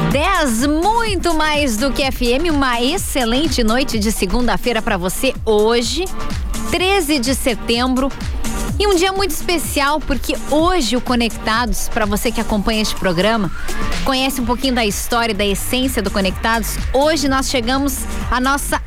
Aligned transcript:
10, 0.00 0.66
muito 0.66 1.34
mais 1.34 1.76
do 1.76 1.92
que 1.92 2.10
FM. 2.10 2.50
Uma 2.52 2.80
excelente 2.80 3.62
noite 3.62 3.98
de 3.98 4.10
segunda-feira 4.10 4.82
para 4.82 4.96
você 4.96 5.34
hoje, 5.44 6.04
13 6.70 7.18
de 7.20 7.34
setembro. 7.34 8.10
E 8.78 8.88
um 8.88 8.96
dia 8.96 9.12
muito 9.12 9.30
especial 9.30 10.00
porque 10.00 10.36
hoje 10.50 10.96
o 10.96 11.00
Conectados, 11.00 11.88
para 11.88 12.04
você 12.06 12.32
que 12.32 12.40
acompanha 12.40 12.82
este 12.82 12.96
programa, 12.96 13.52
conhece 14.04 14.40
um 14.40 14.44
pouquinho 14.44 14.74
da 14.74 14.84
história 14.84 15.34
da 15.34 15.44
essência 15.44 16.02
do 16.02 16.10
Conectados. 16.10 16.76
Hoje 16.92 17.28
nós 17.28 17.48
chegamos 17.48 17.98
à 18.30 18.40
nossa 18.40 18.82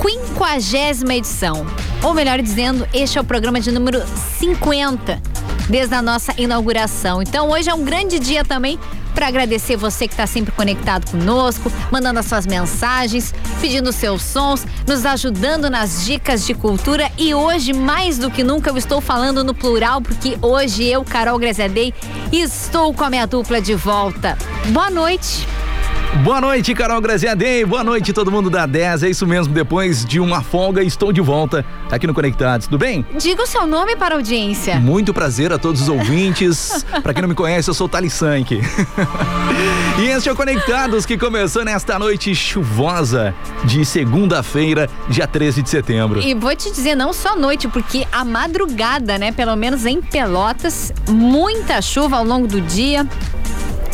quinquagésima 0.00 1.14
edição. 1.14 1.64
Ou 2.02 2.12
melhor 2.12 2.42
dizendo, 2.42 2.88
este 2.92 3.18
é 3.18 3.20
o 3.20 3.24
programa 3.24 3.60
de 3.60 3.70
número 3.70 4.02
50 4.38 5.22
desde 5.68 5.94
a 5.94 6.02
nossa 6.02 6.32
inauguração. 6.36 7.22
Então 7.22 7.50
hoje 7.50 7.68
é 7.68 7.74
um 7.74 7.84
grande 7.84 8.18
dia 8.18 8.44
também 8.44 8.78
para 9.18 9.26
agradecer 9.26 9.76
você 9.76 10.06
que 10.06 10.14
está 10.14 10.28
sempre 10.28 10.52
conectado 10.52 11.10
conosco, 11.10 11.72
mandando 11.90 12.20
as 12.20 12.26
suas 12.26 12.46
mensagens, 12.46 13.34
pedindo 13.60 13.92
seus 13.92 14.22
sons, 14.22 14.64
nos 14.86 15.04
ajudando 15.04 15.68
nas 15.68 16.06
dicas 16.06 16.46
de 16.46 16.54
cultura 16.54 17.10
e 17.18 17.34
hoje 17.34 17.72
mais 17.72 18.16
do 18.16 18.30
que 18.30 18.44
nunca 18.44 18.70
eu 18.70 18.76
estou 18.76 19.00
falando 19.00 19.42
no 19.42 19.52
plural 19.52 20.00
porque 20.00 20.38
hoje 20.40 20.84
eu, 20.84 21.02
Carol 21.02 21.36
Greziadei, 21.36 21.92
estou 22.30 22.94
com 22.94 23.02
a 23.02 23.10
minha 23.10 23.26
dupla 23.26 23.60
de 23.60 23.74
volta. 23.74 24.38
Boa 24.66 24.88
noite. 24.88 25.67
Boa 26.16 26.40
noite, 26.40 26.74
Carol 26.74 27.00
Graziadei. 27.02 27.64
Boa 27.66 27.84
noite, 27.84 28.14
todo 28.14 28.32
mundo 28.32 28.48
da 28.48 28.64
10. 28.64 29.02
É 29.02 29.10
isso 29.10 29.26
mesmo, 29.26 29.52
depois 29.52 30.06
de 30.06 30.18
uma 30.18 30.42
folga, 30.42 30.82
estou 30.82 31.12
de 31.12 31.20
volta 31.20 31.64
aqui 31.90 32.06
no 32.06 32.14
Conectados. 32.14 32.66
Tudo 32.66 32.78
bem? 32.78 33.04
Diga 33.18 33.42
o 33.42 33.46
seu 33.46 33.66
nome 33.66 33.94
para 33.94 34.14
a 34.14 34.18
audiência. 34.18 34.76
Muito 34.80 35.12
prazer 35.12 35.52
a 35.52 35.58
todos 35.58 35.82
os 35.82 35.88
ouvintes. 35.88 36.84
para 37.02 37.12
quem 37.12 37.20
não 37.20 37.28
me 37.28 37.34
conhece, 37.34 37.68
eu 37.68 37.74
sou 37.74 37.88
Thales 37.88 38.14
Sank. 38.14 38.52
e 40.00 40.06
este 40.06 40.30
é 40.30 40.32
o 40.32 40.36
Conectados 40.36 41.04
que 41.04 41.18
começou 41.18 41.62
nesta 41.62 41.98
noite 41.98 42.34
chuvosa 42.34 43.34
de 43.64 43.84
segunda-feira, 43.84 44.88
dia 45.08 45.26
13 45.26 45.62
de 45.62 45.68
setembro. 45.68 46.20
E 46.20 46.34
vou 46.34 46.56
te 46.56 46.70
dizer, 46.70 46.94
não 46.94 47.12
só 47.12 47.36
noite, 47.36 47.68
porque 47.68 48.06
a 48.10 48.24
madrugada, 48.24 49.18
né? 49.18 49.30
Pelo 49.30 49.54
menos 49.56 49.84
em 49.84 50.00
Pelotas, 50.00 50.92
muita 51.06 51.82
chuva 51.82 52.16
ao 52.16 52.24
longo 52.24 52.46
do 52.46 52.62
dia. 52.62 53.06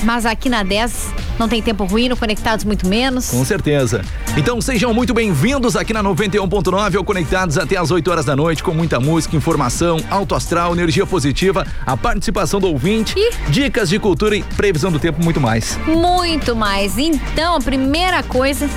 Mas 0.04 0.26
aqui 0.26 0.50
na 0.50 0.62
10 0.62 1.14
não 1.38 1.48
tem 1.48 1.62
tempo 1.62 1.84
ruim, 1.84 2.08
no 2.08 2.16
Conectados 2.16 2.64
muito 2.64 2.86
menos. 2.86 3.30
Com 3.30 3.44
certeza. 3.44 4.02
Então 4.36 4.60
sejam 4.60 4.92
muito 4.92 5.14
bem-vindos 5.14 5.76
aqui 5.76 5.92
na 5.92 6.02
91.9 6.02 6.96
ou 6.96 7.04
Conectados 7.04 7.56
até 7.56 7.76
as 7.76 7.90
8 7.90 8.10
horas 8.10 8.24
da 8.24 8.36
noite 8.36 8.62
com 8.62 8.72
muita 8.72 9.00
música, 9.00 9.34
informação, 9.34 9.98
alto 10.10 10.34
astral, 10.34 10.74
energia 10.74 11.06
positiva, 11.06 11.66
a 11.86 11.96
participação 11.96 12.60
do 12.60 12.68
ouvinte, 12.68 13.14
Ih. 13.18 13.30
dicas 13.48 13.88
de 13.88 13.98
cultura 13.98 14.36
e 14.36 14.42
previsão 14.42 14.92
do 14.92 14.98
tempo 14.98 15.22
muito 15.24 15.40
mais. 15.40 15.78
Muito 15.86 16.54
mais. 16.54 16.98
Então, 16.98 17.56
a 17.56 17.60
primeira 17.60 18.22
coisa 18.22 18.68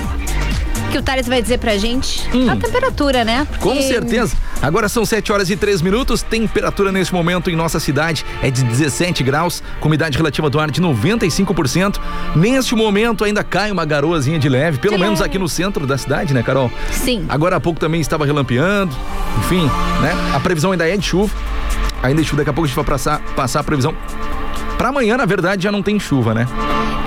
que 0.88 0.98
o 0.98 1.02
Thales 1.02 1.26
vai 1.26 1.42
dizer 1.42 1.58
pra 1.58 1.76
gente 1.76 2.28
hum. 2.34 2.50
a 2.50 2.56
temperatura, 2.56 3.24
né? 3.24 3.46
Porque... 3.50 3.62
Com 3.62 3.82
certeza. 3.82 4.36
Agora 4.60 4.88
são 4.88 5.04
7 5.04 5.32
horas 5.32 5.50
e 5.50 5.56
3 5.56 5.82
minutos. 5.82 6.22
Temperatura 6.22 6.90
neste 6.90 7.14
momento 7.14 7.50
em 7.50 7.56
nossa 7.56 7.78
cidade 7.78 8.24
é 8.42 8.50
de 8.50 8.64
17 8.64 9.22
graus, 9.22 9.62
com 9.80 9.88
umidade 9.88 10.16
relativa 10.16 10.50
do 10.50 10.58
ar 10.58 10.70
de 10.70 10.80
95%. 10.80 12.00
Neste 12.34 12.74
momento 12.74 13.24
ainda 13.24 13.44
cai 13.44 13.70
uma 13.70 13.84
garoazinha 13.84 14.38
de 14.38 14.48
leve, 14.48 14.78
pelo 14.78 14.96
de 14.96 15.00
menos 15.00 15.20
leve. 15.20 15.30
aqui 15.30 15.38
no 15.38 15.48
centro 15.48 15.86
da 15.86 15.96
cidade, 15.96 16.34
né, 16.34 16.42
Carol? 16.42 16.70
Sim. 16.90 17.24
Agora 17.28 17.56
há 17.56 17.60
pouco 17.60 17.78
também 17.78 18.00
estava 18.00 18.24
relampeando. 18.24 18.94
Enfim, 19.38 19.66
né? 20.00 20.12
A 20.34 20.40
previsão 20.40 20.72
ainda 20.72 20.88
é 20.88 20.96
de 20.96 21.06
chuva. 21.06 21.34
Ainda 22.02 22.20
é 22.20 22.24
chuva, 22.24 22.38
daqui 22.38 22.50
a 22.50 22.52
pouco 22.52 22.64
a 22.64 22.68
gente 22.68 22.76
vai 22.76 22.84
passar, 22.84 23.20
passar 23.36 23.60
a 23.60 23.64
previsão. 23.64 23.94
Para 24.76 24.88
amanhã, 24.88 25.16
na 25.16 25.26
verdade, 25.26 25.64
já 25.64 25.72
não 25.72 25.82
tem 25.82 25.98
chuva, 25.98 26.32
né? 26.32 26.46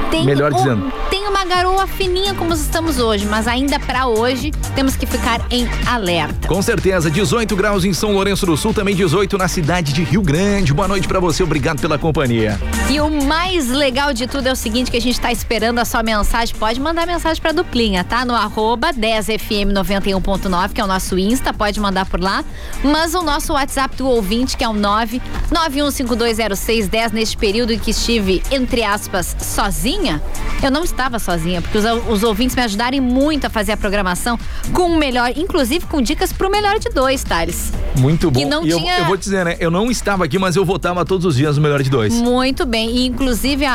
Tem 0.09 0.25
Melhor 0.25 0.53
dizendo. 0.53 0.91
Tem 1.09 1.20
garoa 1.53 1.85
fininha 1.85 2.33
como 2.33 2.53
estamos 2.53 2.97
hoje, 2.97 3.25
mas 3.25 3.45
ainda 3.45 3.77
para 3.77 4.07
hoje 4.07 4.51
temos 4.73 4.95
que 4.95 5.05
ficar 5.05 5.45
em 5.51 5.67
alerta. 5.85 6.47
Com 6.47 6.61
certeza, 6.61 7.11
18 7.11 7.53
graus 7.57 7.83
em 7.83 7.91
São 7.91 8.13
Lourenço 8.13 8.45
do 8.45 8.55
Sul, 8.55 8.73
também 8.73 8.95
18 8.95 9.37
na 9.37 9.49
cidade 9.49 9.91
de 9.91 10.01
Rio 10.01 10.21
Grande. 10.21 10.73
Boa 10.73 10.87
noite 10.87 11.09
para 11.09 11.19
você, 11.19 11.43
obrigado 11.43 11.81
pela 11.81 11.97
companhia. 11.97 12.57
E 12.89 13.01
o 13.01 13.09
mais 13.25 13.67
legal 13.67 14.13
de 14.13 14.27
tudo 14.27 14.47
é 14.47 14.51
o 14.53 14.55
seguinte, 14.55 14.89
que 14.89 14.95
a 14.95 15.01
gente 15.01 15.15
está 15.15 15.29
esperando 15.29 15.79
a 15.79 15.85
sua 15.85 16.01
mensagem. 16.01 16.55
Pode 16.55 16.79
mandar 16.79 17.05
mensagem 17.05 17.41
para 17.41 17.51
duplinha, 17.51 18.05
tá? 18.05 18.23
No 18.23 18.33
arroba 18.33 18.93
10fm91.9, 18.93 20.69
que 20.69 20.79
é 20.79 20.83
o 20.85 20.87
nosso 20.87 21.19
Insta, 21.19 21.53
pode 21.53 21.81
mandar 21.81 22.05
por 22.05 22.21
lá. 22.21 22.45
Mas 22.81 23.13
o 23.13 23.21
nosso 23.21 23.51
WhatsApp 23.53 23.97
do 23.97 24.07
ouvinte, 24.07 24.55
que 24.55 24.63
é 24.63 24.69
o 24.69 24.73
991520610, 24.73 27.11
neste 27.11 27.35
período 27.35 27.73
em 27.73 27.79
que 27.79 27.91
estive, 27.91 28.41
entre 28.51 28.83
aspas, 28.83 29.35
sozinha. 29.39 30.21
Eu 30.63 30.71
não 30.71 30.83
estava 30.83 31.19
sozinha, 31.19 31.40
porque 31.61 31.77
os, 31.77 31.85
os 32.09 32.23
ouvintes 32.23 32.55
me 32.55 32.61
ajudarem 32.61 33.01
muito 33.01 33.47
a 33.47 33.49
fazer 33.49 33.71
a 33.71 33.77
programação 33.77 34.37
com 34.73 34.83
o 34.83 34.97
melhor, 34.97 35.31
inclusive 35.35 35.85
com 35.85 36.01
dicas 36.01 36.31
pro 36.33 36.49
melhor 36.49 36.79
de 36.79 36.89
dois, 36.89 37.23
Thales. 37.23 37.71
Muito 37.97 38.29
bom. 38.29 38.45
não 38.47 38.65
e 38.65 38.69
tinha... 38.69 38.93
eu, 38.93 38.99
eu, 38.99 39.05
vou 39.05 39.17
dizer, 39.17 39.45
né? 39.45 39.57
Eu 39.59 39.71
não 39.71 39.89
estava 39.89 40.25
aqui, 40.25 40.37
mas 40.37 40.55
eu 40.55 40.65
votava 40.65 41.05
todos 41.05 41.25
os 41.25 41.35
dias 41.35 41.57
no 41.57 41.63
melhor 41.63 41.81
de 41.81 41.89
dois. 41.89 42.13
Muito 42.13 42.65
bem. 42.65 42.89
E 42.97 43.07
inclusive 43.07 43.65
a, 43.65 43.73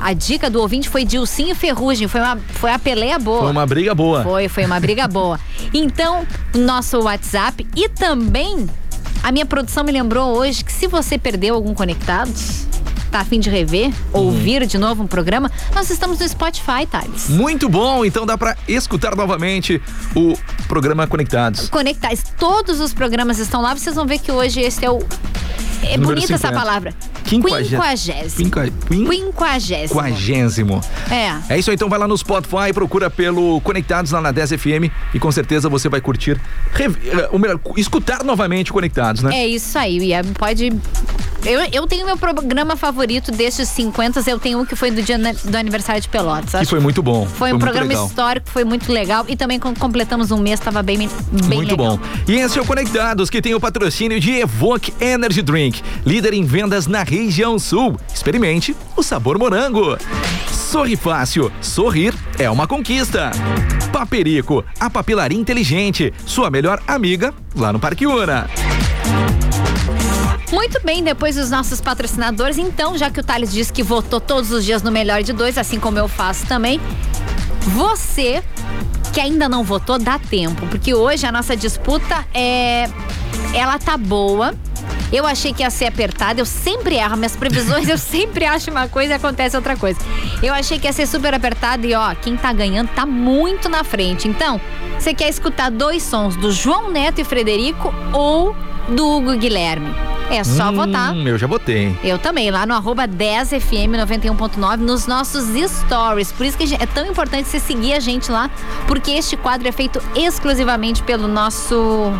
a, 0.00 0.08
a 0.08 0.12
dica 0.12 0.48
do 0.48 0.60
ouvinte 0.60 0.88
foi 0.88 1.04
Dilcinho 1.04 1.54
Ferrugem. 1.54 2.08
Foi 2.08 2.20
uma, 2.20 2.36
foi 2.36 2.70
a 2.70 2.78
peleia 2.78 3.18
boa. 3.18 3.42
Foi 3.42 3.50
uma 3.50 3.66
briga 3.66 3.94
boa. 3.94 4.22
Foi, 4.22 4.48
foi 4.48 4.64
uma 4.64 4.80
briga 4.80 5.06
boa. 5.08 5.38
Então, 5.74 6.26
nosso 6.54 6.98
WhatsApp 7.00 7.66
e 7.74 7.88
também 7.88 8.68
a 9.22 9.32
minha 9.32 9.46
produção 9.46 9.84
me 9.84 9.92
lembrou 9.92 10.36
hoje 10.36 10.64
que 10.64 10.72
se 10.72 10.86
você 10.86 11.16
perdeu 11.16 11.54
algum 11.54 11.72
Conectados 11.72 12.66
tá 13.12 13.20
afim 13.20 13.38
de 13.38 13.50
rever, 13.50 13.88
uhum. 14.12 14.22
ouvir 14.22 14.66
de 14.66 14.78
novo 14.78 15.02
um 15.02 15.06
programa, 15.06 15.50
nós 15.74 15.90
estamos 15.90 16.18
no 16.18 16.26
Spotify, 16.26 16.86
Thales. 16.90 17.28
Muito 17.28 17.68
bom, 17.68 18.04
então 18.04 18.24
dá 18.24 18.38
para 18.38 18.56
escutar 18.66 19.14
novamente 19.14 19.80
o 20.16 20.34
programa 20.66 21.06
Conectados. 21.06 21.68
Conectados. 21.68 22.22
Todos 22.38 22.80
os 22.80 22.94
programas 22.94 23.38
estão 23.38 23.60
lá, 23.60 23.74
vocês 23.74 23.94
vão 23.94 24.06
ver 24.06 24.18
que 24.18 24.32
hoje 24.32 24.60
esse 24.60 24.84
é 24.84 24.90
o 24.90 25.00
é 25.82 25.98
bonita 25.98 26.34
essa 26.34 26.52
palavra. 26.52 26.94
Quinquagésimo. 27.24 27.82
Quinquagésimo. 28.36 29.10
Quinquagésimo. 29.10 30.80
É. 31.10 31.54
É 31.54 31.58
isso, 31.58 31.72
então 31.72 31.88
vai 31.88 31.98
lá 31.98 32.06
no 32.06 32.16
Spotify, 32.16 32.72
procura 32.72 33.10
pelo 33.10 33.60
Conectados 33.62 34.12
lá 34.12 34.20
na 34.20 34.30
10 34.30 34.52
FM 34.52 34.90
e 35.12 35.18
com 35.18 35.30
certeza 35.32 35.68
você 35.68 35.88
vai 35.88 36.00
curtir, 36.00 36.40
eh, 36.78 37.28
ou 37.30 37.38
melhor, 37.38 37.58
escutar 37.76 38.22
novamente 38.24 38.72
Conectados, 38.72 39.22
né? 39.22 39.34
É 39.34 39.46
isso 39.46 39.76
aí, 39.78 40.10
pode 40.38 40.72
eu, 41.44 41.60
eu 41.72 41.86
tenho 41.86 42.06
meu 42.06 42.16
programa 42.16 42.76
favorito 42.76 43.32
desses 43.32 43.68
50, 43.68 44.22
eu 44.28 44.38
tenho 44.38 44.60
um 44.60 44.64
que 44.64 44.76
foi 44.76 44.90
do 44.90 45.02
dia 45.02 45.18
do 45.18 45.56
aniversário 45.56 46.00
de 46.00 46.08
Pelotas. 46.08 46.60
Que 46.60 46.66
foi 46.66 46.80
muito 46.80 47.02
bom. 47.02 47.26
Foi, 47.26 47.48
foi 47.48 47.52
um 47.52 47.58
programa 47.58 47.88
legal. 47.88 48.06
histórico, 48.06 48.50
foi 48.50 48.64
muito 48.64 48.92
legal. 48.92 49.24
E 49.28 49.36
também 49.36 49.58
quando 49.58 49.78
completamos 49.78 50.30
um 50.30 50.38
mês, 50.38 50.60
estava 50.60 50.82
bem, 50.82 50.98
bem 50.98 51.08
muito 51.58 51.70
legal. 51.70 51.96
bom. 51.96 52.02
E 52.28 52.36
esse 52.36 52.58
é 52.58 52.62
o 52.62 52.64
Conectados, 52.64 53.28
que 53.28 53.42
tem 53.42 53.54
o 53.54 53.60
patrocínio 53.60 54.20
de 54.20 54.30
Evoque 54.32 54.92
Energy 55.00 55.42
Drink, 55.42 55.82
líder 56.06 56.34
em 56.34 56.44
vendas 56.44 56.86
na 56.86 57.02
região 57.02 57.58
sul. 57.58 57.96
Experimente 58.14 58.76
o 58.96 59.02
sabor 59.02 59.38
morango. 59.38 59.96
Sorri 60.50 60.96
fácil, 60.96 61.52
sorrir 61.60 62.14
é 62.38 62.48
uma 62.48 62.66
conquista. 62.66 63.30
Paperico, 63.92 64.64
a 64.80 64.88
papilaria 64.88 65.38
inteligente, 65.38 66.12
sua 66.24 66.50
melhor 66.50 66.80
amiga 66.86 67.34
lá 67.54 67.72
no 67.72 67.78
Parque 67.78 68.06
Una. 68.06 68.48
Muito 70.52 70.82
bem, 70.84 71.02
depois 71.02 71.36
dos 71.36 71.50
nossos 71.50 71.80
patrocinadores, 71.80 72.58
então, 72.58 72.96
já 72.98 73.10
que 73.10 73.18
o 73.18 73.24
Thales 73.24 73.50
disse 73.50 73.72
que 73.72 73.82
votou 73.82 74.20
todos 74.20 74.52
os 74.52 74.62
dias 74.62 74.82
no 74.82 74.92
melhor 74.92 75.22
de 75.22 75.32
dois, 75.32 75.56
assim 75.56 75.80
como 75.80 75.98
eu 75.98 76.06
faço 76.06 76.46
também, 76.46 76.78
você 77.68 78.44
que 79.14 79.20
ainda 79.20 79.48
não 79.48 79.64
votou, 79.64 79.98
dá 79.98 80.18
tempo, 80.18 80.66
porque 80.66 80.92
hoje 80.92 81.26
a 81.26 81.32
nossa 81.32 81.56
disputa 81.56 82.26
é. 82.34 82.84
Ela 83.54 83.78
tá 83.78 83.96
boa. 83.96 84.54
Eu 85.12 85.26
achei 85.26 85.52
que 85.52 85.62
ia 85.62 85.70
ser 85.70 85.86
apertada, 85.86 86.40
eu 86.40 86.46
sempre 86.46 86.96
erro 86.96 87.16
minhas 87.16 87.36
previsões, 87.36 87.88
eu 87.88 87.98
sempre 87.98 88.46
acho 88.46 88.70
uma 88.70 88.88
coisa 88.88 89.12
e 89.12 89.16
acontece 89.16 89.56
outra 89.56 89.76
coisa. 89.76 90.00
Eu 90.42 90.54
achei 90.54 90.78
que 90.78 90.86
ia 90.86 90.92
ser 90.92 91.06
super 91.06 91.34
apertada 91.34 91.86
e 91.86 91.94
ó, 91.94 92.14
quem 92.14 92.36
tá 92.36 92.52
ganhando 92.52 92.88
tá 92.88 93.04
muito 93.04 93.68
na 93.68 93.84
frente. 93.84 94.26
Então, 94.26 94.60
você 94.98 95.12
quer 95.12 95.28
escutar 95.28 95.70
dois 95.70 96.02
sons 96.02 96.34
do 96.36 96.50
João 96.50 96.90
Neto 96.90 97.20
e 97.20 97.24
Frederico 97.24 97.92
ou 98.12 98.56
do 98.88 99.06
Hugo 99.06 99.36
Guilherme? 99.36 99.94
É 100.30 100.42
só 100.44 100.70
hum, 100.70 100.76
votar. 100.76 101.14
Eu 101.14 101.36
já 101.36 101.46
votei. 101.46 101.94
Eu 102.02 102.18
também, 102.18 102.50
lá 102.50 102.64
no 102.64 102.72
arroba 102.72 103.06
10fm91.9, 103.06 104.76
nos 104.78 105.06
nossos 105.06 105.44
stories. 105.70 106.32
Por 106.32 106.46
isso 106.46 106.56
que 106.56 106.74
é 106.74 106.86
tão 106.86 107.06
importante 107.06 107.48
você 107.48 107.58
seguir 107.58 107.92
a 107.92 108.00
gente 108.00 108.32
lá, 108.32 108.50
porque 108.86 109.10
este 109.10 109.36
quadro 109.36 109.68
é 109.68 109.72
feito 109.72 110.00
exclusivamente 110.14 111.02
pelo 111.02 111.28
nosso 111.28 112.10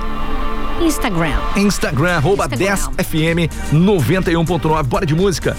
Instagram. 0.83 1.39
Instagram, 1.57 2.17
arroba 2.17 2.49
10fm 2.49 3.49
91.9. 3.73 4.83
Bora 4.83 5.07
de 5.07 5.15
música. 5.15 5.57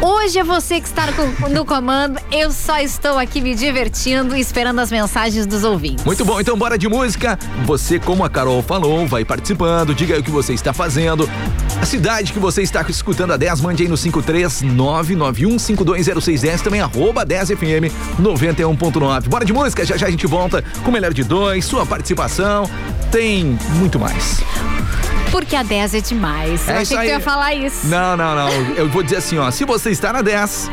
Hoje 0.00 0.38
é 0.38 0.44
você 0.44 0.80
que 0.80 0.86
está 0.86 1.06
no 1.50 1.64
comando. 1.64 2.20
Eu 2.30 2.50
só 2.50 2.78
estou 2.78 3.18
aqui 3.18 3.40
me 3.40 3.54
divertindo 3.54 4.36
e 4.36 4.40
esperando 4.40 4.78
as 4.80 4.90
mensagens 4.90 5.46
dos 5.46 5.64
ouvintes. 5.64 6.04
Muito 6.04 6.22
bom, 6.24 6.40
então 6.40 6.58
bora 6.58 6.76
de 6.76 6.88
música. 6.88 7.38
Você, 7.64 7.98
como 7.98 8.24
a 8.24 8.28
Carol 8.28 8.62
falou, 8.62 9.06
vai 9.06 9.24
participando. 9.24 9.94
Diga 9.94 10.14
aí 10.14 10.20
o 10.20 10.22
que 10.22 10.30
você 10.30 10.52
está 10.52 10.74
fazendo. 10.74 11.28
A 11.80 11.86
cidade 11.86 12.32
que 12.32 12.38
você 12.38 12.62
está 12.62 12.84
escutando 12.88 13.32
a 13.32 13.36
10, 13.36 13.60
mande 13.60 13.82
aí 13.82 13.88
no 13.88 13.96
53991520610, 13.96 16.60
também 16.60 16.80
arroba 16.80 17.24
10fm 17.24 17.90
91.9. 18.20 19.28
Bora 19.28 19.44
de 19.44 19.52
música, 19.52 19.84
já 19.84 19.96
já 19.96 20.06
a 20.06 20.10
gente 20.10 20.26
volta 20.26 20.62
com 20.82 20.90
o 20.90 20.92
melhor 20.92 21.14
de 21.14 21.22
dois, 21.24 21.64
sua 21.64 21.86
participação. 21.86 22.68
Tem 23.14 23.56
muito 23.76 23.96
mais. 23.96 24.40
Porque 25.30 25.54
a 25.54 25.62
10 25.62 25.94
é 25.94 26.00
demais. 26.00 26.68
É 26.68 26.72
Eu 26.72 26.76
achei 26.78 26.98
que 26.98 27.04
tu 27.04 27.08
ia 27.10 27.20
falar 27.20 27.54
isso. 27.54 27.86
Não, 27.86 28.16
não, 28.16 28.34
não. 28.34 28.50
Eu 28.74 28.88
vou 28.88 29.04
dizer 29.04 29.18
assim, 29.18 29.38
ó. 29.38 29.52
Se 29.52 29.64
você 29.64 29.90
está 29.92 30.12
na 30.12 30.20
10. 30.20 30.68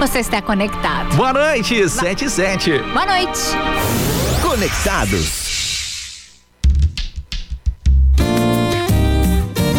Você 0.00 0.20
está 0.20 0.40
conectado. 0.40 1.14
Boa 1.16 1.34
noite, 1.34 1.86
7 1.86 2.24
e 2.24 2.30
7. 2.30 2.78
Boa 2.78 3.04
noite. 3.04 3.40
Conectados. 4.40 5.44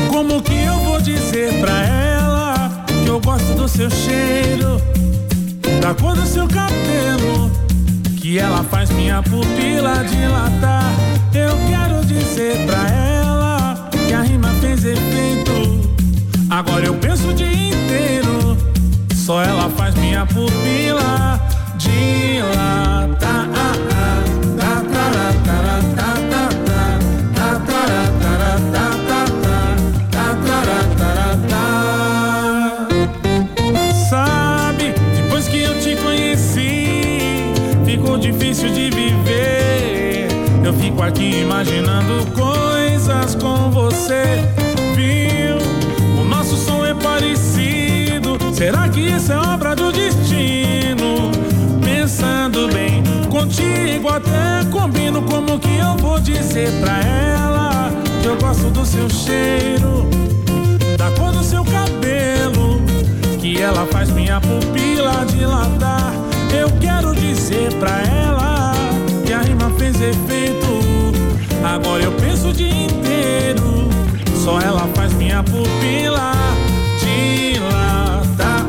Como 0.07 0.39
que 0.43 0.65
eu 0.65 0.75
vou 0.75 1.01
dizer 1.01 1.59
pra 1.59 1.83
ela 1.83 2.85
que 3.03 3.09
eu 3.09 3.19
gosto 3.19 3.55
do 3.55 3.67
seu 3.67 3.89
cheiro, 3.89 4.79
da 5.81 5.95
cor 5.95 6.15
do 6.15 6.27
seu 6.27 6.47
cabelo, 6.47 7.51
que 8.21 8.37
ela 8.37 8.63
faz 8.65 8.91
minha 8.91 9.23
pupila 9.23 10.03
dilatar? 10.03 10.93
Eu 11.33 11.55
quero 11.67 11.76
dizer 12.37 12.67
pra 12.67 12.87
ela 12.89 13.89
que 13.89 14.13
a 14.13 14.21
rima 14.21 14.49
fez 14.61 14.85
efeito. 14.85 15.89
Agora 16.51 16.85
eu 16.85 16.93
penso 16.93 17.29
o 17.29 17.33
dia 17.33 17.51
inteiro, 17.51 18.55
só 19.15 19.41
ela 19.41 19.67
faz 19.71 19.95
minha 19.95 20.23
pupila 20.27 21.41
dilatar. 21.77 23.17
Imaginando 41.41 42.25
coisas 42.31 43.35
com 43.35 43.69
você. 43.69 44.43
Viu? 44.95 45.57
O 46.19 46.23
nosso 46.23 46.55
som 46.55 46.85
é 46.85 46.93
parecido. 46.93 48.37
Será 48.53 48.89
que 48.89 49.01
isso 49.01 49.31
é 49.31 49.37
obra 49.37 49.75
do 49.75 49.91
destino? 49.91 51.31
Pensando 51.83 52.67
bem, 52.73 53.03
contigo 53.29 54.09
até 54.09 54.65
combino. 54.71 55.21
Como 55.23 55.59
que 55.59 55.77
eu 55.77 55.95
vou 55.97 56.19
dizer 56.19 56.71
pra 56.79 56.99
ela 56.99 57.91
que 58.21 58.27
eu 58.27 58.37
gosto 58.37 58.69
do 58.69 58.85
seu 58.85 59.09
cheiro, 59.09 60.07
da 60.97 61.11
cor 61.11 61.31
do 61.31 61.43
seu 61.43 61.63
cabelo, 61.63 62.81
que 63.39 63.61
ela 63.61 63.85
faz 63.87 64.09
minha 64.09 64.41
pupila 64.41 65.25
dilatar. 65.25 66.13
Eu 66.57 66.71
quero 66.79 67.13
dizer 67.13 67.73
pra 67.73 68.01
ela 68.01 68.73
que 69.25 69.33
a 69.33 69.41
rima 69.41 69.69
fez 69.77 69.95
efeito. 70.01 70.86
Agora 71.77 72.03
eu 72.03 72.11
penso 72.13 72.47
o 72.47 72.53
dia 72.53 72.67
inteiro, 72.67 73.87
só 74.43 74.59
ela 74.59 74.89
faz 74.95 75.13
minha 75.13 75.43
pupila 75.43 76.31
dilatar. 76.99 78.65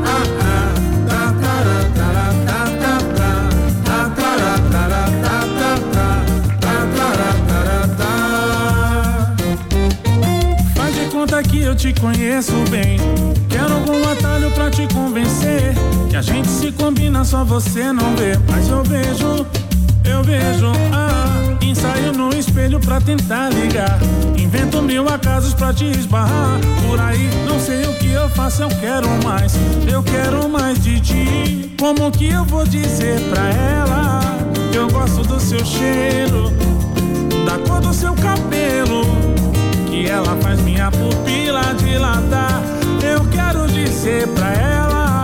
Faz 10.75 10.95
de 10.95 11.05
conta 11.07 11.41
que 11.41 11.61
eu 11.63 11.75
te 11.75 11.91
conheço 11.93 12.53
bem. 12.69 12.99
Quero 13.49 13.73
algum 13.73 14.07
atalho 14.07 14.51
pra 14.51 14.69
te 14.69 14.87
convencer. 14.93 15.73
Que 16.11 16.15
a 16.15 16.21
gente 16.21 16.47
se 16.47 16.71
combina, 16.71 17.25
só 17.25 17.43
você 17.43 17.91
não 17.91 18.15
vê. 18.15 18.37
Mas 18.47 18.69
eu 18.69 18.83
vejo, 18.83 19.47
eu 20.09 20.23
vejo. 20.23 20.71
Ah, 20.93 21.57
ensaio 21.61 22.11
no 22.13 22.33
espelho 22.33 22.79
pra 22.79 22.99
tentar 22.99 23.49
ligar. 23.49 23.99
Invento 24.37 24.81
mil 24.81 25.07
acasos 25.07 25.53
pra 25.53 25.73
te 25.73 25.85
esbarrar. 25.85 26.59
Por 26.87 26.99
aí, 26.99 27.29
não 27.47 27.59
sei 27.59 27.85
o 27.85 27.93
que 27.95 28.11
eu 28.11 28.29
faço, 28.29 28.63
eu 28.63 28.69
quero 28.69 29.07
mais. 29.23 29.53
Eu 29.91 30.03
quero 30.03 30.49
mais 30.49 30.81
de 30.83 30.99
ti. 30.99 31.75
Como 31.79 32.11
que 32.11 32.29
eu 32.29 32.43
vou 32.45 32.65
dizer 32.65 33.19
pra 33.29 33.47
ela? 33.49 34.19
Eu 34.73 34.87
gosto 34.89 35.23
do 35.23 35.39
seu 35.39 35.63
cheiro, 35.65 36.51
da 37.45 37.57
cor 37.67 37.81
do 37.81 37.93
seu 37.93 38.13
cabelo 38.13 39.03
que 39.89 40.07
ela 40.07 40.35
faz 40.37 40.59
minha 40.61 40.91
pupila 40.91 41.61
dilatar. 41.75 42.61
Eu 43.03 43.25
quero 43.25 43.67
dizer 43.67 44.27
pra 44.29 44.53
ela 44.53 45.23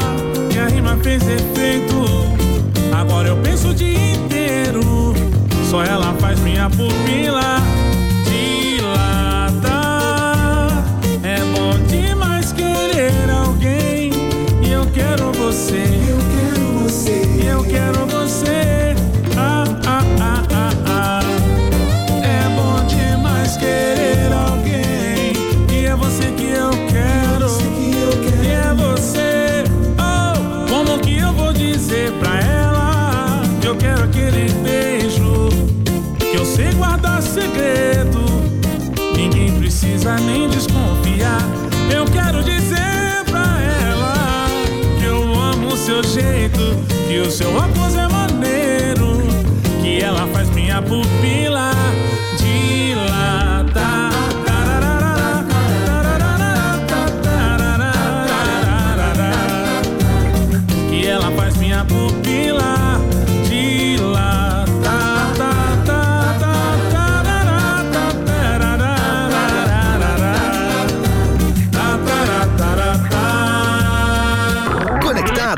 que 0.49 0.59
a 0.59 0.67
rima 0.67 0.97
fez 1.01 1.21
efeito. 1.27 2.24
Agora 2.95 3.27
eu 3.27 3.35
penso 3.37 3.67
o 3.69 3.73
dia 3.73 4.13
inteiro, 4.13 5.13
só 5.69 5.83
ela 5.83 6.13
faz 6.13 6.39
minha 6.39 6.69
pupila 6.69 7.57
dilatar. 8.23 9.67
É 11.21 11.39
bom 11.53 11.77
demais 11.87 12.53
querer 12.53 13.29
alguém 13.29 14.11
e 14.63 14.71
eu 14.71 14.85
quero 14.93 15.33
você. 15.33 15.83
Eu 15.83 16.19
quero 16.33 16.61
você. 16.79 17.21
Eu 17.45 17.63
quero 17.65 18.05
você. 18.05 18.24
Segredo. 37.35 38.23
Ninguém 39.15 39.51
precisa 39.59 40.15
nem 40.15 40.47
desconfiar. 40.47 41.41
Eu 41.93 42.05
quero 42.05 42.41
dizer 42.43 43.25
pra 43.29 43.59
ela 43.89 44.47
que 44.97 45.05
eu 45.05 45.21
amo 45.35 45.73
o 45.73 45.77
seu 45.77 46.01
jeito. 46.01 46.63
Que 47.07 47.19
o 47.19 47.29
seu 47.29 47.53
óculos 47.53 47.95
é 47.95 48.07
maneiro. 48.07 49.17
Que 49.81 50.01
ela 50.01 50.25
faz 50.27 50.49
minha 50.51 50.81
pupila 50.81 51.74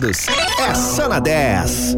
Conectados. 0.08 0.60
É 0.60 0.74
só 0.74 1.08
na 1.10 1.20
10. 1.20 1.96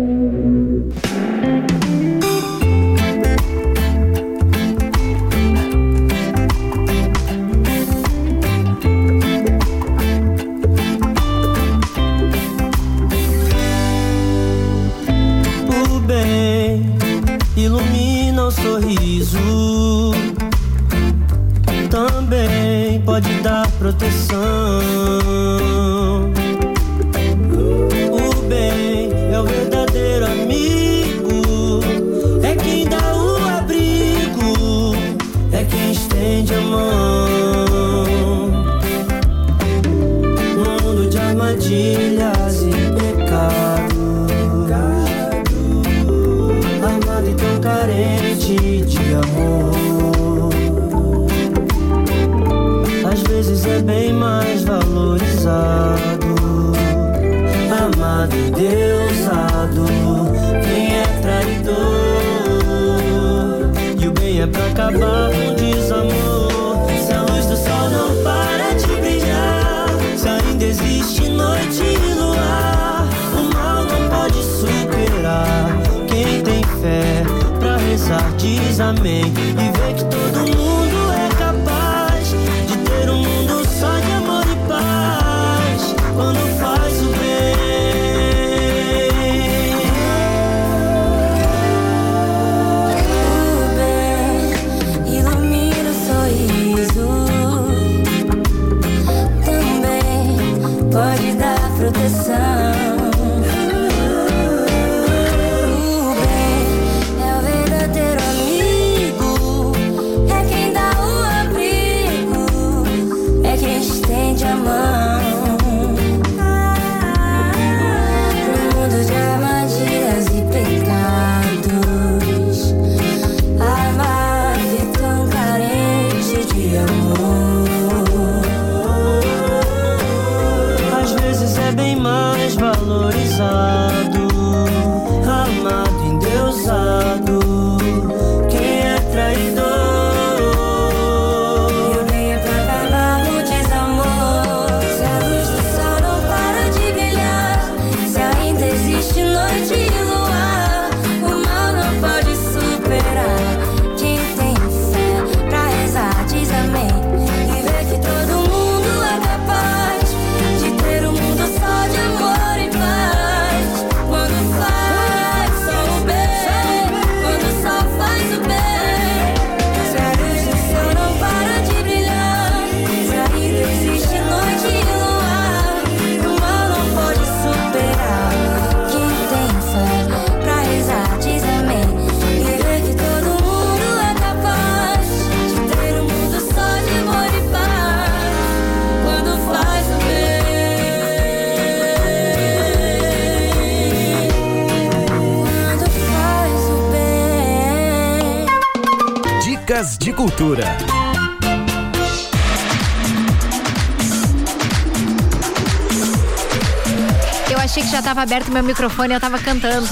Achei 207.70 207.84
que 207.84 207.92
já 207.92 208.02
tava 208.02 208.24
aberto 208.24 208.52
meu 208.52 208.64
microfone 208.64 209.14
e 209.14 209.16
eu 209.16 209.20
tava 209.20 209.38
cantando. 209.38 209.88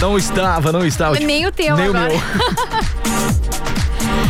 Não 0.00 0.18
estava, 0.18 0.72
não 0.72 0.84
estava. 0.84 1.16
Nem 1.20 1.46
o 1.46 1.52
teu 1.52 1.76
Nem 1.76 1.88
o 1.88 1.96
agora. 1.96 2.08
meu. 2.08 2.20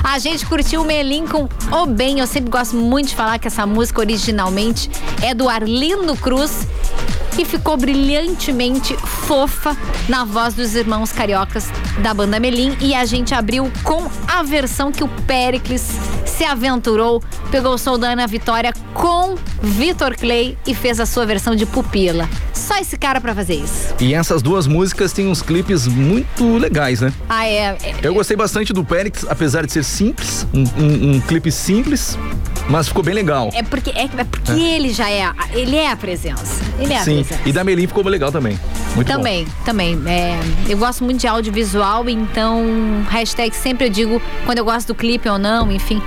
A 0.05 0.19
gente 0.19 0.45
curtiu 0.45 0.83
o 0.83 0.85
Melim 0.85 1.27
com 1.27 1.49
O 1.71 1.87
Bem. 1.87 2.19
Eu 2.19 2.27
sempre 2.27 2.51
gosto 2.51 2.77
muito 2.77 3.09
de 3.09 3.17
falar 3.17 3.39
que 3.39 3.49
essa 3.49 3.65
música 3.65 4.01
originalmente 4.01 4.91
é 5.23 5.33
do 5.33 5.49
Arlindo 5.49 6.15
Cruz 6.17 6.67
e 7.39 7.47
ficou 7.47 7.79
brilhantemente 7.79 8.95
fofa 9.27 9.75
na 10.09 10.25
voz 10.25 10.53
dos 10.53 10.75
irmãos 10.75 11.13
cariocas 11.13 11.71
da 12.03 12.13
banda 12.13 12.39
Melim. 12.39 12.77
E 12.79 12.95
a 12.95 13.07
gente 13.07 13.35
abriu 13.35 13.73
com 13.83 14.07
a 14.29 14.43
versão 14.43 14.93
que 14.93 15.03
o 15.03 15.09
Pericles 15.27 15.93
se 16.43 16.47
aventurou, 16.47 17.23
pegou 17.53 17.75
o 17.75 17.79
som 17.79 17.97
da 17.97 18.09
Ana 18.11 18.27
Vitória 18.27 18.73
com 18.95 19.37
Vitor 19.63 20.17
Clay 20.17 20.59
e 20.67 20.75
fez 20.75 20.99
a 20.99 21.07
sua 21.07 21.25
versão 21.25 21.55
de 21.55 21.65
Pupila. 21.65 22.29
Só 22.53 22.77
esse 22.79 22.97
cara 22.97 23.21
pra 23.21 23.33
fazer 23.33 23.55
isso. 23.55 23.95
E 24.01 24.13
essas 24.13 24.43
duas 24.43 24.67
músicas 24.67 25.13
têm 25.13 25.29
uns 25.29 25.41
clipes 25.41 25.87
muito 25.87 26.57
legais, 26.59 27.01
né? 27.01 27.13
Ah, 27.29 27.47
é. 27.47 27.77
é- 27.81 27.95
Eu 28.03 28.13
gostei 28.13 28.37
bastante 28.37 28.73
do 28.73 28.83
Périx, 28.85 29.25
apesar 29.29 29.65
de 29.67 29.73
ser 29.73 29.85
simples, 29.85 30.45
um, 30.53 30.65
um- 30.83 31.17
um 31.17 31.21
clipe 31.21 31.53
simples, 31.53 32.19
mas 32.69 32.89
ficou 32.89 33.05
bem 33.05 33.15
legal. 33.15 33.51
É 33.55 33.63
porque, 33.63 33.91
é, 33.91 34.03
é 34.07 34.25
porque 34.25 34.53
ele 34.61 34.93
já 34.93 35.09
é. 35.09 35.23
a- 35.23 35.35
Ele 35.53 35.77
é 35.77 35.93
a 35.93 35.97
presença. 35.97 36.61
Ele 36.81 36.93
é 36.93 36.97
a 36.99 37.05
Sim, 37.05 37.23
presença. 37.23 37.49
e 37.49 37.53
da 37.53 37.63
Melim 37.63 37.87
ficou 37.87 38.03
legal 38.09 38.33
também. 38.33 38.59
Muito 38.95 39.09
bom. 39.09 39.15
Também, 39.19 39.47
também. 39.65 39.99
É, 40.07 40.39
eu 40.69 40.77
gosto 40.77 41.03
muito 41.05 41.21
de 41.21 41.27
audiovisual, 41.27 42.09
então 42.09 42.63
hashtag 43.11 43.55
sempre 43.57 43.87
eu 43.87 43.91
digo 43.91 44.23
quando 44.45 44.59
eu 44.59 44.65
gosto 44.65 44.89
do 44.89 44.95
clipe 44.95 45.29
ou 45.29 45.39
não, 45.39 45.71
enfim. 45.73 46.01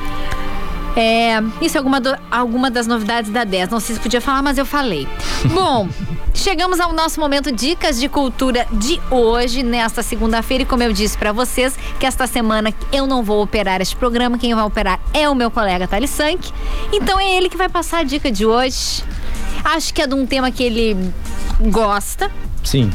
É, 0.96 1.42
isso 1.62 1.76
é 1.76 1.80
alguma, 1.80 2.00
do- 2.00 2.16
alguma 2.32 2.72
das 2.72 2.88
novidades 2.88 3.30
da 3.30 3.44
10. 3.44 3.70
Não 3.70 3.80
sei 3.82 3.96
se 3.96 4.02
podia 4.02 4.22
falar, 4.22 4.42
mas 4.42 4.58
eu 4.58 4.66
falei. 4.66 5.06
Bom, 5.54 5.90
chegamos 6.34 6.80
ao 6.80 6.94
nosso 6.94 7.20
momento 7.20 7.52
Dicas 7.52 8.00
de 8.00 8.08
Cultura 8.08 8.66
de 8.72 9.02
hoje, 9.12 9.62
nesta 9.62 10.02
segunda-feira. 10.02 10.64
E 10.64 10.66
como 10.66 10.84
eu 10.84 10.94
disse 10.94 11.18
pra 11.18 11.34
vocês, 11.34 11.76
que 12.00 12.06
esta 12.06 12.26
semana 12.28 12.74
eu 12.94 13.06
não 13.08 13.24
vou 13.24 13.42
operar 13.44 13.82
este 13.82 13.94
programa. 13.96 14.38
Quem 14.38 14.56
vai 14.56 14.64
operar 14.64 15.02
é 15.14 15.28
o 15.28 15.36
meu 15.36 15.52
colega 15.52 15.86
Thales 15.86 16.12
Sank. 16.12 16.50
Então 16.94 17.20
é 17.20 17.36
ele 17.36 17.50
que 17.50 17.58
vai 17.58 17.68
passar 17.68 18.00
a 18.00 18.04
dica 18.04 18.32
de 18.32 18.46
hoje. 18.46 19.04
Acho 19.66 19.94
que 19.94 20.02
é 20.02 20.08
de 20.08 20.14
um 20.16 20.26
tema 20.26 20.50
que 20.50 20.64
ele 20.64 20.96
gosta. 21.60 22.32
Sim, 22.66 22.92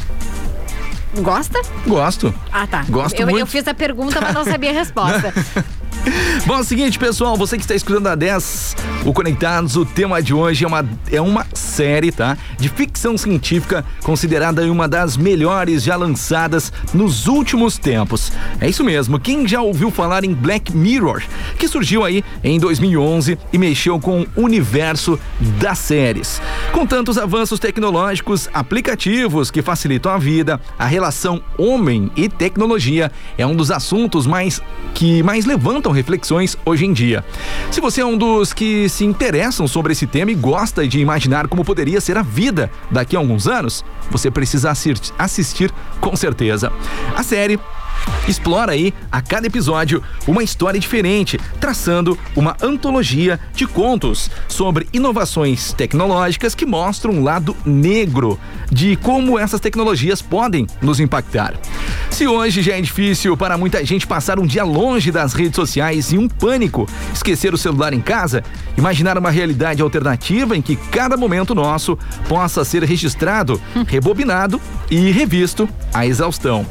Gosta? 1.22 1.60
gosto. 1.86 2.34
Ah, 2.52 2.66
tá. 2.66 2.84
Gosto 2.88 3.18
eu, 3.18 3.26
muito. 3.26 3.40
eu 3.40 3.46
fiz 3.46 3.66
a 3.66 3.74
pergunta, 3.74 4.20
mas 4.20 4.34
não 4.34 4.44
sabia 4.44 4.70
a 4.70 4.74
resposta. 4.74 5.32
Bom, 6.46 6.56
é 6.56 6.60
o 6.60 6.64
seguinte, 6.64 6.98
pessoal, 6.98 7.36
você 7.36 7.56
que 7.56 7.62
está 7.62 7.74
escutando 7.74 8.06
a 8.06 8.14
10, 8.14 8.76
o 9.04 9.12
Conectados, 9.12 9.76
o 9.76 9.84
tema 9.84 10.22
de 10.22 10.32
hoje 10.34 10.64
é 10.64 10.68
uma, 10.68 10.88
é 11.10 11.20
uma 11.20 11.46
série, 11.52 12.10
tá? 12.10 12.36
De 12.58 12.68
ficção 12.68 13.16
científica, 13.16 13.84
considerada 14.02 14.62
uma 14.70 14.88
das 14.88 15.16
melhores 15.16 15.82
já 15.82 15.96
lançadas 15.96 16.72
nos 16.94 17.26
últimos 17.26 17.78
tempos. 17.78 18.32
É 18.60 18.68
isso 18.68 18.84
mesmo, 18.84 19.18
quem 19.18 19.46
já 19.46 19.60
ouviu 19.60 19.90
falar 19.90 20.24
em 20.24 20.32
Black 20.34 20.74
Mirror, 20.74 21.22
que 21.58 21.68
surgiu 21.68 22.04
aí 22.04 22.24
em 22.42 22.58
2011 22.58 23.38
e 23.52 23.58
mexeu 23.58 23.98
com 23.98 24.26
o 24.34 24.42
universo 24.42 25.18
das 25.60 25.78
séries. 25.78 26.40
Com 26.72 26.86
tantos 26.86 27.18
avanços 27.18 27.58
tecnológicos, 27.58 28.48
aplicativos 28.52 29.50
que 29.50 29.62
facilitam 29.62 30.12
a 30.12 30.18
vida, 30.18 30.60
a 30.78 30.86
relação 30.86 31.42
homem 31.58 32.10
e 32.16 32.28
tecnologia 32.28 33.10
é 33.36 33.46
um 33.46 33.54
dos 33.54 33.70
assuntos 33.70 34.26
mais 34.26 34.60
que 34.94 35.22
mais 35.22 35.44
levantam 35.44 35.89
reflexões 35.90 36.56
hoje 36.64 36.86
em 36.86 36.92
dia. 36.92 37.24
Se 37.70 37.80
você 37.80 38.00
é 38.00 38.06
um 38.06 38.16
dos 38.16 38.52
que 38.52 38.88
se 38.88 39.04
interessam 39.04 39.66
sobre 39.66 39.92
esse 39.92 40.06
tema 40.06 40.30
e 40.30 40.34
gosta 40.34 40.86
de 40.86 41.00
imaginar 41.00 41.48
como 41.48 41.64
poderia 41.64 42.00
ser 42.00 42.16
a 42.16 42.22
vida 42.22 42.70
daqui 42.90 43.16
a 43.16 43.18
alguns 43.18 43.46
anos, 43.46 43.84
você 44.10 44.30
precisa 44.30 44.70
assistir, 44.70 45.12
assistir 45.18 45.72
com 46.00 46.16
certeza. 46.16 46.72
A 47.16 47.22
série 47.22 47.58
Explora 48.28 48.72
aí, 48.72 48.94
a 49.10 49.20
cada 49.20 49.46
episódio, 49.46 50.02
uma 50.26 50.42
história 50.42 50.78
diferente, 50.78 51.38
traçando 51.60 52.18
uma 52.36 52.56
antologia 52.62 53.40
de 53.54 53.66
contos 53.66 54.30
sobre 54.46 54.88
inovações 54.92 55.72
tecnológicas 55.72 56.54
que 56.54 56.64
mostram 56.64 57.14
um 57.14 57.24
lado 57.24 57.56
negro 57.64 58.38
de 58.70 58.96
como 58.96 59.38
essas 59.38 59.60
tecnologias 59.60 60.22
podem 60.22 60.66
nos 60.80 61.00
impactar. 61.00 61.54
Se 62.10 62.26
hoje 62.26 62.62
já 62.62 62.76
é 62.76 62.80
difícil 62.80 63.36
para 63.36 63.58
muita 63.58 63.84
gente 63.84 64.06
passar 64.06 64.38
um 64.38 64.46
dia 64.46 64.62
longe 64.62 65.10
das 65.10 65.32
redes 65.32 65.56
sociais 65.56 66.12
e 66.12 66.18
um 66.18 66.28
pânico, 66.28 66.88
esquecer 67.12 67.54
o 67.54 67.58
celular 67.58 67.92
em 67.92 68.00
casa, 68.00 68.44
imaginar 68.76 69.18
uma 69.18 69.30
realidade 69.30 69.82
alternativa 69.82 70.56
em 70.56 70.62
que 70.62 70.76
cada 70.76 71.16
momento 71.16 71.54
nosso 71.54 71.98
possa 72.28 72.64
ser 72.64 72.84
registrado, 72.84 73.60
rebobinado 73.88 74.60
e 74.90 75.10
revisto 75.10 75.68
à 75.92 76.06
exaustão. 76.06 76.66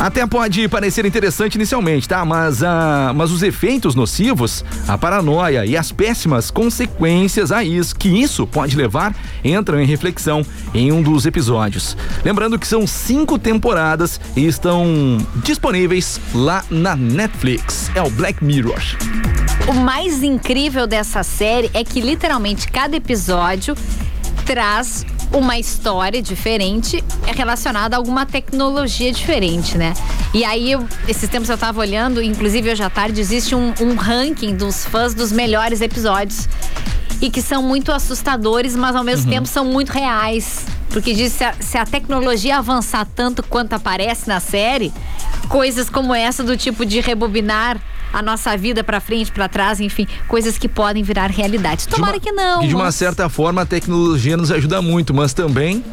Até 0.00 0.26
pode 0.26 0.49
parecer 0.68 1.04
interessante 1.04 1.54
inicialmente, 1.54 2.08
tá? 2.08 2.24
Mas, 2.24 2.62
ah, 2.62 3.12
mas 3.14 3.30
os 3.30 3.42
efeitos 3.42 3.94
nocivos, 3.94 4.64
a 4.88 4.98
paranoia 4.98 5.64
e 5.64 5.76
as 5.76 5.92
péssimas 5.92 6.50
consequências 6.50 7.52
a 7.52 7.62
isso, 7.62 7.94
que 7.96 8.08
isso 8.08 8.46
pode 8.46 8.76
levar 8.76 9.14
entram 9.44 9.80
em 9.80 9.86
reflexão 9.86 10.44
em 10.74 10.92
um 10.92 11.02
dos 11.02 11.26
episódios. 11.26 11.96
Lembrando 12.24 12.58
que 12.58 12.66
são 12.66 12.86
cinco 12.86 13.38
temporadas 13.38 14.20
e 14.36 14.46
estão 14.46 15.18
disponíveis 15.44 16.20
lá 16.34 16.64
na 16.70 16.96
Netflix. 16.96 17.90
É 17.94 18.02
o 18.02 18.10
Black 18.10 18.44
Mirror. 18.44 18.80
O 19.68 19.74
mais 19.74 20.22
incrível 20.22 20.86
dessa 20.86 21.22
série 21.22 21.70
é 21.74 21.84
que 21.84 22.00
literalmente 22.00 22.68
cada 22.68 22.96
episódio 22.96 23.76
traz 24.44 25.04
uma 25.32 25.58
história 25.58 26.20
diferente 26.20 27.02
relacionada 27.24 27.96
a 27.96 27.98
alguma 27.98 28.26
tecnologia 28.26 29.12
diferente, 29.12 29.78
né? 29.78 29.94
E 30.34 30.44
aí, 30.44 30.72
eu, 30.72 30.86
esses 31.06 31.28
tempos 31.28 31.48
eu 31.48 31.58
tava 31.58 31.80
olhando, 31.80 32.22
inclusive 32.22 32.70
hoje 32.70 32.82
à 32.82 32.90
tarde, 32.90 33.20
existe 33.20 33.54
um, 33.54 33.72
um 33.80 33.94
ranking 33.94 34.56
dos 34.56 34.84
fãs 34.84 35.14
dos 35.14 35.30
melhores 35.32 35.80
episódios. 35.80 36.48
E 37.20 37.28
que 37.28 37.42
são 37.42 37.62
muito 37.62 37.92
assustadores, 37.92 38.74
mas 38.74 38.96
ao 38.96 39.04
mesmo 39.04 39.30
tempo 39.30 39.46
são 39.46 39.62
muito 39.62 39.90
reais. 39.90 40.64
Porque 40.88 41.12
diz 41.12 41.34
se 41.34 41.44
a, 41.44 41.52
se 41.60 41.76
a 41.76 41.84
tecnologia 41.84 42.56
avançar 42.56 43.06
tanto 43.14 43.42
quanto 43.42 43.74
aparece 43.74 44.26
na 44.26 44.40
série, 44.40 44.90
coisas 45.48 45.90
como 45.90 46.14
essa 46.14 46.42
do 46.42 46.56
tipo 46.56 46.86
de 46.86 47.00
rebobinar 47.00 47.78
a 48.12 48.22
nossa 48.22 48.56
vida 48.56 48.82
pra 48.84 49.00
frente, 49.00 49.30
pra 49.32 49.48
trás, 49.48 49.80
enfim, 49.80 50.06
coisas 50.28 50.58
que 50.58 50.68
podem 50.68 51.02
virar 51.02 51.30
realidade. 51.30 51.86
Tomara 51.88 52.14
De 52.14 52.20
que 52.20 52.30
uma- 52.32 52.42
não. 52.42 52.60
Que 52.60 52.68
de 52.68 52.74
uma 52.74 52.84
mas 52.84 52.94
certa 52.94 53.28
forma 53.28 53.62
a 53.62 53.66
tecnologia 53.66 54.36
nos 54.36 54.50
ajuda 54.50 54.80
muito, 54.82 55.12
mas 55.14 55.32
também 55.32 55.84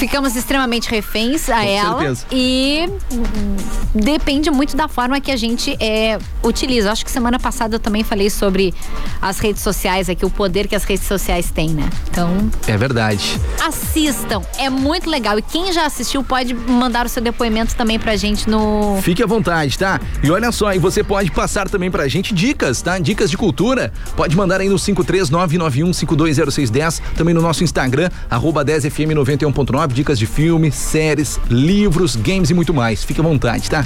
Ficamos 0.00 0.34
extremamente 0.34 0.88
reféns 0.90 1.50
a 1.50 1.60
Com 1.60 1.68
ela 1.68 1.98
certeza. 1.98 2.24
e 2.32 2.88
hum, 3.12 3.56
depende 3.94 4.50
muito 4.50 4.74
da 4.74 4.88
forma 4.88 5.20
que 5.20 5.30
a 5.30 5.36
gente 5.36 5.76
é, 5.78 6.16
utiliza. 6.42 6.90
Acho 6.90 7.04
que 7.04 7.10
semana 7.10 7.38
passada 7.38 7.74
eu 7.76 7.78
também 7.78 8.02
falei 8.02 8.30
sobre 8.30 8.72
as 9.20 9.38
redes 9.38 9.60
sociais 9.62 10.08
aqui, 10.08 10.24
o 10.24 10.30
poder 10.30 10.66
que 10.68 10.74
as 10.74 10.84
redes 10.84 11.06
sociais 11.06 11.50
têm, 11.50 11.68
né? 11.68 11.86
Então, 12.10 12.50
é 12.66 12.78
verdade. 12.78 13.38
assistam, 13.62 14.40
é 14.56 14.70
muito 14.70 15.10
legal. 15.10 15.38
E 15.38 15.42
quem 15.42 15.70
já 15.70 15.84
assistiu 15.84 16.24
pode 16.24 16.54
mandar 16.54 17.04
o 17.04 17.08
seu 17.10 17.22
depoimento 17.22 17.74
também 17.76 17.98
pra 17.98 18.16
gente 18.16 18.48
no 18.48 18.98
Fique 19.02 19.22
à 19.22 19.26
vontade, 19.26 19.76
tá? 19.78 20.00
E 20.22 20.30
olha 20.30 20.50
só, 20.50 20.72
e 20.72 20.78
você 20.78 21.04
pode 21.04 21.30
passar 21.30 21.68
também 21.68 21.90
pra 21.90 22.08
gente 22.08 22.32
dicas, 22.32 22.80
tá? 22.80 22.98
Dicas 22.98 23.30
de 23.30 23.36
cultura. 23.36 23.92
Pode 24.16 24.34
mandar 24.34 24.62
aí 24.62 24.68
no 24.70 24.76
53991520610, 24.76 27.02
também 27.16 27.34
no 27.34 27.42
nosso 27.42 27.62
Instagram, 27.62 28.08
arroba 28.30 28.64
10fm91.9, 28.64 29.89
dicas 29.92 30.18
de 30.18 30.26
filme, 30.26 30.70
séries, 30.72 31.38
livros, 31.48 32.16
games 32.16 32.50
e 32.50 32.54
muito 32.54 32.72
mais. 32.74 33.02
Fique 33.04 33.20
à 33.20 33.22
vontade, 33.24 33.68
tá? 33.70 33.84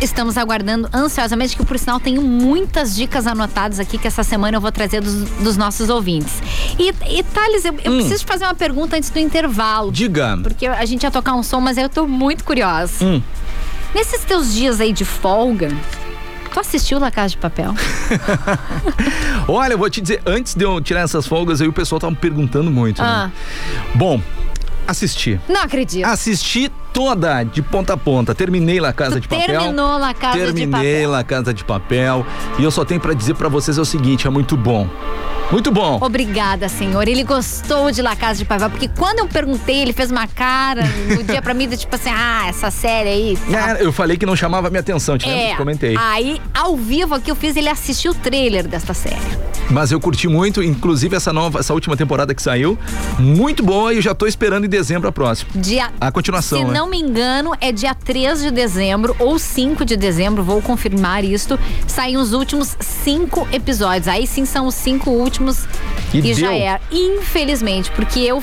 Estamos 0.00 0.36
aguardando 0.38 0.88
ansiosamente, 0.94 1.56
que 1.56 1.64
por 1.64 1.78
sinal 1.78 1.98
tenho 1.98 2.22
muitas 2.22 2.94
dicas 2.94 3.26
anotadas 3.26 3.80
aqui 3.80 3.98
que 3.98 4.06
essa 4.06 4.22
semana 4.22 4.56
eu 4.56 4.60
vou 4.60 4.70
trazer 4.70 5.00
dos, 5.00 5.14
dos 5.40 5.56
nossos 5.56 5.88
ouvintes. 5.88 6.34
E, 6.78 6.88
e 7.18 7.22
Thales, 7.22 7.64
eu, 7.64 7.74
eu 7.84 7.92
preciso 7.96 8.18
te 8.20 8.26
fazer 8.26 8.44
uma 8.44 8.54
pergunta 8.54 8.96
antes 8.96 9.10
do 9.10 9.18
intervalo. 9.18 9.90
Diga. 9.90 10.38
Porque 10.42 10.66
a 10.66 10.84
gente 10.84 11.02
ia 11.02 11.10
tocar 11.10 11.34
um 11.34 11.42
som, 11.42 11.60
mas 11.60 11.76
eu 11.76 11.88
tô 11.88 12.06
muito 12.06 12.44
curiosa. 12.44 13.04
Hum. 13.04 13.20
Nesses 13.94 14.22
teus 14.24 14.52
dias 14.54 14.80
aí 14.80 14.92
de 14.92 15.04
folga, 15.04 15.68
tu 16.52 16.60
assistiu 16.60 16.98
La 17.00 17.10
Casa 17.10 17.30
de 17.30 17.38
Papel? 17.38 17.74
Olha, 19.48 19.72
eu 19.74 19.78
vou 19.78 19.88
te 19.90 20.00
dizer, 20.00 20.20
antes 20.26 20.54
de 20.54 20.64
eu 20.64 20.80
tirar 20.80 21.00
essas 21.00 21.26
folgas, 21.26 21.60
aí 21.60 21.68
o 21.68 21.72
pessoal 21.72 21.98
tava 21.98 22.10
me 22.12 22.16
perguntando 22.16 22.70
muito, 22.70 23.00
Ah. 23.02 23.26
né? 23.26 23.32
Bom, 23.94 24.20
assisti. 24.88 25.38
Não 25.48 25.60
acredito. 25.60 26.04
Assisti 26.06 26.72
toda, 26.92 27.42
de 27.44 27.62
ponta 27.62 27.94
a 27.94 27.96
ponta. 27.96 28.34
Terminei 28.34 28.80
La 28.80 28.92
Casa 28.92 29.16
Tu 29.16 29.20
de 29.20 29.28
Papel. 29.28 29.46
terminou 29.46 29.98
La 29.98 30.14
Casa 30.14 30.38
de 30.38 30.44
Terminei 30.44 30.68
Papel. 30.68 31.10
La 31.10 31.24
Casa 31.24 31.54
de 31.54 31.64
Papel. 31.64 32.26
E 32.58 32.64
eu 32.64 32.70
só 32.70 32.84
tenho 32.84 33.00
pra 33.00 33.14
dizer 33.14 33.34
pra 33.34 33.48
vocês 33.48 33.78
é 33.78 33.80
o 33.80 33.84
seguinte, 33.84 34.26
é 34.26 34.30
muito 34.30 34.56
bom. 34.56 34.88
Muito 35.50 35.70
bom. 35.72 35.98
Obrigada, 36.02 36.68
senhor. 36.68 37.08
Ele 37.08 37.24
gostou 37.24 37.90
de 37.90 38.02
La 38.02 38.14
Casa 38.14 38.38
de 38.38 38.44
Papel, 38.44 38.68
porque 38.68 38.86
quando 38.88 39.20
eu 39.20 39.26
perguntei, 39.28 39.80
ele 39.80 39.94
fez 39.94 40.10
uma 40.10 40.26
cara 40.26 40.82
no 41.08 41.22
dia 41.22 41.40
pra 41.40 41.54
mim, 41.54 41.66
tipo 41.70 41.94
assim, 41.94 42.10
ah, 42.12 42.46
essa 42.48 42.70
série 42.70 43.08
aí. 43.08 43.38
É, 43.58 43.82
eu 43.84 43.90
falei 43.92 44.16
que 44.16 44.26
não 44.26 44.36
chamava 44.36 44.68
minha 44.70 44.80
atenção, 44.80 45.16
te? 45.16 45.28
É, 45.28 45.56
Comentei. 45.56 45.96
aí 45.98 46.40
ao 46.54 46.76
vivo 46.76 47.14
aqui 47.14 47.30
eu 47.30 47.34
fiz 47.34 47.56
ele 47.56 47.68
assistir 47.68 48.08
o 48.08 48.14
trailer 48.14 48.68
desta 48.68 48.92
série. 48.94 49.16
Mas 49.70 49.90
eu 49.90 49.98
curti 50.00 50.28
muito, 50.28 50.62
inclusive 50.62 51.16
essa 51.16 51.32
nova, 51.32 51.60
essa 51.60 51.74
última 51.74 51.96
temporada 51.96 52.34
que 52.34 52.40
saiu, 52.42 52.78
muito 53.18 53.62
boa 53.62 53.92
e 53.92 53.96
eu 53.96 54.02
já 54.02 54.14
tô 54.14 54.26
esperando 54.26 54.64
em 54.64 54.68
dezembro 54.68 55.08
a 55.08 55.12
próxima. 55.12 55.50
Dia, 55.54 55.90
A 56.00 56.10
continuação, 56.12 56.58
se 56.58 56.64
né? 56.64 56.72
Não 56.78 56.88
me 56.88 56.96
engano, 56.96 57.50
é 57.60 57.72
dia 57.72 57.92
3 57.92 58.40
de 58.40 58.50
dezembro 58.52 59.16
ou 59.18 59.36
5 59.36 59.84
de 59.84 59.96
dezembro, 59.96 60.44
vou 60.44 60.62
confirmar 60.62 61.24
isto. 61.24 61.58
Saem 61.88 62.16
os 62.16 62.32
últimos 62.32 62.76
cinco 62.78 63.48
episódios. 63.52 64.06
Aí 64.06 64.28
sim 64.28 64.44
são 64.44 64.68
os 64.68 64.76
cinco 64.76 65.10
últimos 65.10 65.66
E 66.14 66.18
e, 66.18 66.34
já 66.34 66.54
é. 66.54 66.78
Infelizmente, 66.92 67.90
porque 67.90 68.20
eu, 68.20 68.40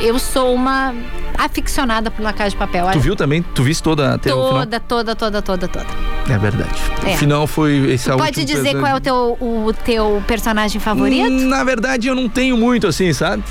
eu 0.00 0.18
sou 0.18 0.54
uma 0.54 0.94
aficionada 1.36 2.10
por 2.10 2.22
La 2.22 2.32
Casa 2.32 2.50
de 2.50 2.56
Papel. 2.56 2.86
Tu 2.92 3.00
viu 3.00 3.14
também? 3.14 3.42
Tu 3.42 3.62
viste 3.62 3.82
toda 3.82 4.14
até 4.14 4.32
o 4.32 4.48
final? 4.48 4.60
Toda, 4.60 4.80
toda, 4.80 5.14
toda, 5.14 5.42
toda, 5.42 5.68
toda. 5.68 5.86
É 6.30 6.38
verdade. 6.38 6.80
É. 7.06 7.14
O 7.14 7.18
final 7.18 7.46
foi 7.46 7.92
esse 7.92 8.08
Pode 8.08 8.40
último 8.40 8.46
dizer 8.46 8.80
qual 8.80 8.86
é 8.86 8.94
o 8.94 9.00
teu, 9.00 9.36
o 9.38 9.74
teu 9.84 10.24
personagem 10.26 10.80
favorito? 10.80 11.30
Na 11.30 11.62
verdade, 11.62 12.08
eu 12.08 12.14
não 12.14 12.30
tenho 12.30 12.56
muito 12.56 12.86
assim, 12.86 13.12
sabe? 13.12 13.44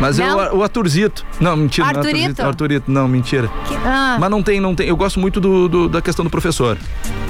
Mas 0.00 0.18
eu, 0.18 0.26
Não? 0.26 0.56
o 0.58 0.62
Arthurzito. 0.62 1.24
Não, 1.38 1.54
mentira. 1.56 1.86
não 1.86 1.92
é 1.92 1.96
Arthurito? 1.98 2.18
Arthurzito, 2.18 2.42
Arthurito, 2.46 2.90
não, 2.90 3.06
mentira. 3.06 3.48
Que- 3.68 3.76
ah, 3.84 4.16
Mas 4.18 4.30
não 4.30 4.42
tem, 4.42 4.58
não 4.58 4.74
tem. 4.74 4.88
Eu 4.88 4.96
gosto 4.96 5.20
muito 5.20 5.40
do, 5.40 5.68
do- 5.68 5.88
da 5.88 6.00
questão 6.00 6.24
do 6.24 6.30
professor. 6.30 6.78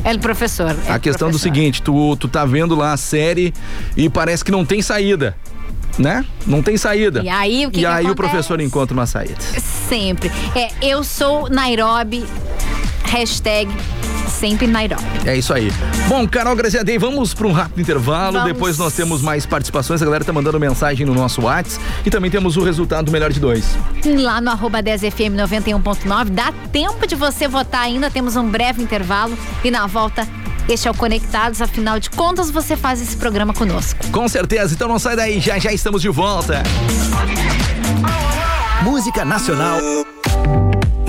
é 0.04 0.12
o 0.14 0.18
professor. 0.18 0.70
é 0.86 0.92
a 0.92 0.96
o 0.96 1.00
questão 1.00 1.28
do 1.28 1.32
professor. 1.32 1.38
seguinte, 1.54 1.82
tu, 1.82 2.16
tu 2.16 2.28
tá 2.28 2.44
vendo 2.44 2.74
lá 2.76 2.92
a 2.92 2.96
série 2.96 3.52
e 3.96 4.08
parece 4.08 4.44
que 4.44 4.50
não 4.52 4.64
tem 4.64 4.80
saída. 4.80 5.36
Né? 5.98 6.24
Não 6.46 6.62
tem 6.62 6.76
saída. 6.76 7.20
E 7.22 7.28
aí, 7.28 7.66
o 7.66 7.70
que 7.70 7.78
E 7.78 7.80
que 7.80 7.86
aí 7.86 8.04
o 8.04 8.12
acontece? 8.12 8.14
professor 8.14 8.60
encontra 8.60 8.94
uma 8.94 9.06
saída. 9.06 9.34
Sempre. 9.88 10.30
É, 10.54 10.68
eu 10.80 11.02
sou 11.02 11.50
Nairobi, 11.50 12.24
hashtag 13.04 13.68
sempre 14.30 14.66
Nairobi. 14.66 15.04
É 15.26 15.36
isso 15.36 15.52
aí. 15.52 15.70
Bom, 16.08 16.26
Carol 16.26 16.56
Graziadei, 16.56 16.98
vamos 16.98 17.34
para 17.34 17.46
um 17.46 17.52
rápido 17.52 17.80
intervalo. 17.80 18.38
Vamos. 18.38 18.52
Depois 18.52 18.78
nós 18.78 18.94
temos 18.94 19.20
mais 19.22 19.44
participações. 19.44 20.00
A 20.00 20.04
galera 20.04 20.24
tá 20.24 20.32
mandando 20.32 20.58
mensagem 20.58 21.04
no 21.04 21.14
nosso 21.14 21.42
WhatsApp. 21.42 21.84
E 22.04 22.10
também 22.10 22.30
temos 22.30 22.56
o 22.56 22.62
resultado 22.62 23.06
do 23.06 23.12
melhor 23.12 23.32
de 23.32 23.40
dois. 23.40 23.64
Lá 24.04 24.40
no 24.40 24.50
arroba 24.50 24.82
10fm 24.82 25.34
91.9, 25.36 26.30
dá 26.30 26.52
tempo 26.72 27.06
de 27.06 27.14
você 27.14 27.46
votar 27.48 27.82
ainda, 27.82 28.10
temos 28.10 28.36
um 28.36 28.48
breve 28.48 28.82
intervalo 28.82 29.36
e 29.62 29.70
na 29.70 29.86
volta 29.86 30.26
este 30.68 30.86
é 30.86 30.90
o 30.90 30.94
Conectados, 30.94 31.60
afinal 31.60 31.98
de 31.98 32.08
contas 32.10 32.48
você 32.48 32.76
faz 32.76 33.02
esse 33.02 33.16
programa 33.16 33.52
conosco. 33.52 34.06
Com 34.12 34.28
certeza. 34.28 34.72
Então 34.72 34.86
não 34.86 35.00
sai 35.00 35.16
daí. 35.16 35.40
Já 35.40 35.58
já 35.58 35.72
estamos 35.72 36.00
de 36.00 36.08
volta. 36.08 36.62
Música 38.82 39.24
nacional, 39.24 39.78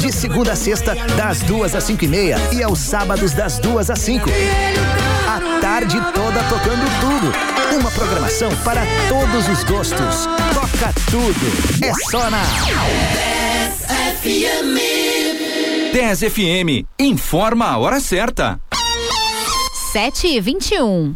De 0.00 0.10
segunda 0.10 0.52
a 0.52 0.56
sexta, 0.56 0.94
das 1.14 1.40
duas 1.40 1.74
às 1.74 1.84
cinco 1.84 2.04
e 2.04 2.08
meia 2.08 2.36
e 2.52 2.62
aos 2.62 2.78
sábados 2.78 3.32
das 3.32 3.58
duas 3.58 3.90
às 3.90 3.98
cinco. 3.98 4.30
A 5.28 5.60
tarde 5.60 6.00
toda 6.14 6.42
tocando 6.44 6.84
tudo. 7.00 7.78
Uma 7.78 7.90
programação 7.90 8.50
para 8.64 8.82
todos 9.08 9.46
os 9.48 9.62
gostos. 9.64 10.26
Toca 10.54 10.92
tudo. 11.10 11.84
É 11.84 11.92
só 12.10 12.30
na 12.30 12.42
10 15.92 16.20
FM. 16.20 16.86
Informa 16.98 17.66
a 17.66 17.78
hora 17.78 18.00
certa. 18.00 18.58
7 19.92 20.26
e 20.28 20.40
21 20.40 21.14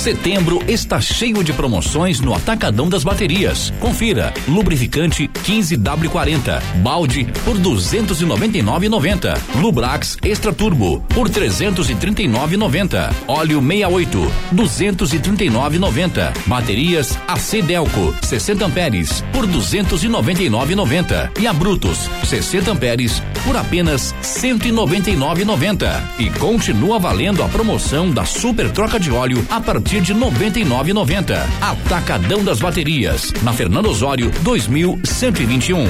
Setembro 0.00 0.60
está 0.66 0.98
cheio 0.98 1.44
de 1.44 1.52
promoções 1.52 2.20
no 2.20 2.34
Atacadão 2.34 2.88
das 2.88 3.04
Baterias. 3.04 3.70
Confira: 3.78 4.32
lubrificante 4.48 5.28
15W40, 5.28 6.58
balde 6.76 7.26
por 7.44 7.58
299,90. 7.58 9.38
Lubrax 9.60 10.16
Extra 10.24 10.54
Turbo 10.54 11.04
por 11.14 11.28
339,90. 11.28 13.12
Óleo 13.28 13.60
68 13.60 14.32
239,90. 14.54 16.32
Baterias 16.46 17.18
AC 17.28 17.60
Delco 17.62 18.14
60 18.22 18.64
amperes 18.64 19.22
por 19.34 19.46
299,90 19.46 21.38
e 21.38 21.46
a 21.46 21.52
Brutus 21.52 22.08
60 22.24 22.70
amperes 22.70 23.22
por 23.44 23.54
apenas 23.54 24.14
199,90. 24.22 26.02
E 26.18 26.30
continua 26.30 26.98
valendo 26.98 27.42
a 27.42 27.48
promoção 27.48 28.10
da 28.10 28.24
super 28.24 28.70
troca 28.70 28.98
de 28.98 29.10
óleo 29.10 29.46
a 29.50 29.60
partir 29.60 29.89
de 29.98 30.14
99,90. 30.14 31.36
Atacadão 31.60 32.44
das 32.44 32.60
Baterias, 32.60 33.32
na 33.42 33.52
Fernando 33.52 33.86
Osório 33.86 34.30
2121. 34.42 35.84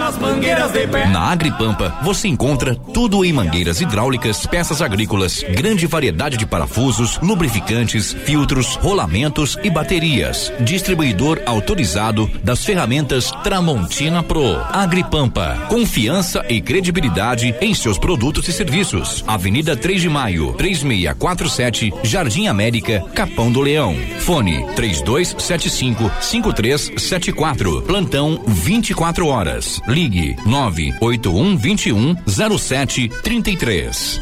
Nas 0.00 0.16
mangueiras 0.16 0.72
de 0.72 0.86
pé. 0.86 1.06
Na 1.08 1.30
Agripampa, 1.30 1.94
você 2.02 2.26
encontra 2.26 2.74
tudo 2.74 3.22
em 3.22 3.34
mangueiras 3.34 3.82
hidráulicas, 3.82 4.46
peças 4.46 4.80
agrícolas, 4.80 5.44
grande 5.54 5.86
variedade 5.86 6.38
de 6.38 6.46
parafusos, 6.46 7.18
lubrificantes, 7.22 8.14
filtros, 8.24 8.76
rolamentos 8.76 9.58
e 9.62 9.68
baterias. 9.68 10.50
Distribuidor 10.60 11.42
autorizado 11.44 12.30
das 12.42 12.64
ferramentas 12.64 13.30
Tramontina 13.44 14.22
Pro. 14.22 14.56
Agripampa, 14.72 15.66
confiança 15.68 16.46
e 16.48 16.62
credibilidade 16.62 17.54
em 17.60 17.74
seus 17.74 17.98
produtos 17.98 18.48
e 18.48 18.54
serviços. 18.54 19.22
Avenida 19.26 19.76
3 19.76 20.00
de 20.00 20.08
Maio, 20.08 20.54
3647, 20.54 21.92
Jardim 22.02 22.46
América, 22.46 23.04
Capão 23.14 23.52
do 23.52 23.60
Leão. 23.60 23.94
Fone 24.20 24.64
3275 24.74 26.10
5374. 26.22 27.82
Plantão 27.82 28.42
24 28.46 29.26
horas. 29.26 29.78
Ligue 29.90 30.36
981 30.46 31.56
21 31.56 32.16
0733. 32.58 34.20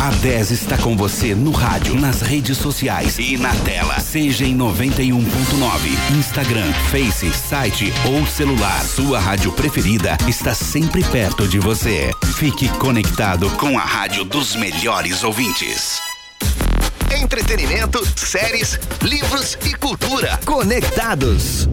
A 0.00 0.10
10 0.10 0.50
está 0.50 0.78
com 0.78 0.96
você 0.96 1.34
no 1.34 1.50
rádio, 1.50 1.94
nas 1.94 2.22
redes 2.22 2.56
sociais 2.56 3.18
e 3.18 3.36
na 3.36 3.54
tela. 3.56 4.00
Seja 4.00 4.46
em 4.46 4.56
91.9, 4.56 5.20
Instagram, 6.18 6.72
Face, 6.90 7.30
site 7.32 7.92
ou 8.06 8.26
celular. 8.26 8.82
Sua 8.82 9.20
rádio 9.20 9.52
preferida 9.52 10.16
está 10.26 10.54
sempre 10.54 11.04
perto 11.04 11.46
de 11.46 11.58
você. 11.58 12.10
Fique 12.36 12.68
conectado 12.78 13.50
com 13.52 13.78
a 13.78 13.82
rádio 13.82 14.24
dos 14.24 14.56
melhores 14.56 15.22
ouvintes. 15.22 16.00
Entretenimento, 17.14 18.02
séries, 18.16 18.80
livros 19.02 19.58
e 19.66 19.74
cultura. 19.74 20.40
Conectados. 20.46 21.68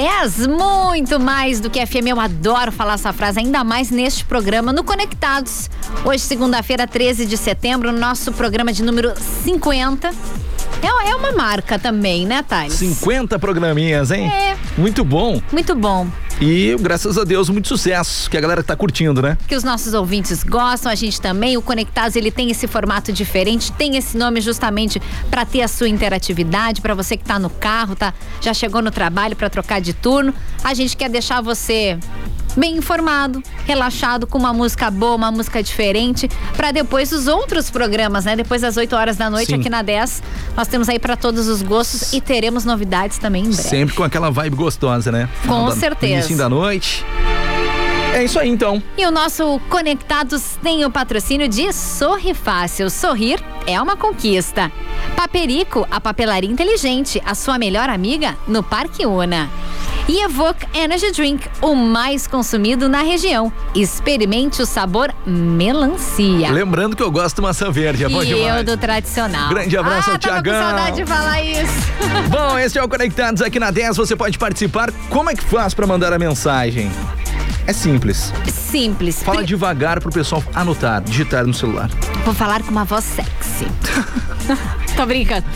Dez, 0.00 0.46
muito 0.46 1.20
mais 1.20 1.60
do 1.60 1.68
que 1.68 1.84
FM. 1.84 2.06
Eu 2.08 2.18
adoro 2.18 2.72
falar 2.72 2.94
essa 2.94 3.12
frase, 3.12 3.38
ainda 3.38 3.62
mais 3.62 3.90
neste 3.90 4.24
programa 4.24 4.72
no 4.72 4.82
Conectados. 4.82 5.68
Hoje, 6.06 6.20
segunda-feira, 6.20 6.86
13 6.86 7.26
de 7.26 7.36
setembro, 7.36 7.92
nosso 7.92 8.32
programa 8.32 8.72
de 8.72 8.82
número 8.82 9.12
50. 9.44 10.08
É, 10.08 11.10
é 11.10 11.14
uma 11.14 11.32
marca 11.32 11.78
também, 11.78 12.24
né, 12.24 12.42
Thales? 12.42 12.72
50 12.72 13.38
programinhas, 13.38 14.10
hein? 14.10 14.26
É. 14.26 14.56
Muito 14.78 15.04
bom. 15.04 15.38
Muito 15.52 15.74
bom. 15.74 16.06
E, 16.40 16.74
graças 16.80 17.18
a 17.18 17.24
Deus, 17.24 17.50
muito 17.50 17.68
sucesso, 17.68 18.30
que 18.30 18.36
a 18.36 18.40
galera 18.40 18.62
tá 18.62 18.74
curtindo, 18.74 19.20
né? 19.20 19.36
que 19.46 19.54
os 19.54 19.62
nossos 19.62 19.92
ouvintes 19.92 20.42
gostam, 20.42 20.90
a 20.90 20.94
gente 20.94 21.20
também. 21.20 21.58
O 21.58 21.62
Conectados 21.62 22.16
ele 22.16 22.30
tem 22.30 22.50
esse 22.50 22.66
formato 22.66 23.12
diferente, 23.12 23.70
tem 23.72 23.98
esse 23.98 24.16
nome 24.16 24.40
justamente 24.40 25.02
para 25.30 25.44
ter 25.44 25.60
a 25.60 25.68
sua 25.68 25.86
interatividade, 25.86 26.80
para 26.80 26.94
você 26.94 27.14
que 27.14 27.24
tá 27.24 27.38
no 27.38 27.50
carro, 27.50 27.94
tá, 27.94 28.14
já 28.40 28.54
chegou 28.54 28.80
no 28.80 28.90
trabalho 28.90 29.36
para 29.36 29.50
trocar 29.50 29.82
de 29.82 29.92
turno. 29.92 30.32
A 30.64 30.72
gente 30.72 30.96
quer 30.96 31.10
deixar 31.10 31.42
você 31.42 31.98
bem 32.56 32.76
informado, 32.76 33.42
relaxado 33.66 34.26
com 34.26 34.38
uma 34.38 34.52
música 34.52 34.90
boa, 34.90 35.14
uma 35.14 35.30
música 35.30 35.62
diferente, 35.62 36.28
para 36.56 36.70
depois 36.72 37.12
os 37.12 37.26
outros 37.26 37.70
programas, 37.70 38.24
né? 38.24 38.36
Depois 38.36 38.62
das 38.62 38.76
8 38.76 38.94
horas 38.96 39.16
da 39.16 39.28
noite 39.30 39.48
Sim. 39.52 39.60
aqui 39.60 39.68
na 39.70 39.82
10, 39.82 40.22
nós 40.56 40.68
temos 40.68 40.88
aí 40.88 40.98
para 40.98 41.16
todos 41.16 41.48
os 41.48 41.62
gostos 41.62 42.12
e 42.12 42.20
teremos 42.20 42.64
novidades 42.64 43.18
também 43.18 43.42
em 43.44 43.50
breve. 43.50 43.62
Sempre 43.68 43.94
com 43.94 44.02
aquela 44.04 44.30
vibe 44.30 44.56
gostosa, 44.56 45.10
né? 45.12 45.28
Com 45.46 45.66
da- 45.66 45.72
certeza. 45.76 46.12
Início 46.14 46.36
da 46.36 46.48
noite. 46.48 47.04
É 48.12 48.24
isso 48.24 48.38
aí, 48.38 48.48
então. 48.48 48.82
E 48.98 49.06
o 49.06 49.10
nosso 49.10 49.60
Conectados 49.70 50.58
tem 50.62 50.84
o 50.84 50.90
patrocínio 50.90 51.48
de 51.48 51.72
Sorri 51.72 52.34
Fácil. 52.34 52.90
Sorrir 52.90 53.40
é 53.66 53.80
uma 53.80 53.96
conquista. 53.96 54.70
Paperico, 55.16 55.86
a 55.90 56.00
papelaria 56.00 56.50
inteligente, 56.50 57.22
a 57.24 57.34
sua 57.34 57.56
melhor 57.56 57.88
amiga 57.88 58.36
no 58.48 58.62
Parque 58.62 59.06
Una. 59.06 59.48
E 60.08 60.24
Evoque 60.24 60.66
Energy 60.74 61.12
Drink, 61.12 61.48
o 61.62 61.74
mais 61.76 62.26
consumido 62.26 62.88
na 62.88 63.00
região. 63.00 63.52
Experimente 63.76 64.60
o 64.60 64.66
sabor 64.66 65.14
melancia. 65.24 66.50
Lembrando 66.50 66.96
que 66.96 67.02
eu 67.02 67.12
gosto 67.12 67.36
de 67.36 67.42
maçã 67.42 67.70
verde, 67.70 68.04
é 68.04 68.08
bom 68.08 68.22
e 68.22 68.26
demais. 68.26 68.56
eu 68.56 68.64
do 68.64 68.76
tradicional. 68.76 69.50
Grande 69.50 69.76
abraço 69.76 70.10
ah, 70.10 70.14
ao 70.14 70.18
tava 70.18 70.42
Tiagão. 70.42 70.54
com 70.54 70.68
saudade 70.68 70.96
de 70.96 71.06
falar 71.06 71.42
isso. 71.42 71.90
Bom, 72.28 72.58
esse 72.58 72.76
é 72.76 72.82
o 72.82 72.88
Conectados 72.88 73.40
aqui 73.40 73.60
na 73.60 73.70
10. 73.70 73.96
Você 73.98 74.16
pode 74.16 74.36
participar. 74.36 74.90
Como 75.08 75.30
é 75.30 75.34
que 75.34 75.44
faz 75.44 75.74
pra 75.74 75.86
mandar 75.86 76.12
a 76.12 76.18
mensagem? 76.18 76.90
É 77.66 77.72
simples. 77.72 78.32
Simples. 78.48 79.22
Fala 79.22 79.44
devagar 79.44 80.00
pro 80.00 80.10
pessoal 80.10 80.42
anotar, 80.54 81.02
digitar 81.02 81.46
no 81.46 81.54
celular. 81.54 81.88
Vou 82.24 82.34
falar 82.34 82.62
com 82.62 82.70
uma 82.70 82.84
voz 82.84 83.04
sexy. 83.04 83.66
Tô 84.96 85.06
brincando. 85.06 85.46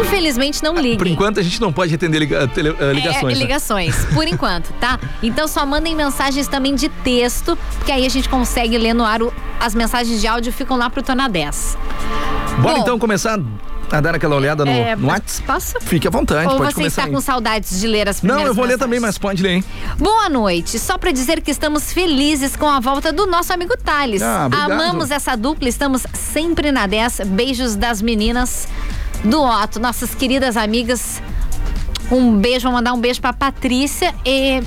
Infelizmente 0.00 0.62
não 0.62 0.74
ligue. 0.78 0.98
Por 0.98 1.06
enquanto 1.06 1.40
a 1.40 1.42
gente 1.42 1.60
não 1.60 1.72
pode 1.72 1.94
atender 1.94 2.18
liga- 2.18 2.46
tele- 2.48 2.76
eh, 2.78 2.92
ligações. 2.92 3.32
É, 3.34 3.38
né? 3.38 3.42
ligações, 3.42 4.04
por 4.14 4.26
enquanto, 4.28 4.72
tá? 4.74 4.98
Então 5.22 5.48
só 5.48 5.64
mandem 5.66 5.94
mensagens 5.94 6.46
também 6.46 6.74
de 6.74 6.88
texto, 6.88 7.56
porque 7.78 7.90
aí 7.92 8.04
a 8.06 8.08
gente 8.10 8.28
consegue 8.28 8.76
ler 8.78 8.94
no 8.94 9.04
ar 9.04 9.22
o- 9.22 9.32
as 9.58 9.74
mensagens 9.74 10.20
de 10.20 10.26
áudio 10.26 10.52
ficam 10.52 10.76
lá 10.76 10.88
pro 10.90 11.02
Tona 11.02 11.28
10. 11.28 11.76
Bora 12.58 12.76
Bom, 12.76 12.80
então 12.82 12.98
começar 12.98 13.38
a 13.90 14.00
dar 14.00 14.14
aquela 14.14 14.34
olhada 14.36 14.64
no, 14.64 14.70
é, 14.70 14.96
no 14.96 15.06
WhatsApp? 15.08 15.46
Posso? 15.46 15.74
Fique 15.80 16.06
à 16.06 16.10
vontade, 16.10 16.48
Ou 16.52 16.58
pode 16.58 16.70
você 16.70 16.74
começar 16.74 17.02
está 17.02 17.04
aí. 17.04 17.12
com 17.12 17.20
saudades 17.20 17.80
de 17.80 17.86
ler 17.86 18.08
as 18.08 18.18
primeiras 18.20 18.42
Não, 18.42 18.48
eu 18.50 18.54
vou 18.54 18.64
ler 18.64 18.70
mensagens? 18.72 18.80
também, 18.86 19.00
mas 19.00 19.18
pode 19.18 19.42
ler, 19.42 19.50
hein? 19.56 19.64
Boa 19.98 20.28
noite. 20.28 20.78
Só 20.78 20.98
pra 20.98 21.10
dizer 21.12 21.40
que 21.40 21.50
estamos 21.50 21.92
felizes 21.92 22.56
com 22.56 22.66
a 22.68 22.80
volta 22.80 23.12
do 23.12 23.26
nosso 23.26 23.52
amigo 23.52 23.76
Thales. 23.76 24.22
Ah. 24.22 24.48
Amamos 24.50 25.10
essa 25.10 25.36
dupla, 25.36 25.68
estamos 25.68 26.06
sempre 26.12 26.72
na 26.72 26.86
10. 26.86 27.20
Beijos 27.26 27.76
das 27.76 28.02
meninas 28.02 28.68
do 29.24 29.40
Otto, 29.42 29.78
nossas 29.80 30.14
queridas 30.14 30.56
amigas. 30.56 31.22
Um 32.10 32.36
beijo, 32.36 32.64
vou 32.64 32.72
mandar 32.72 32.92
um 32.92 33.00
beijo 33.00 33.20
pra 33.20 33.32
Patrícia 33.32 34.14
e 34.24 34.62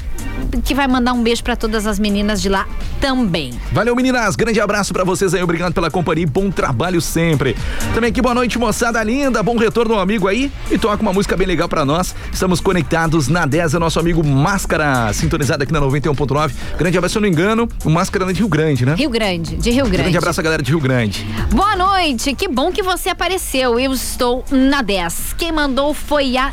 que 0.63 0.73
vai 0.73 0.87
mandar 0.87 1.13
um 1.13 1.21
beijo 1.21 1.43
pra 1.43 1.55
todas 1.55 1.85
as 1.85 1.99
meninas 1.99 2.41
de 2.41 2.49
lá 2.49 2.67
também. 2.99 3.53
Valeu, 3.71 3.95
meninas. 3.95 4.35
Grande 4.35 4.59
abraço 4.59 4.93
pra 4.93 5.03
vocês 5.03 5.33
aí. 5.33 5.41
Obrigado 5.41 5.73
pela 5.73 5.89
companhia 5.91 6.23
e 6.23 6.25
bom 6.25 6.49
trabalho 6.51 7.01
sempre. 7.01 7.55
Também 7.93 8.09
aqui, 8.09 8.21
boa 8.21 8.33
noite, 8.33 8.57
moçada 8.57 9.01
linda. 9.03 9.41
Bom 9.43 9.57
retorno 9.57 9.93
ao 9.93 9.99
amigo 9.99 10.27
aí. 10.27 10.51
E 10.71 10.77
toca 10.77 11.01
uma 11.01 11.13
música 11.13 11.37
bem 11.37 11.47
legal 11.47 11.69
pra 11.69 11.85
nós. 11.85 12.15
Estamos 12.31 12.59
conectados 12.59 13.27
na 13.27 13.45
10, 13.45 13.75
é 13.75 13.79
nosso 13.79 13.99
amigo 13.99 14.25
Máscara, 14.25 15.11
sintonizado 15.13 15.63
aqui 15.63 15.71
na 15.71 15.79
91.9. 15.81 16.51
Grande 16.77 16.97
abraço, 16.97 17.13
se 17.13 17.17
eu 17.17 17.21
não 17.21 17.29
engano, 17.29 17.67
o 17.83 17.89
Máscara 17.89 18.25
é 18.29 18.33
de 18.33 18.39
Rio 18.39 18.49
Grande, 18.49 18.85
né? 18.85 18.95
Rio 18.95 19.09
Grande, 19.09 19.55
de 19.55 19.69
Rio 19.71 19.85
Grande. 19.85 19.97
Grande 20.03 20.17
abraço 20.17 20.41
galera 20.41 20.63
de 20.63 20.71
Rio 20.71 20.79
Grande. 20.79 21.25
Boa 21.51 21.75
noite, 21.75 22.33
que 22.33 22.47
bom 22.47 22.71
que 22.71 22.81
você 22.83 23.09
apareceu. 23.09 23.79
Eu 23.79 23.93
estou 23.93 24.43
na 24.51 24.81
10. 24.81 25.35
Quem 25.37 25.51
mandou 25.51 25.93
foi 25.93 26.37
a 26.37 26.51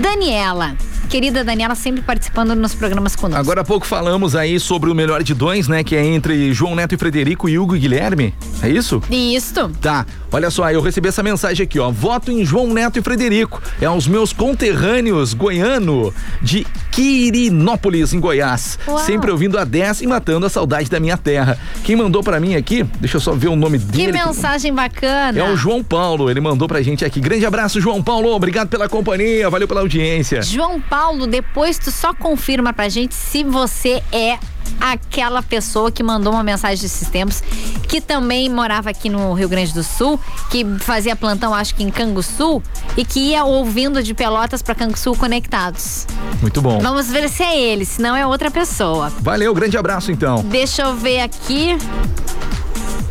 Daniela. 0.00 0.76
querida 1.08 1.42
Daniela 1.42 1.74
sempre 1.74 2.02
participando 2.02 2.54
nos 2.54 2.74
programas 2.74 3.16
conosco. 3.16 3.37
Agora 3.38 3.60
há 3.60 3.64
pouco 3.64 3.86
falamos 3.86 4.34
aí 4.34 4.58
sobre 4.58 4.90
o 4.90 4.94
melhor 4.96 5.22
de 5.22 5.32
dois, 5.32 5.68
né? 5.68 5.84
Que 5.84 5.94
é 5.94 6.04
entre 6.04 6.52
João 6.52 6.74
Neto 6.74 6.96
e 6.96 6.98
Frederico 6.98 7.48
e 7.48 7.56
Hugo 7.56 7.76
e 7.76 7.78
Guilherme. 7.78 8.34
É 8.60 8.68
isso? 8.68 9.00
Isso. 9.08 9.68
Tá. 9.80 10.04
Olha 10.32 10.50
só, 10.50 10.68
eu 10.72 10.80
recebi 10.82 11.08
essa 11.08 11.22
mensagem 11.22 11.62
aqui, 11.64 11.78
ó. 11.78 11.88
Voto 11.90 12.32
em 12.32 12.44
João 12.44 12.66
Neto 12.74 12.98
e 12.98 13.02
Frederico. 13.02 13.62
É 13.80 13.86
aos 13.86 14.08
meus 14.08 14.32
conterrâneos 14.32 15.34
goiano 15.34 16.12
de 16.42 16.66
Quirinópolis, 16.90 18.12
em 18.12 18.18
Goiás. 18.20 18.78
Uau. 18.86 18.98
Sempre 18.98 19.30
ouvindo 19.30 19.56
a 19.58 19.64
10 19.64 20.02
e 20.02 20.06
matando 20.06 20.44
a 20.46 20.50
saudade 20.50 20.90
da 20.90 20.98
minha 20.98 21.16
terra. 21.16 21.56
Quem 21.84 21.94
mandou 21.94 22.22
pra 22.22 22.40
mim 22.40 22.56
aqui, 22.56 22.82
deixa 23.00 23.18
eu 23.18 23.20
só 23.20 23.32
ver 23.32 23.48
o 23.48 23.56
nome 23.56 23.78
Que 23.78 23.84
dele. 24.06 24.12
mensagem 24.12 24.74
bacana. 24.74 25.38
É 25.38 25.50
o 25.50 25.56
João 25.56 25.82
Paulo, 25.82 26.28
ele 26.30 26.40
mandou 26.40 26.66
pra 26.66 26.82
gente 26.82 27.04
aqui. 27.04 27.20
Grande 27.20 27.46
abraço, 27.46 27.80
João 27.80 28.02
Paulo. 28.02 28.30
Obrigado 28.34 28.68
pela 28.68 28.88
companhia, 28.88 29.48
valeu 29.48 29.68
pela 29.68 29.80
audiência. 29.80 30.42
João 30.42 30.80
Paulo, 30.80 31.26
depois 31.26 31.78
tu 31.78 31.90
só 31.90 32.12
confirma 32.12 32.72
pra 32.72 32.88
gente 32.88 33.14
se 33.30 33.44
você 33.44 34.02
é 34.10 34.38
aquela 34.80 35.42
pessoa 35.42 35.90
que 35.90 36.02
mandou 36.02 36.32
uma 36.32 36.42
mensagem 36.42 36.80
desses 36.80 37.08
tempos, 37.08 37.42
que 37.88 38.00
também 38.00 38.48
morava 38.48 38.90
aqui 38.90 39.08
no 39.08 39.32
Rio 39.34 39.48
Grande 39.48 39.72
do 39.72 39.82
Sul, 39.82 40.18
que 40.50 40.64
fazia 40.80 41.14
plantão, 41.14 41.52
acho 41.54 41.74
que 41.74 41.82
em 41.82 41.90
Canguçu, 41.90 42.62
e 42.96 43.04
que 43.04 43.20
ia 43.20 43.44
ouvindo 43.44 44.02
de 44.02 44.14
Pelotas 44.14 44.62
pra 44.62 44.74
Canguçu 44.74 45.14
conectados. 45.14 46.06
Muito 46.40 46.62
bom. 46.62 46.78
Vamos 46.80 47.08
ver 47.08 47.28
se 47.28 47.42
é 47.42 47.60
ele, 47.60 47.84
se 47.84 48.00
não 48.00 48.16
é 48.16 48.26
outra 48.26 48.50
pessoa. 48.50 49.12
Valeu, 49.20 49.52
grande 49.54 49.76
abraço 49.76 50.10
então. 50.10 50.42
Deixa 50.44 50.82
eu 50.82 50.94
ver 50.94 51.20
aqui. 51.20 51.76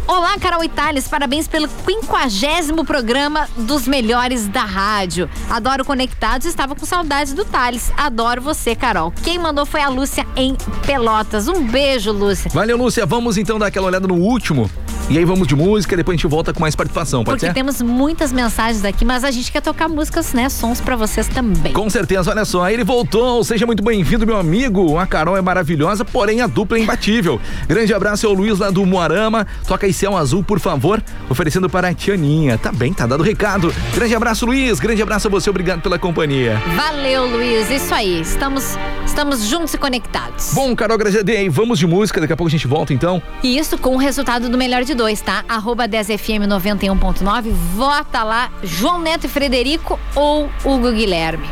Olá, 0.08 0.40
Carol 0.40 0.68
Thales, 0.70 1.06
parabéns 1.06 1.50
pelo 1.50 1.68
quinquagésimo 1.68 2.86
programa 2.86 3.46
dos 3.58 3.86
melhores 3.86 4.48
da 4.48 4.64
rádio. 4.64 5.30
Adoro 5.50 5.84
Conectados, 5.84 6.48
estava 6.48 6.74
com 6.76 6.86
saudades 6.86 7.34
do 7.34 7.44
Thales. 7.44 7.92
Adoro 7.98 8.42
você, 8.42 8.74
Carol. 8.74 9.12
Quem 9.22 9.38
mandou 9.38 9.66
foi 9.66 9.82
a 9.82 9.90
Lúcia 9.90 10.26
em 10.38 10.56
Pelotas. 10.86 11.50
Um 11.50 11.62
beijo, 11.62 12.14
Lúcia. 12.14 12.50
Valeu, 12.54 12.78
Lúcia. 12.78 13.06
Vamos 13.06 13.38
então 13.38 13.60
dar 13.60 13.68
aquela 13.68 13.88
olhada 13.88 14.08
no 14.08 14.16
último. 14.16 14.72
E 15.10 15.18
aí 15.18 15.24
vamos 15.24 15.48
de 15.48 15.56
música, 15.56 15.96
depois 15.96 16.16
a 16.16 16.18
gente 16.18 16.28
volta 16.28 16.54
com 16.54 16.60
mais 16.60 16.76
participação, 16.76 17.24
pode 17.24 17.38
Porque 17.38 17.46
ser? 17.48 17.54
temos 17.54 17.82
muitas 17.82 18.34
mensagens 18.34 18.84
aqui, 18.84 19.06
mas 19.06 19.24
a 19.24 19.32
gente 19.32 19.50
quer 19.54 19.62
tocar 19.62 19.88
músicas, 19.88 20.34
né? 20.34 20.50
Sons 20.50 20.82
pra 20.82 20.98
vocês 20.98 21.30
também. 21.30 21.72
Com 21.72 21.90
certeza, 21.90 22.30
olha 22.30 22.44
só, 22.44 22.70
ele 22.70 22.84
voltou. 22.84 23.42
Seja 23.42 23.66
muito 23.66 23.82
bem-vindo, 23.82 24.28
meu 24.28 24.38
amigo. 24.38 24.98
A 24.98 25.08
Carol 25.08 25.38
é 25.38 25.42
maravilhosa, 25.42 26.04
porém 26.04 26.42
a 26.42 26.48
dupla 26.48 26.78
é 26.78 26.82
imbatível. 26.82 27.40
Grande 27.70 27.94
abraço 27.94 28.28
ao 28.28 28.34
Luiz 28.34 28.60
lá 28.60 28.70
do 28.70 28.86
Moarama. 28.86 29.48
Toca 29.66 29.86
aí 29.86 29.94
Céu 29.94 30.18
Azul, 30.18 30.44
por 30.44 30.60
favor. 30.60 31.02
Oferecendo 31.30 31.70
para 31.70 31.88
a 31.88 31.94
Tianinha. 31.94 32.58
Tá 32.58 32.74
bem, 32.74 32.92
tá 32.92 33.08
dado 33.08 33.22
o 33.22 33.24
recado. 33.24 33.74
Grande 33.96 34.14
abraço, 34.14 34.46
Luiz. 34.46 34.78
Grande 34.78 35.02
abraço 35.02 35.30
a 35.30 35.32
você. 35.32 35.50
Obrigado 35.50 35.82
pela 35.82 35.98
companhia. 35.98 36.62
Valeu, 36.76 37.26
Luiz. 37.28 37.72
Isso 37.72 37.96
aí. 37.96 38.20
Estamos, 38.20 38.78
estamos 39.06 39.46
juntos 39.48 39.74
e 39.74 39.78
conectados. 39.78 40.52
Bom, 40.54 40.76
Carol 40.76 40.98
Grajadei, 40.98 41.48
vamos 41.48 41.80
de 41.80 41.88
música. 41.88 42.20
Daqui 42.20 42.34
a 42.34 42.36
pouco 42.36 42.50
a 42.50 42.52
gente 42.52 42.68
volta 42.68 42.94
então. 42.94 43.22
E 43.42 43.58
isso 43.58 43.78
com 43.78 43.96
o 43.96 43.98
resultado 43.98 44.50
do 44.50 44.58
melhor 44.58 44.84
de 44.84 44.97
dois, 44.98 45.22
tá? 45.22 45.46
Arroba 45.48 45.88
10FM 45.88 46.48
91.9. 46.48 47.52
Vota 47.76 48.24
lá, 48.24 48.50
João 48.64 49.00
Neto 49.00 49.26
e 49.26 49.30
Frederico 49.30 49.98
ou 50.16 50.50
Hugo 50.66 50.92
Guilherme. 50.92 51.48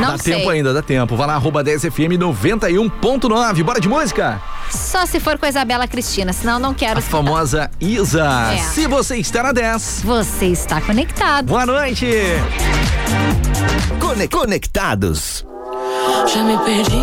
Não 0.00 0.12
dá 0.12 0.18
sei. 0.18 0.34
tempo 0.36 0.50
ainda, 0.50 0.72
dá 0.74 0.82
tempo. 0.82 1.16
Vai 1.16 1.26
lá, 1.26 1.34
arroba 1.34 1.64
10FM 1.64 2.18
91.9. 2.18 3.62
Bora 3.64 3.80
de 3.80 3.88
música? 3.88 4.40
Só 4.70 5.06
se 5.06 5.18
for 5.18 5.38
com 5.38 5.46
a 5.46 5.48
Isabela 5.48 5.88
Cristina, 5.88 6.32
senão 6.32 6.54
eu 6.54 6.58
não 6.58 6.74
quero. 6.74 6.98
A 6.98 7.02
famosa 7.02 7.70
Isa. 7.80 8.24
É. 8.52 8.58
Se 8.58 8.86
você 8.86 9.16
está 9.16 9.42
na 9.42 9.52
10. 9.52 10.02
Você 10.04 10.46
está 10.46 10.80
conectado. 10.80 11.46
Boa 11.46 11.64
noite. 11.64 12.06
Cone- 14.00 14.28
Conectados. 14.28 15.44
Já 16.32 16.42
me 16.42 16.58
perdi, 16.58 17.02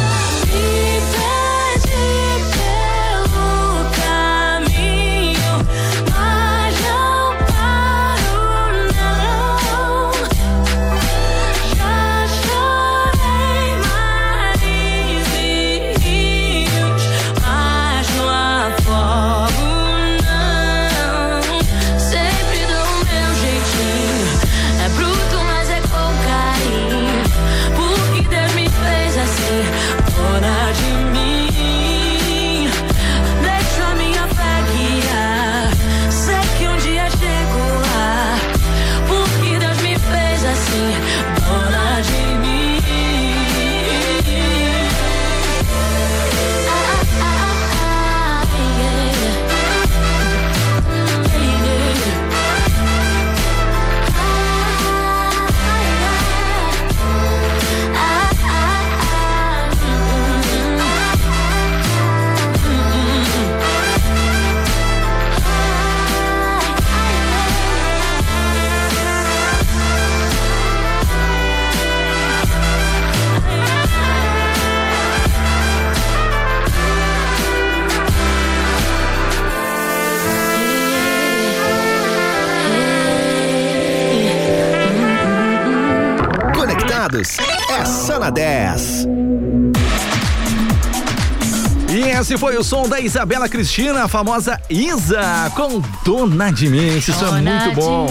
O 92.61 92.63
som 92.63 92.87
da 92.87 92.99
Isabela 92.99 93.49
Cristina, 93.49 94.03
a 94.03 94.07
famosa 94.07 94.61
Isa, 94.69 95.51
com 95.55 95.81
Dona 96.05 96.51
de 96.51 96.69
Mim. 96.69 96.95
Isso 96.95 97.11
é 97.11 97.31
muito 97.41 97.75
bom. 97.75 98.05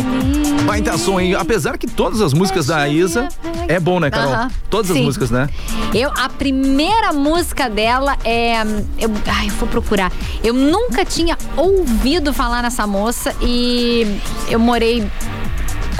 Baita 0.66 0.98
som, 0.98 1.20
hein? 1.20 1.36
Apesar 1.36 1.78
que 1.78 1.86
todas 1.86 2.20
as 2.20 2.34
músicas 2.34 2.66
da 2.66 2.88
Isa 2.88 3.28
é 3.68 3.78
bom, 3.78 4.00
né, 4.00 4.10
Carol? 4.10 4.32
Aham. 4.32 4.50
Todas 4.68 4.90
as 4.90 4.96
Sim. 4.96 5.04
músicas, 5.04 5.30
né? 5.30 5.48
Eu, 5.94 6.10
a 6.16 6.28
primeira 6.28 7.12
música 7.12 7.70
dela 7.70 8.16
é. 8.24 8.60
Eu, 8.98 9.12
ai, 9.28 9.46
eu 9.46 9.52
vou 9.52 9.68
procurar. 9.68 10.10
Eu 10.42 10.52
nunca 10.52 11.04
tinha 11.04 11.38
ouvido 11.56 12.32
falar 12.32 12.60
nessa 12.60 12.88
moça 12.88 13.32
e 13.40 14.18
eu 14.48 14.58
morei 14.58 15.08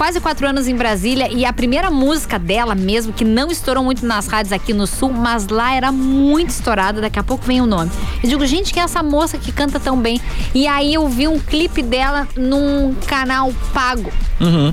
quase 0.00 0.18
quatro 0.18 0.48
anos 0.48 0.66
em 0.66 0.74
Brasília 0.74 1.28
e 1.30 1.44
a 1.44 1.52
primeira 1.52 1.90
música 1.90 2.38
dela 2.38 2.74
mesmo, 2.74 3.12
que 3.12 3.22
não 3.22 3.50
estourou 3.50 3.84
muito 3.84 4.06
nas 4.06 4.26
rádios 4.28 4.50
aqui 4.50 4.72
no 4.72 4.86
sul, 4.86 5.12
mas 5.12 5.46
lá 5.48 5.74
era 5.74 5.92
muito 5.92 6.48
estourada, 6.48 7.02
daqui 7.02 7.18
a 7.18 7.22
pouco 7.22 7.44
vem 7.44 7.60
o 7.60 7.66
nome. 7.66 7.90
Eu 8.22 8.30
digo, 8.30 8.46
gente, 8.46 8.72
quem 8.72 8.80
é 8.80 8.84
essa 8.84 9.02
moça 9.02 9.36
que 9.36 9.52
canta 9.52 9.78
tão 9.78 9.98
bem? 10.00 10.18
E 10.54 10.66
aí 10.66 10.94
eu 10.94 11.06
vi 11.06 11.28
um 11.28 11.38
clipe 11.38 11.82
dela 11.82 12.26
num 12.34 12.94
canal 13.06 13.52
pago, 13.74 14.10
Uhum. 14.40 14.72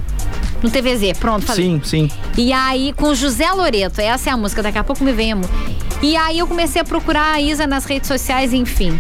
no 0.63 0.69
TVZ. 0.71 1.17
Pronto, 1.19 1.45
falei. 1.45 1.65
Sim, 1.65 1.81
sim. 1.83 2.09
E 2.37 2.53
aí, 2.53 2.93
com 2.93 3.13
José 3.13 3.51
Loreto, 3.51 3.99
essa 3.99 4.29
é 4.29 4.33
a 4.33 4.37
música, 4.37 4.63
daqui 4.63 4.77
a 4.77 4.83
pouco 4.85 5.03
me 5.03 5.11
vem 5.11 5.33
a 5.33 5.35
mu- 5.35 5.49
E 6.01 6.15
aí 6.15 6.39
eu 6.39 6.47
comecei 6.47 6.81
a 6.81 6.85
procurar 6.85 7.33
a 7.33 7.41
Isa 7.41 7.67
nas 7.67 7.83
redes 7.83 8.07
sociais, 8.07 8.53
enfim. 8.53 8.97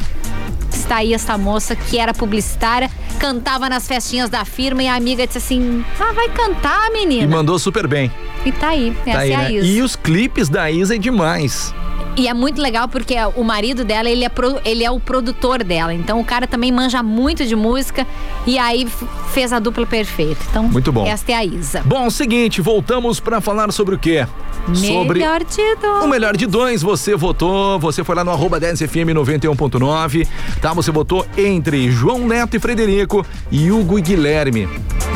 Está 0.87 0.97
aí 0.99 1.13
essa 1.13 1.37
moça 1.37 1.75
que 1.75 1.99
era 1.99 2.13
publicitária, 2.13 2.89
cantava 3.19 3.67
nas 3.67 3.85
festinhas 3.85 4.29
da 4.29 4.45
firma 4.45 4.81
e 4.81 4.87
a 4.87 4.95
amiga 4.95 5.27
disse 5.27 5.37
assim: 5.37 5.83
Ah, 5.99 6.13
vai 6.13 6.29
cantar, 6.29 6.87
E 6.87 6.93
menina. 6.93 7.27
mandou 7.27 7.59
super 7.59 7.85
bem. 7.85 8.09
E 8.45 8.53
tá 8.53 8.69
aí, 8.69 8.95
essa 9.05 9.11
Tá 9.11 9.19
aí, 9.19 9.31
é 9.31 9.35
a 9.35 9.39
né? 9.39 9.51
Isa. 9.51 9.67
E 9.67 9.81
os 9.81 9.97
clipes 9.97 10.47
da 10.47 10.71
Isa 10.71 10.95
é 10.95 10.97
demais. 10.97 11.75
E 12.17 12.27
é 12.27 12.33
muito 12.33 12.59
legal 12.59 12.87
porque 12.87 13.15
o 13.35 13.43
marido 13.43 13.85
dela, 13.85 14.09
ele 14.09 14.25
é, 14.25 14.29
pro- 14.29 14.59
ele 14.65 14.83
é 14.83 14.89
o 14.89 14.99
produtor 14.99 15.63
dela. 15.63 15.93
Então 15.93 16.19
o 16.19 16.25
cara 16.25 16.47
também 16.47 16.71
manja 16.71 17.03
muito 17.03 17.45
de 17.45 17.55
música 17.55 18.07
e 18.45 18.57
aí 18.57 18.87
fez 19.33 19.53
a 19.53 19.59
dupla 19.59 19.85
perfeita. 19.85 20.41
Então, 20.49 20.63
Muito 20.63 20.91
bom. 20.91 21.05
esta 21.05 21.31
é 21.31 21.35
a 21.35 21.45
Isa. 21.45 21.83
Bom, 21.85 22.09
seguinte, 22.09 22.59
voltamos 22.59 23.19
pra 23.19 23.39
falar 23.39 23.71
sobre 23.71 23.93
o 23.93 23.99
quê? 23.99 24.25
Sobre 24.73 25.19
Melhor 25.19 25.43
de 25.43 25.75
dois. 25.79 26.03
o 26.03 26.07
melhor 26.07 26.35
de 26.35 26.45
dois, 26.47 26.81
você 26.81 27.15
votou, 27.15 27.79
você 27.79 28.03
foi 28.03 28.15
lá 28.15 28.23
no 28.23 28.31
arroba 28.31 28.59
10FM 28.59 29.13
91.9, 29.13 30.27
tá? 30.59 30.73
Você 30.73 30.91
votou 30.91 31.25
entre 31.37 31.89
João 31.91 32.27
Neto 32.27 32.55
e 32.57 32.59
Frederico 32.59 33.25
e 33.51 33.71
Hugo 33.71 33.97
e 33.99 34.01
Guilherme. 34.01 34.67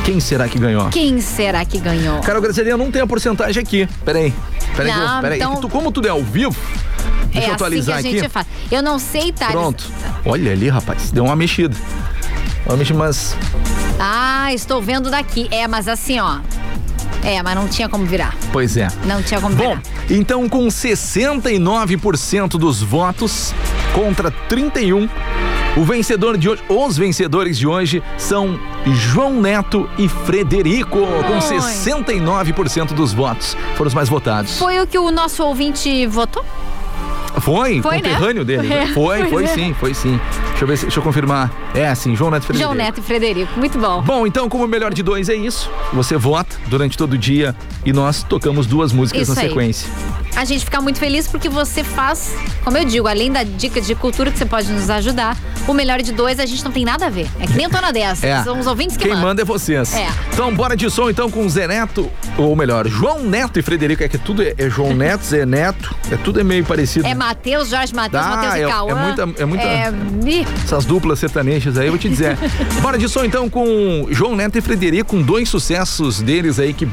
Quem 0.04 0.20
será 0.20 0.48
que 0.48 0.58
ganhou? 0.60 0.90
Quem 0.90 1.22
será 1.22 1.64
que 1.64 1.78
ganhou? 1.80 2.20
Carol 2.22 2.42
Gracelina 2.42 2.76
não 2.78 2.92
tem 2.92 3.02
a 3.02 3.08
porcentagem 3.08 3.62
aqui. 3.62 3.88
Peraí. 4.04 4.34
Peraí, 4.76 4.92
eu- 4.92 4.98
Não, 4.98 5.22
peraí. 5.22 5.38
então- 5.40 5.56
Tu- 5.62 5.70
como 5.70 5.92
tudo 5.92 6.08
é 6.08 6.10
ao 6.12 6.24
vivo, 6.24 6.56
deixa 7.32 7.48
eu 7.48 7.52
é 7.52 7.54
atualizar 7.56 7.98
assim 8.00 8.10
que 8.10 8.20
a 8.20 8.24
gente 8.24 8.38
aqui. 8.38 8.48
Eu 8.72 8.82
não 8.82 8.98
sei, 8.98 9.32
Thales. 9.32 9.54
Pronto. 9.54 9.84
Olha 10.26 10.52
ali, 10.52 10.70
rapaz, 10.70 11.12
deu 11.12 11.24
uma 11.26 11.36
mexida. 11.36 11.76
Uma 12.66 12.78
mexida, 12.78 12.98
mas 12.98 13.36
Ah, 14.00 14.52
estou 14.54 14.82
vendo 14.82 15.10
daqui. 15.12 15.48
É, 15.52 15.68
mas 15.68 15.88
assim, 15.88 16.20
ó. 16.20 16.40
É, 17.24 17.44
mas 17.44 17.54
não 17.56 17.68
tinha 17.68 17.88
como 17.88 18.04
virar. 18.06 18.36
pois 18.52 18.76
é. 18.78 18.88
Não 19.06 19.22
tinha 19.22 19.40
como 19.40 19.56
Bom, 19.56 19.76
virar. 19.76 19.82
então 20.10 20.50
com 20.50 20.68
69% 20.72 22.58
dos 22.58 22.82
votos 22.82 23.54
contra 23.94 24.32
31, 24.32 25.08
o 25.78 25.86
vencedor 25.86 26.38
de 26.38 26.50
hoje, 26.50 26.64
os 26.68 26.98
vencedores 26.98 27.58
de 27.58 27.66
hoje 27.66 28.04
são 28.18 28.60
João 28.86 29.40
Neto 29.40 29.90
e 29.98 30.08
Frederico, 30.08 31.00
com 31.00 31.34
Oi. 31.34 31.40
69% 31.40 32.94
dos 32.94 33.14
votos. 33.14 33.56
Foram 33.76 33.88
os 33.88 33.94
mais 33.94 34.10
votados. 34.10 34.58
Foi 34.58 34.80
o 34.80 34.88
que 34.88 34.98
o 34.98 35.12
nosso 35.12 35.44
ouvinte 35.44 36.06
votou? 36.08 36.44
Foi, 37.40 37.82
Foi, 37.82 37.96
né? 37.98 38.02
conterrâneo 38.02 38.44
dele. 38.46 38.68
né? 38.68 38.84
É, 38.84 38.88
Foi, 38.94 39.26
foi 39.30 39.44
é. 39.46 39.48
sim, 39.48 39.74
foi 39.80 39.94
sim. 39.94 40.20
Deixa 40.50 40.64
eu 40.64 40.68
ver, 40.68 40.78
se- 40.78 40.86
deixa 40.86 41.00
eu 41.00 41.04
confirmar. 41.04 41.52
É, 41.74 41.94
sim, 41.96 42.16
João 42.16 42.30
Neto 42.32 42.44
e 42.44 42.46
Frederico. 42.48 42.74
João 42.74 42.86
Neto 42.86 43.00
e 43.00 43.04
Frederico. 43.04 43.52
Muito 43.60 43.80
bom. 43.80 44.02
Bom, 44.02 44.28
então, 44.28 44.50
como 44.50 44.66
o 44.66 44.68
melhor 44.68 44.94
de 44.94 45.02
dois 45.02 45.30
é 45.30 45.36
isso, 45.36 45.70
você 45.94 46.18
vota 46.18 46.56
durante 46.68 46.98
todo 46.98 47.14
o 47.14 47.18
dia 47.18 47.56
e 47.86 47.94
nós 47.94 48.24
tocamos 48.24 48.66
duas 48.68 48.92
músicas 48.92 49.24
Isso 49.24 49.36
na 49.36 49.42
aí. 49.42 49.48
sequência. 49.48 49.90
A 50.36 50.46
gente 50.46 50.64
fica 50.66 50.80
muito 50.82 50.98
feliz 51.00 51.28
porque 51.28 51.50
você 51.50 51.84
faz, 51.84 52.34
como 52.64 52.78
eu 52.78 52.86
digo, 52.86 53.08
além 53.08 53.32
da 53.32 53.44
dica 53.44 53.82
de 53.82 53.94
cultura 53.96 54.32
que 54.32 54.38
você 54.38 54.46
pode 54.46 54.72
nos 54.72 54.90
ajudar, 54.90 55.36
o 55.68 55.74
melhor 55.74 56.02
de 56.02 56.12
dois 56.14 56.40
a 56.40 56.46
gente 56.46 56.64
não 56.64 56.72
tem 56.72 56.86
nada 56.86 57.08
a 57.08 57.10
ver. 57.10 57.28
É 57.40 57.46
que 57.48 57.54
nem 57.54 57.66
eu 57.66 57.70
tô 57.70 57.80
na 57.82 57.92
dessa. 57.92 58.26
É. 58.26 58.44
São 58.44 58.58
os 58.60 58.66
ouvintes 58.68 58.96
que 58.96 59.04
Quem 59.04 59.12
mandam. 59.14 59.28
manda 59.30 59.42
é 59.42 59.46
vocês. 59.46 59.94
É. 59.94 60.08
Então, 60.34 60.54
bora 60.56 60.76
de 60.76 60.90
som 60.90 61.10
então 61.10 61.30
com 61.30 61.48
Zé 61.50 61.68
Neto, 61.68 62.10
ou 62.38 62.56
melhor, 62.56 62.88
João 62.88 63.20
Neto 63.24 63.60
e 63.60 63.62
Frederico. 63.62 64.04
É 64.04 64.08
que 64.08 64.18
tudo 64.18 64.42
é, 64.42 64.54
é 64.58 64.70
João 64.70 64.94
Neto, 64.94 65.24
Zé 65.26 65.46
Neto, 65.46 65.94
é 66.10 66.16
tudo 66.16 66.40
é 66.40 66.44
meio 66.44 66.64
parecido. 66.66 67.06
É 67.08 67.14
Matheus, 67.26 67.70
Jorge 67.70 67.94
Matheus, 67.94 68.26
Matheus 68.26 68.54
é- 68.56 68.60
e 68.60 68.64
é 68.64 68.68
Cauã. 68.68 68.96
muita- 68.96 69.30
é 69.42 69.46
muita- 69.46 69.64
É, 69.64 69.94
Essas 70.64 70.86
duplas 70.86 71.20
sertanejas 71.20 71.78
aí, 71.78 71.86
eu 71.88 71.92
vou 71.92 72.00
te 72.00 72.10
dizer. 72.10 72.36
Bora 72.82 72.98
de 72.98 73.08
som 73.08 73.24
então 73.24 73.48
com 73.50 74.08
João 74.10 74.36
Neto 74.36 74.58
e 74.58 74.62
Frederico, 74.62 75.12
com 75.12 75.22
dois 75.22 75.48
sucessos 75.50 76.22
deles 76.22 76.58
aí 76.60 76.74
que 76.74 76.88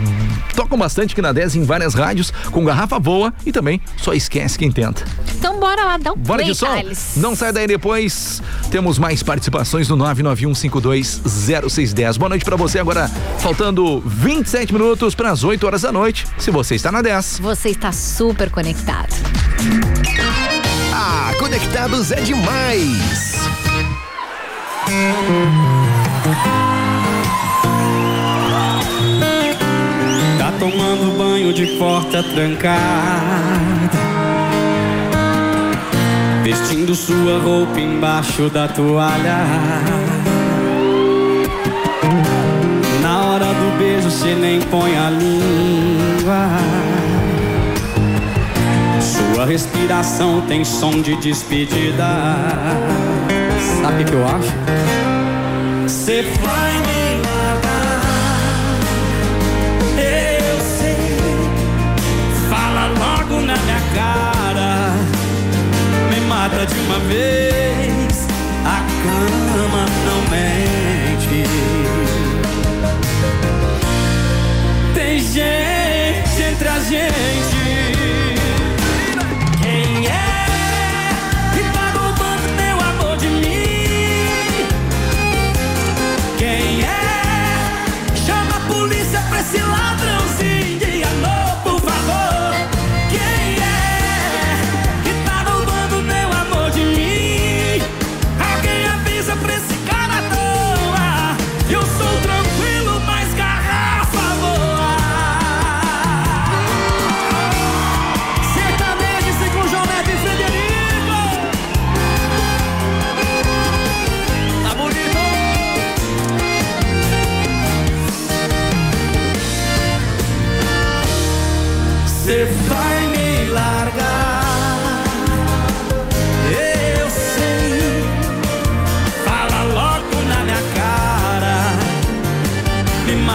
tocam 0.55 0.77
bastante 0.79 1.13
aqui 1.13 1.23
na 1.23 1.33
10 1.33 1.55
em 1.57 1.65
várias 1.65 1.95
rádios, 1.95 2.31
com 2.51 2.65
Garrafa 2.65 2.99
Boa 2.99 3.33
e 3.47 3.53
também 3.53 3.81
Só 3.97 4.13
Esquece 4.13 4.59
Quem 4.59 4.71
Tenta. 4.71 5.03
então 5.39 5.59
bora 5.59 5.83
lá, 5.85 5.97
dá 5.97 6.13
um 6.13 6.17
Bora 6.17 6.43
play, 6.43 6.53
de 6.53 6.59
som? 6.59 6.67
Thales. 6.67 7.13
Não 7.17 7.35
sai 7.35 7.53
daí 7.53 7.67
depois. 7.67 8.43
Temos 8.71 8.99
mais 8.99 9.23
participações 9.23 9.89
no 9.89 9.97
991520610. 9.97 12.19
Boa 12.19 12.29
noite 12.29 12.45
pra 12.45 12.57
você 12.57 12.79
agora, 12.79 13.09
faltando 13.39 14.03
27 14.05 14.73
minutos 14.73 15.15
para 15.15 15.31
as 15.31 15.43
8 15.45 15.65
horas 15.67 15.83
da 15.83 15.93
noite. 15.93 16.27
Se 16.39 16.51
você 16.51 16.75
está 16.75 16.91
na 16.93 17.01
10. 17.03 17.39
Você 17.41 17.71
está 17.71 17.93
super 17.93 18.51
conectado. 18.51 19.15
Ah, 20.93 21.33
conectados 21.39 22.11
é 22.13 22.21
demais. 22.21 23.35
Tá 30.39 30.53
tomando 30.59 31.17
banho 31.19 31.53
de 31.53 31.67
porta 31.79 32.23
trancada. 32.23 32.79
Vestindo 36.43 36.95
sua 36.95 37.39
roupa 37.41 37.79
embaixo 37.79 38.49
da 38.49 38.67
toalha. 38.69 39.45
Na 43.03 43.21
hora 43.25 43.47
do 43.47 43.79
beijo 43.79 44.11
cê 44.11 44.35
nem 44.35 44.61
põe 44.63 44.97
a 44.97 45.11
língua 45.11 46.78
Sua 49.39 49.47
respiração 49.47 50.41
tem 50.49 50.65
som 50.65 51.01
de 51.01 51.15
despedida 51.15 52.05
Sabe 53.81 54.03
o 54.03 54.05
que 54.05 54.13
eu 54.13 54.27
acho? 54.27 55.89
Cê 55.89 56.23
vai 56.23 56.73
me 56.73 57.23
largar 57.25 58.01
eu 59.97 60.59
sei. 60.77 60.97
Fala 62.51 62.89
logo 62.89 63.41
na 63.43 63.57
minha 63.57 63.81
cara. 63.95 64.93
Me 66.11 66.21
mata 66.27 66.67
de 66.67 66.75
uma 66.81 66.99
vez. 66.99 68.27
A 68.65 68.81
cama 69.05 69.87
não 70.05 70.21
mente. 70.33 71.47
Tem 74.95 75.21
gente 75.21 76.43
entre 76.43 76.69
a 76.69 76.81
gente. 76.81 77.48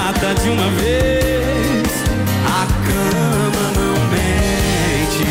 mata 0.04 0.34
de 0.36 0.50
uma 0.50 0.70
vez. 0.72 1.88
A 2.46 2.66
cama 2.86 3.66
não 3.78 3.96
mente. 4.12 5.24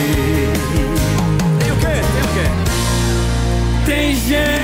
Tem 1.59 1.73
o 1.73 1.77
quê? 1.77 1.97
Tem 2.15 2.23
o 2.23 2.31
quê? 2.35 2.47
Tem 3.85 4.15
gente. 4.17 4.62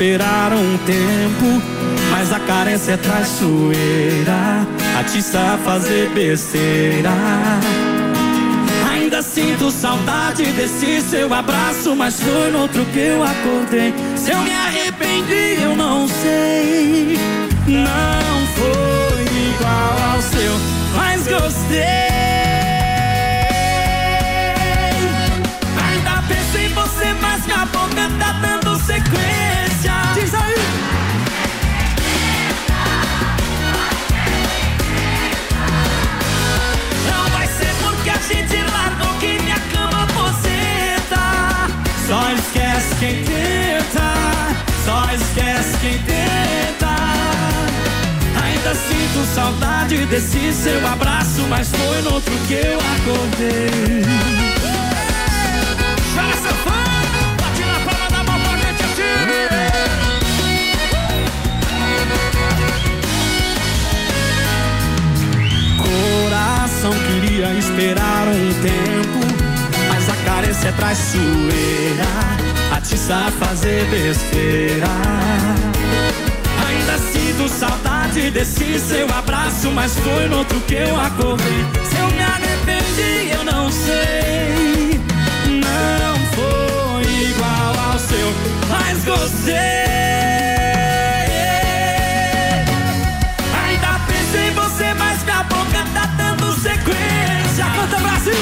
Queria 0.00 0.16
esperar 0.16 0.52
um 0.54 0.78
tempo, 0.78 1.62
mas 2.10 2.32
a 2.32 2.40
carência 2.40 2.92
é 2.92 2.96
traiçoeira, 2.96 4.66
atiça 4.98 5.38
a 5.38 5.58
fazer 5.58 6.08
besteira. 6.10 7.10
Ainda 8.90 9.20
sinto 9.20 9.70
saudade 9.70 10.44
desse 10.52 11.02
seu 11.02 11.32
abraço, 11.34 11.94
mas 11.94 12.18
foi 12.18 12.50
no 12.50 12.60
outro 12.62 12.82
que 12.86 12.98
eu 12.98 13.22
acordei. 13.22 13.92
Se 14.16 14.30
eu 14.30 14.40
me 14.40 14.54
arrependi, 14.54 15.62
eu 15.62 15.76
não 15.76 16.08
sei. 16.08 17.18
Não 17.66 18.46
foi 18.56 19.22
igual 19.54 20.14
ao 20.14 20.22
seu, 20.22 20.52
mas 20.96 21.26
gostei. 21.26 21.78
Ainda 25.88 26.22
penso 26.26 26.58
em 26.58 26.68
você, 26.72 27.12
mas 27.20 27.44
minha 27.44 27.66
boca 27.66 28.10
tá 28.18 28.32
dando 28.40 28.76
sequência. 28.78 29.69
Diz 30.14 30.34
aí. 30.34 30.54
Não 37.06 37.30
vai 37.30 37.46
ser 37.46 37.74
porque 37.82 38.10
a 38.10 38.18
gente 38.18 38.56
largou 38.72 39.14
que 39.18 39.38
minha 39.42 39.60
cama 39.72 40.02
aposenta. 40.04 41.22
Só 42.06 42.32
esquece 42.32 42.94
quem 42.98 43.24
tenta, 43.24 44.12
só 44.84 45.04
esquece 45.14 45.78
quem 45.80 45.98
tenta. 46.02 46.96
Ainda 48.42 48.74
sinto 48.74 49.24
saudade 49.34 50.06
desse 50.06 50.52
seu 50.52 50.86
abraço, 50.86 51.42
mas 51.48 51.68
foi 51.70 52.02
no 52.02 52.14
outro 52.14 52.32
que 52.48 52.54
eu 52.54 52.78
acordei. 52.78 54.59
Coração 66.80 66.98
queria 67.08 67.52
esperar 67.58 68.26
um 68.28 68.54
tempo, 68.62 69.18
mas 69.90 70.08
a 70.08 70.16
carência 70.24 70.68
é 70.68 70.72
traiçoeira, 70.72 72.06
atiça 72.74 73.16
a 73.16 73.30
fazer 73.32 73.84
besteira. 73.90 74.86
Ainda 76.66 76.98
sinto 77.12 77.50
saudade 77.50 78.30
desse 78.30 78.78
seu 78.78 79.06
abraço, 79.10 79.70
mas 79.72 79.94
foi 79.98 80.26
no 80.28 80.38
outro 80.38 80.58
que 80.60 80.76
eu 80.76 80.98
acordei. 80.98 81.66
Se 81.84 81.98
eu 81.98 82.06
me 82.12 82.22
arrependi, 82.22 83.30
eu 83.34 83.44
não 83.44 83.70
sei. 83.70 84.98
Não 85.60 86.16
foi 86.34 87.12
igual 87.24 87.90
ao 87.92 87.98
seu, 87.98 88.32
mas 88.70 89.04
gostei. 89.04 90.59
Sequência. 96.90 97.64
Canta 97.64 97.98
Brasil! 97.98 98.34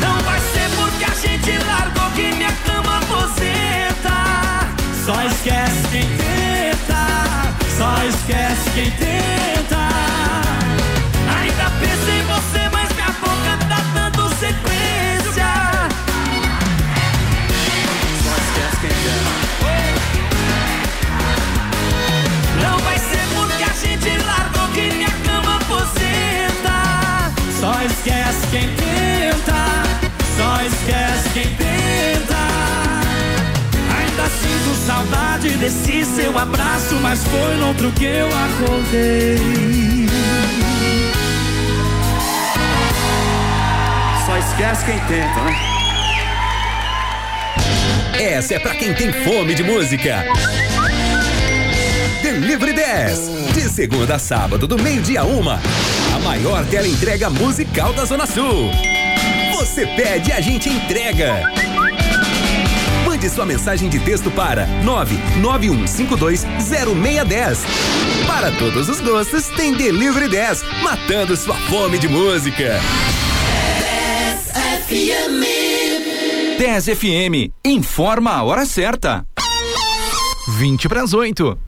Não 0.00 0.18
vai 0.20 0.40
ser 0.40 0.70
porque 0.76 1.04
a 1.04 1.14
gente 1.14 1.64
largou 1.64 2.10
que 2.12 2.32
minha 2.34 2.52
cama 2.64 2.98
aposenta. 2.98 4.16
Só 5.04 5.22
esquece 5.22 5.88
quem 5.90 6.08
tenta, 6.16 7.06
só 7.76 8.04
esquece 8.04 8.70
quem 8.74 8.90
tenta. 8.92 9.15
Seu 36.26 36.36
abraço, 36.36 36.96
mas 36.96 37.22
foi 37.22 37.54
no 37.54 37.68
outro 37.68 37.92
que 37.92 38.04
eu 38.04 38.26
acordei. 38.26 39.38
Só 44.26 44.36
esquece 44.36 44.84
quem 44.84 44.98
tenta, 45.06 45.40
né? 45.42 45.56
Essa 48.18 48.54
é 48.54 48.58
pra 48.58 48.74
quem 48.74 48.92
tem 48.92 49.12
fome 49.12 49.54
de 49.54 49.62
música. 49.62 50.24
Delivery 52.20 52.72
10. 52.72 53.54
De 53.54 53.60
segunda 53.60 54.16
a 54.16 54.18
sábado, 54.18 54.66
do 54.66 54.76
meio-dia 54.76 55.20
a 55.20 55.24
uma. 55.24 55.60
A 56.12 56.18
maior 56.18 56.66
tela 56.66 56.88
entrega 56.88 57.30
musical 57.30 57.92
da 57.92 58.04
Zona 58.04 58.26
Sul. 58.26 58.72
Você 59.52 59.86
pede, 59.86 60.32
a 60.32 60.40
gente 60.40 60.68
entrega. 60.68 61.65
Mande 63.26 63.34
sua 63.34 63.44
mensagem 63.44 63.88
de 63.88 63.98
texto 63.98 64.30
para 64.30 64.68
991520610. 64.84 67.58
Para 68.24 68.52
todos 68.52 68.88
os 68.88 69.00
gostos, 69.00 69.48
tem 69.48 69.74
Delivery 69.74 70.28
10, 70.28 70.62
matando 70.80 71.36
sua 71.36 71.56
fome 71.68 71.98
de 71.98 72.06
música. 72.06 72.78
FM. 74.86 75.42
10 76.56 76.84
FM, 76.96 77.50
informa 77.64 78.30
a 78.30 78.44
hora 78.44 78.64
certa. 78.64 79.26
20 80.46 80.88
para 80.88 81.02
as 81.02 81.12
8. 81.12 81.58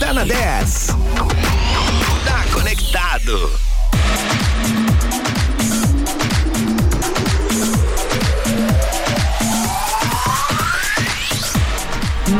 Tá 0.00 0.12
na 0.12 0.24
10. 0.24 0.88
Tá 2.24 2.44
conectado. 2.52 3.69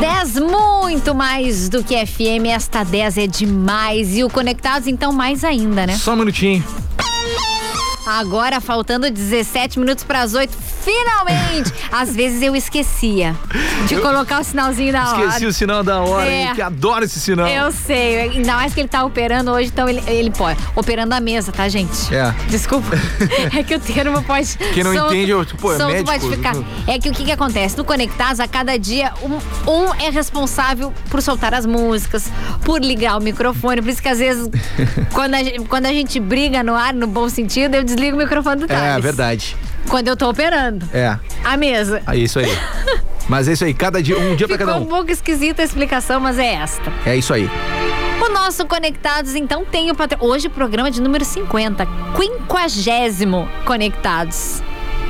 10 0.01 0.39
muito 0.39 1.13
mais 1.13 1.69
do 1.69 1.83
que 1.83 1.95
FM, 2.03 2.47
esta 2.47 2.83
10 2.83 3.19
é 3.19 3.27
demais. 3.27 4.17
E 4.17 4.23
o 4.23 4.29
Conectados, 4.31 4.87
então, 4.87 5.13
mais 5.13 5.43
ainda, 5.43 5.85
né? 5.85 5.95
Só 5.95 6.13
um 6.13 6.15
minutinho. 6.15 6.63
Agora, 8.07 8.59
faltando 8.59 9.11
17 9.11 9.77
minutos 9.77 10.03
para 10.03 10.21
as 10.21 10.33
8, 10.33 10.51
finalmente! 10.81 11.71
Às 11.91 12.15
vezes 12.15 12.41
eu 12.41 12.55
esquecia 12.55 13.35
de 13.87 13.93
Eu 13.95 14.01
colocar 14.01 14.39
o 14.39 14.43
sinalzinho 14.43 14.91
da 14.93 15.09
hora. 15.13 15.25
Esqueci 15.27 15.45
o 15.45 15.53
sinal 15.53 15.83
da 15.83 15.99
hora, 16.01 16.29
É. 16.29 16.43
hein, 16.43 16.55
que 16.55 16.61
adoro 16.61 17.03
esse 17.05 17.19
sinal. 17.19 17.47
Eu 17.47 17.71
sei, 17.71 18.19
ainda 18.21 18.53
mais 18.55 18.73
que 18.73 18.79
ele 18.79 18.87
tá 18.89 19.03
operando 19.03 19.51
hoje, 19.51 19.69
então 19.69 19.87
ele, 19.87 20.01
ele 20.07 20.31
pode. 20.31 20.59
Operando 20.75 21.13
a 21.13 21.19
mesa, 21.19 21.51
tá, 21.51 21.67
gente? 21.69 22.13
É. 22.13 22.33
Desculpa. 22.49 22.89
é 23.55 23.63
que 23.63 23.75
o 23.75 23.79
termo 23.79 24.21
pode. 24.23 24.57
Quem 24.73 24.83
não 24.83 24.93
solto- 24.93 25.13
entende, 25.13 25.31
eu, 25.31 25.45
tipo, 25.45 25.61
pô, 25.61 25.73
é 25.73 25.77
solto 25.77 25.91
médico, 25.93 26.11
pode 26.11 26.35
ficar. 26.35 26.55
É 26.87 26.97
que 26.99 27.09
o 27.09 27.13
que, 27.13 27.25
que 27.25 27.31
acontece? 27.31 27.77
No 27.77 27.83
Conectados, 27.85 28.39
a 28.39 28.47
cada 28.47 28.77
dia, 28.77 29.13
um, 29.21 29.71
um 29.71 29.93
é 29.95 30.09
responsável 30.09 30.93
por 31.09 31.21
soltar 31.21 31.53
as 31.53 31.65
músicas, 31.65 32.25
por 32.63 32.81
ligar 32.81 33.17
o 33.17 33.21
microfone. 33.21 33.81
Por 33.81 33.89
isso 33.89 34.01
que 34.01 34.07
às 34.09 34.19
vezes, 34.19 34.49
quando, 35.13 35.35
a, 35.35 35.43
gente- 35.43 35.59
quando 35.67 35.85
a 35.85 35.93
gente 35.93 36.19
briga 36.19 36.63
no 36.63 36.73
ar, 36.75 36.93
no 36.93 37.07
bom 37.07 37.27
sentido, 37.29 37.75
eu 37.75 37.83
desligo 37.83 38.15
o 38.15 38.19
microfone 38.19 38.61
do 38.61 38.65
É, 38.65 38.67
Thales. 38.75 39.03
verdade. 39.03 39.57
Quando 39.89 40.07
eu 40.07 40.15
tô 40.17 40.29
operando 40.29 40.87
É. 40.93 41.17
a 41.43 41.57
mesa. 41.57 42.01
É 42.07 42.15
isso 42.15 42.39
aí. 42.39 42.47
Mas 43.27 43.47
é 43.47 43.53
isso 43.53 43.63
aí, 43.63 43.73
cada 43.73 44.01
dia, 44.01 44.17
um 44.19 44.35
dia 44.35 44.47
pra 44.47 44.57
cada 44.57 44.75
um 44.77 44.81
um. 44.81 44.85
pouco 44.85 45.11
esquisita 45.11 45.61
a 45.61 45.65
explicação, 45.65 46.19
mas 46.19 46.37
é 46.39 46.53
esta. 46.55 46.91
É 47.05 47.15
isso 47.15 47.33
aí. 47.33 47.49
O 48.23 48.29
nosso 48.33 48.65
Conectados, 48.65 49.35
então, 49.35 49.63
tem 49.65 49.89
o 49.91 49.95
patro... 49.95 50.17
Hoje 50.21 50.47
o 50.47 50.49
programa 50.49 50.89
de 50.91 51.01
número 51.01 51.23
50, 51.25 51.85
quinquagésimo 52.15 53.47
Conectados. 53.65 54.61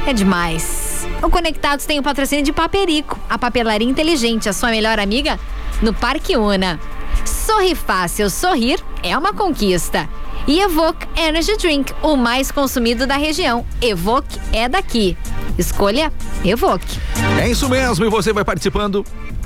É 0.06 0.14
demais. 0.14 1.08
O 1.22 1.30
Conectados 1.30 1.86
tem 1.86 2.00
o 2.00 2.04
patrocínio 2.04 2.44
de 2.44 2.52
Paperico, 2.52 3.20
a 3.30 3.38
papelaria 3.38 3.88
inteligente, 3.88 4.50
a 4.50 4.54
sua 4.54 4.70
melhor 4.70 5.00
amiga, 5.00 5.40
no 5.82 5.94
Parque 5.94 6.36
Una. 6.38 6.80
Sorri 7.26 7.76
fácil, 7.76 8.30
sorrir 8.30 8.80
é 9.04 9.18
uma 9.18 9.34
conquista. 9.34 10.08
E 10.48 10.60
Evoque 10.60 11.08
Energy 11.16 11.56
Drink, 11.58 11.94
o 12.02 12.16
mais 12.16 12.52
consumido 12.52 13.06
da 13.06 13.16
região. 13.16 13.66
Evoque 13.82 14.40
é 14.52 14.68
daqui. 14.68 15.16
Escolha 15.58 16.12
Evoque. 16.44 17.00
É 17.40 17.50
isso 17.50 17.70
mesmo, 17.70 18.06
e 18.06 18.10
você 18.10 18.34
vai 18.34 18.44
participando 18.44 19.06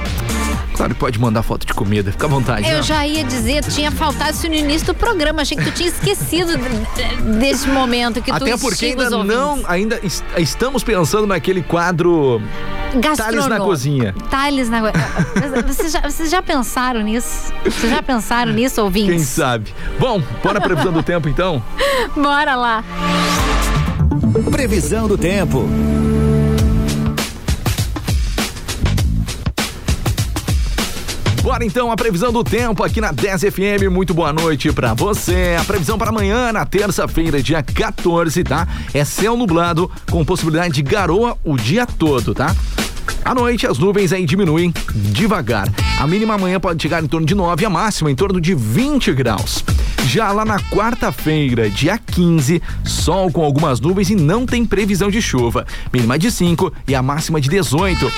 Claro, 0.75 0.93
pode 0.95 1.17
mandar 1.19 1.41
foto 1.41 1.65
de 1.65 1.73
comida, 1.73 2.11
fica 2.11 2.25
à 2.25 2.29
vontade. 2.29 2.67
Eu 2.69 2.77
né? 2.77 2.83
já 2.83 3.07
ia 3.07 3.23
dizer, 3.23 3.63
tinha 3.63 3.91
faltado 3.91 4.31
isso 4.31 4.47
no 4.47 4.53
início 4.55 4.87
do 4.87 4.93
programa. 4.93 5.41
Achei 5.41 5.57
que 5.57 5.63
tu 5.63 5.71
tinha 5.71 5.87
esquecido 5.89 6.57
de- 6.57 7.37
desse 7.39 7.67
momento 7.69 8.21
que 8.21 8.29
tu 8.31 8.35
Até 8.35 8.57
porque 8.57 8.87
ainda 8.87 9.09
não, 9.09 9.59
ainda 9.67 9.99
est- 10.03 10.23
estamos 10.37 10.83
pensando 10.83 11.25
naquele 11.27 11.61
quadro 11.63 12.41
Thales 13.15 13.47
na 13.47 13.57
cozinha. 13.59 14.13
Thales 14.29 14.69
na 14.69 14.81
cozinha. 14.81 15.63
Vocês 15.65 15.91
já, 15.91 16.01
vocês 16.01 16.29
já 16.29 16.41
pensaram 16.41 17.01
nisso? 17.01 17.53
Vocês 17.63 17.91
já 17.91 18.01
pensaram 18.03 18.51
nisso, 18.53 18.75
Quem 18.75 18.83
ouvintes? 18.83 19.27
sabe? 19.27 19.73
Bom, 19.99 20.21
bora 20.43 20.59
a 20.59 20.61
previsão 20.61 20.91
do 20.91 21.03
tempo 21.03 21.27
então? 21.29 21.61
Bora 22.15 22.55
lá. 22.55 22.83
Previsão 24.51 25.07
do 25.07 25.17
tempo. 25.17 25.67
Bora 31.45 31.63
então 31.63 31.91
a 31.91 31.95
previsão 31.95 32.33
do 32.33 32.43
tempo 32.43 32.83
aqui 32.83 32.99
na 32.99 33.11
10 33.11 33.41
FM. 33.41 33.91
Muito 33.91 34.15
boa 34.15 34.33
noite 34.33 34.71
pra 34.73 34.95
você. 34.95 35.55
A 35.59 35.63
previsão 35.63 35.95
para 35.95 36.09
amanhã, 36.09 36.51
na 36.51 36.65
terça-feira, 36.65 37.39
dia 37.39 37.61
14, 37.61 38.43
tá? 38.43 38.67
É 38.91 39.05
céu 39.05 39.37
nublado 39.37 39.89
com 40.09 40.25
possibilidade 40.25 40.73
de 40.73 40.81
garoa 40.81 41.37
o 41.43 41.55
dia 41.55 41.85
todo, 41.85 42.33
tá? 42.33 42.55
À 43.23 43.35
noite, 43.35 43.67
as 43.67 43.77
nuvens 43.77 44.11
aí 44.11 44.25
diminuem 44.25 44.73
devagar. 44.95 45.71
A 45.99 46.07
mínima 46.07 46.33
amanhã 46.33 46.59
pode 46.59 46.81
chegar 46.81 47.03
em 47.03 47.07
torno 47.07 47.27
de 47.27 47.35
9, 47.35 47.63
a 47.63 47.69
máxima 47.69 48.09
em 48.09 48.15
torno 48.15 48.41
de 48.41 48.55
20 48.55 49.13
graus. 49.13 49.63
Já 50.07 50.31
lá 50.31 50.45
na 50.45 50.59
quarta-feira, 50.59 51.69
dia 51.69 51.99
15, 51.99 52.59
sol 52.83 53.31
com 53.31 53.43
algumas 53.43 53.79
nuvens 53.79 54.09
e 54.09 54.15
não 54.15 54.47
tem 54.47 54.65
previsão 54.65 55.11
de 55.11 55.21
chuva. 55.21 55.63
Mínima 55.93 56.17
de 56.17 56.31
5 56.31 56.73
e 56.87 56.95
a 56.95 57.03
máxima 57.03 57.39
de 57.39 57.49
18. 57.49 58.11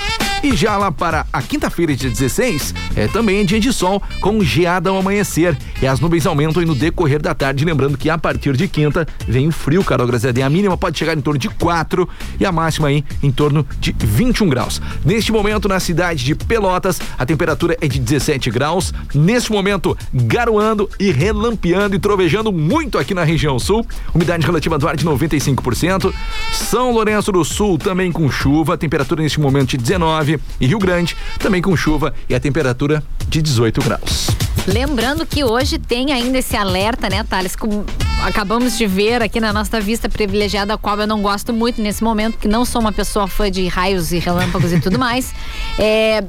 E 0.43 0.55
já 0.55 0.77
lá 0.77 0.91
para 0.91 1.25
a 1.33 1.41
quinta-feira, 1.41 1.95
dia 1.95 2.09
16, 2.09 2.73
é 2.95 3.07
também 3.07 3.43
dia 3.43 3.59
de 3.59 3.73
sol 3.73 4.01
com 4.21 4.43
geada 4.43 4.89
ao 4.89 4.97
amanhecer. 4.97 5.57
E 5.81 5.87
as 5.87 5.99
nuvens 5.99 6.27
aumentam 6.27 6.61
no 6.63 6.75
decorrer 6.75 7.19
da 7.19 7.33
tarde. 7.33 7.65
Lembrando 7.65 7.97
que 7.97 8.09
a 8.09 8.17
partir 8.17 8.55
de 8.55 8.67
quinta 8.67 9.07
vem 9.27 9.47
o 9.47 9.51
frio, 9.51 9.83
Carol 9.83 10.05
Graziadinha. 10.05 10.45
A 10.45 10.49
mínima 10.49 10.77
pode 10.77 10.97
chegar 10.97 11.17
em 11.17 11.21
torno 11.21 11.39
de 11.39 11.49
4 11.49 12.07
e 12.39 12.45
a 12.45 12.51
máxima 12.51 12.87
aí 12.87 13.03
em 13.21 13.31
torno 13.31 13.65
de 13.79 13.95
21 13.97 14.47
graus. 14.49 14.81
Neste 15.03 15.31
momento, 15.31 15.67
na 15.67 15.79
cidade 15.79 16.23
de 16.23 16.35
Pelotas, 16.35 16.99
a 17.17 17.25
temperatura 17.25 17.75
é 17.81 17.87
de 17.87 17.99
17 17.99 18.51
graus. 18.51 18.93
Neste 19.15 19.51
momento, 19.51 19.97
garoando 20.13 20.87
e 20.99 21.11
relampeando 21.11 21.95
e 21.95 21.99
trovejando 21.99 22.51
muito 22.51 22.97
aqui 22.97 23.13
na 23.13 23.23
região 23.23 23.57
sul. 23.57 23.85
Umidade 24.13 24.45
relativa 24.45 24.77
do 24.77 24.87
ar 24.87 24.95
de 24.95 25.05
95%. 25.05 26.13
São 26.53 26.91
Lourenço 26.91 27.31
do 27.31 27.43
Sul 27.43 27.77
também 27.77 28.11
com 28.11 28.29
chuva. 28.29 28.77
Temperatura 28.77 29.23
neste 29.23 29.39
momento 29.39 29.69
de 29.69 29.77
19. 29.77 30.26
E 30.59 30.65
Rio 30.67 30.79
Grande 30.79 31.15
também 31.39 31.61
com 31.61 31.75
chuva 31.75 32.13
e 32.29 32.35
a 32.35 32.39
temperatura 32.39 33.03
de 33.27 33.41
18 33.41 33.81
graus. 33.81 34.27
Lembrando 34.67 35.25
que 35.25 35.43
hoje 35.45 35.77
tem 35.79 36.11
ainda 36.11 36.39
esse 36.39 36.55
alerta, 36.57 37.09
né, 37.09 37.23
Thales? 37.23 37.55
Como 37.55 37.85
acabamos 38.23 38.77
de 38.77 38.85
ver 38.85 39.21
aqui 39.21 39.39
na 39.39 39.53
nossa 39.53 39.79
vista 39.79 40.09
privilegiada, 40.09 40.73
a 40.73 40.77
qual 40.77 40.99
eu 40.99 41.07
não 41.07 41.21
gosto 41.21 41.53
muito 41.53 41.81
nesse 41.81 42.03
momento, 42.03 42.37
que 42.37 42.47
não 42.49 42.65
sou 42.65 42.81
uma 42.81 42.91
pessoa 42.91 43.27
fã 43.27 43.49
de 43.49 43.65
raios 43.67 44.11
e 44.11 44.19
relâmpagos 44.19 44.73
e 44.73 44.79
tudo 44.79 44.99
mais. 44.99 45.33
É, 45.79 46.23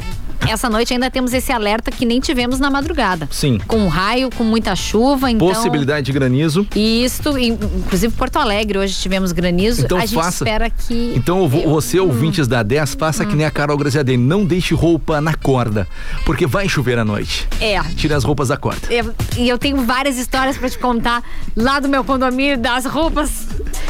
essa 0.46 0.68
noite 0.68 0.92
ainda 0.92 1.10
temos 1.10 1.32
esse 1.32 1.50
alerta 1.50 1.90
que 1.90 2.04
nem 2.04 2.20
tivemos 2.20 2.60
na 2.60 2.68
madrugada. 2.70 3.26
Sim. 3.30 3.58
Com 3.66 3.88
raio, 3.88 4.28
com 4.36 4.44
muita 4.44 4.76
chuva, 4.76 5.30
então. 5.30 5.48
Possibilidade 5.48 6.04
de 6.06 6.12
granizo. 6.12 6.66
Isso, 6.76 7.36
inclusive 7.38 8.12
Porto 8.14 8.36
Alegre, 8.38 8.78
hoje 8.78 8.94
tivemos 8.94 9.32
granizo. 9.32 9.82
Então 9.82 9.96
a 9.96 10.02
gente 10.02 10.14
faça. 10.14 10.44
espera 10.44 10.68
que. 10.70 11.12
Então, 11.16 11.48
vo- 11.48 11.68
você, 11.70 11.98
ouvintes 11.98 12.46
da 12.46 12.62
10, 12.62 12.94
faça 12.94 13.24
que 13.24 13.34
nem 13.34 13.46
a 13.46 13.50
Carol 13.50 13.76
Graziadini. 13.88 14.22
Não 14.22 14.44
deixe 14.44 14.74
roupa 14.74 15.20
na 15.20 15.34
corda, 15.34 15.86
porque 16.24 16.46
vai 16.46 16.68
chover 16.68 16.98
à 16.98 17.04
noite. 17.04 17.48
É. 17.60 17.80
Tire 17.96 18.12
as 18.14 18.22
roupas 18.24 18.48
da 18.48 18.56
corda. 18.56 18.80
Eu- 18.90 19.14
e 19.36 19.48
eu 19.48 19.58
tenho 19.58 19.78
várias 19.84 20.16
histórias 20.18 20.56
pra 20.58 20.68
te 20.68 20.78
contar 20.78 21.22
lá 21.56 21.80
do 21.80 21.88
meu 21.88 22.04
condomínio, 22.04 22.58
das 22.58 22.84
roupas 22.84 23.30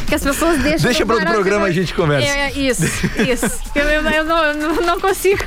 que 0.07 0.15
as 0.15 0.23
pessoas 0.23 0.59
deixam. 0.63 0.83
Deixa 0.89 1.05
para 1.05 1.19
de 1.21 1.27
programa, 1.27 1.61
noite. 1.63 1.79
a 1.79 1.81
gente 1.83 1.95
conversa. 1.95 2.27
É, 2.29 2.51
é, 2.51 2.53
isso, 2.53 2.85
isso. 2.85 3.61
eu, 3.75 3.83
eu- 3.85 4.03
eu 4.11 4.25
não, 4.25 4.45
eu 4.45 4.55
não- 4.55 4.87
não 4.87 5.01
consigo. 5.01 5.45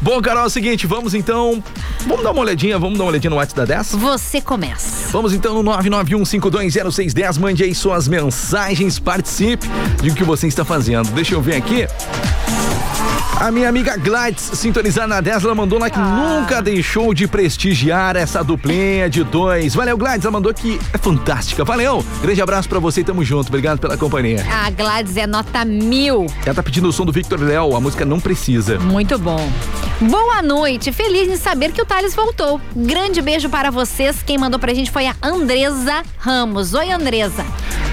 Bom, 0.00 0.20
Carol, 0.22 0.44
é 0.44 0.46
o 0.46 0.50
seguinte, 0.50 0.86
vamos 0.86 1.14
então. 1.14 1.62
Vamos 2.06 2.22
dar 2.22 2.32
uma 2.32 2.40
olhadinha, 2.42 2.78
vamos 2.78 2.98
dar 2.98 3.04
uma 3.04 3.10
olhadinha 3.10 3.30
no 3.30 3.36
WhatsApp 3.36 3.60
da 3.60 3.64
10? 3.76 3.92
Você 3.94 4.40
começa. 4.40 5.08
Vamos 5.10 5.32
então 5.32 5.54
no 5.54 5.62
991520610. 5.62 7.38
Mande 7.38 7.64
aí 7.64 7.74
suas 7.74 8.06
mensagens, 8.08 8.98
participe 8.98 9.66
de 10.02 10.10
o 10.10 10.14
que 10.14 10.24
você 10.24 10.46
está 10.46 10.64
fazendo. 10.64 11.10
Deixa 11.12 11.34
eu 11.34 11.40
ver 11.42 11.56
aqui. 11.56 11.86
A 13.40 13.50
minha 13.50 13.68
amiga 13.68 13.96
Gladys, 13.96 14.40
sintonizada 14.54 15.06
na 15.08 15.20
10, 15.20 15.44
ela 15.44 15.54
mandou 15.54 15.78
lá 15.78 15.90
que 15.90 15.98
nunca 15.98 16.62
deixou 16.62 17.12
de 17.12 17.26
prestigiar 17.26 18.16
essa 18.16 18.42
duplinha 18.42 19.10
de 19.10 19.22
dois. 19.22 19.74
Valeu, 19.74 19.98
Gladys, 19.98 20.24
ela 20.24 20.32
mandou 20.32 20.54
que 20.54 20.80
é 20.92 20.96
fantástica. 20.98 21.62
Valeu, 21.64 22.02
grande 22.22 22.40
abraço 22.40 22.68
pra 22.68 22.78
você 22.78 23.00
e 23.00 23.04
tamo 23.04 23.22
junto. 23.24 23.48
Obrigado 23.48 23.78
pela 23.80 23.98
companhia. 23.98 24.42
A 24.50 24.70
Gladys 24.70 25.16
é 25.18 25.26
nota 25.26 25.62
mil. 25.64 26.26
Ela 26.46 26.54
tá 26.54 26.62
pedindo 26.62 26.88
o 26.88 26.92
som 26.92 27.04
do 27.04 27.12
Victor 27.12 27.38
Léo, 27.40 27.76
a 27.76 27.80
música 27.80 28.04
não 28.04 28.18
precisa. 28.18 28.78
Muito 28.78 29.18
bom. 29.18 29.46
Boa 30.00 30.40
noite, 30.40 30.90
feliz 30.90 31.28
em 31.28 31.36
saber 31.36 31.72
que 31.72 31.82
o 31.82 31.86
Thales 31.86 32.14
voltou. 32.14 32.60
Grande 32.74 33.20
beijo 33.20 33.48
para 33.50 33.70
vocês. 33.70 34.22
Quem 34.24 34.38
mandou 34.38 34.58
pra 34.58 34.72
gente 34.72 34.90
foi 34.90 35.06
a 35.06 35.14
Andresa 35.22 36.02
Ramos. 36.18 36.72
Oi, 36.72 36.90
Andresa. 36.90 37.44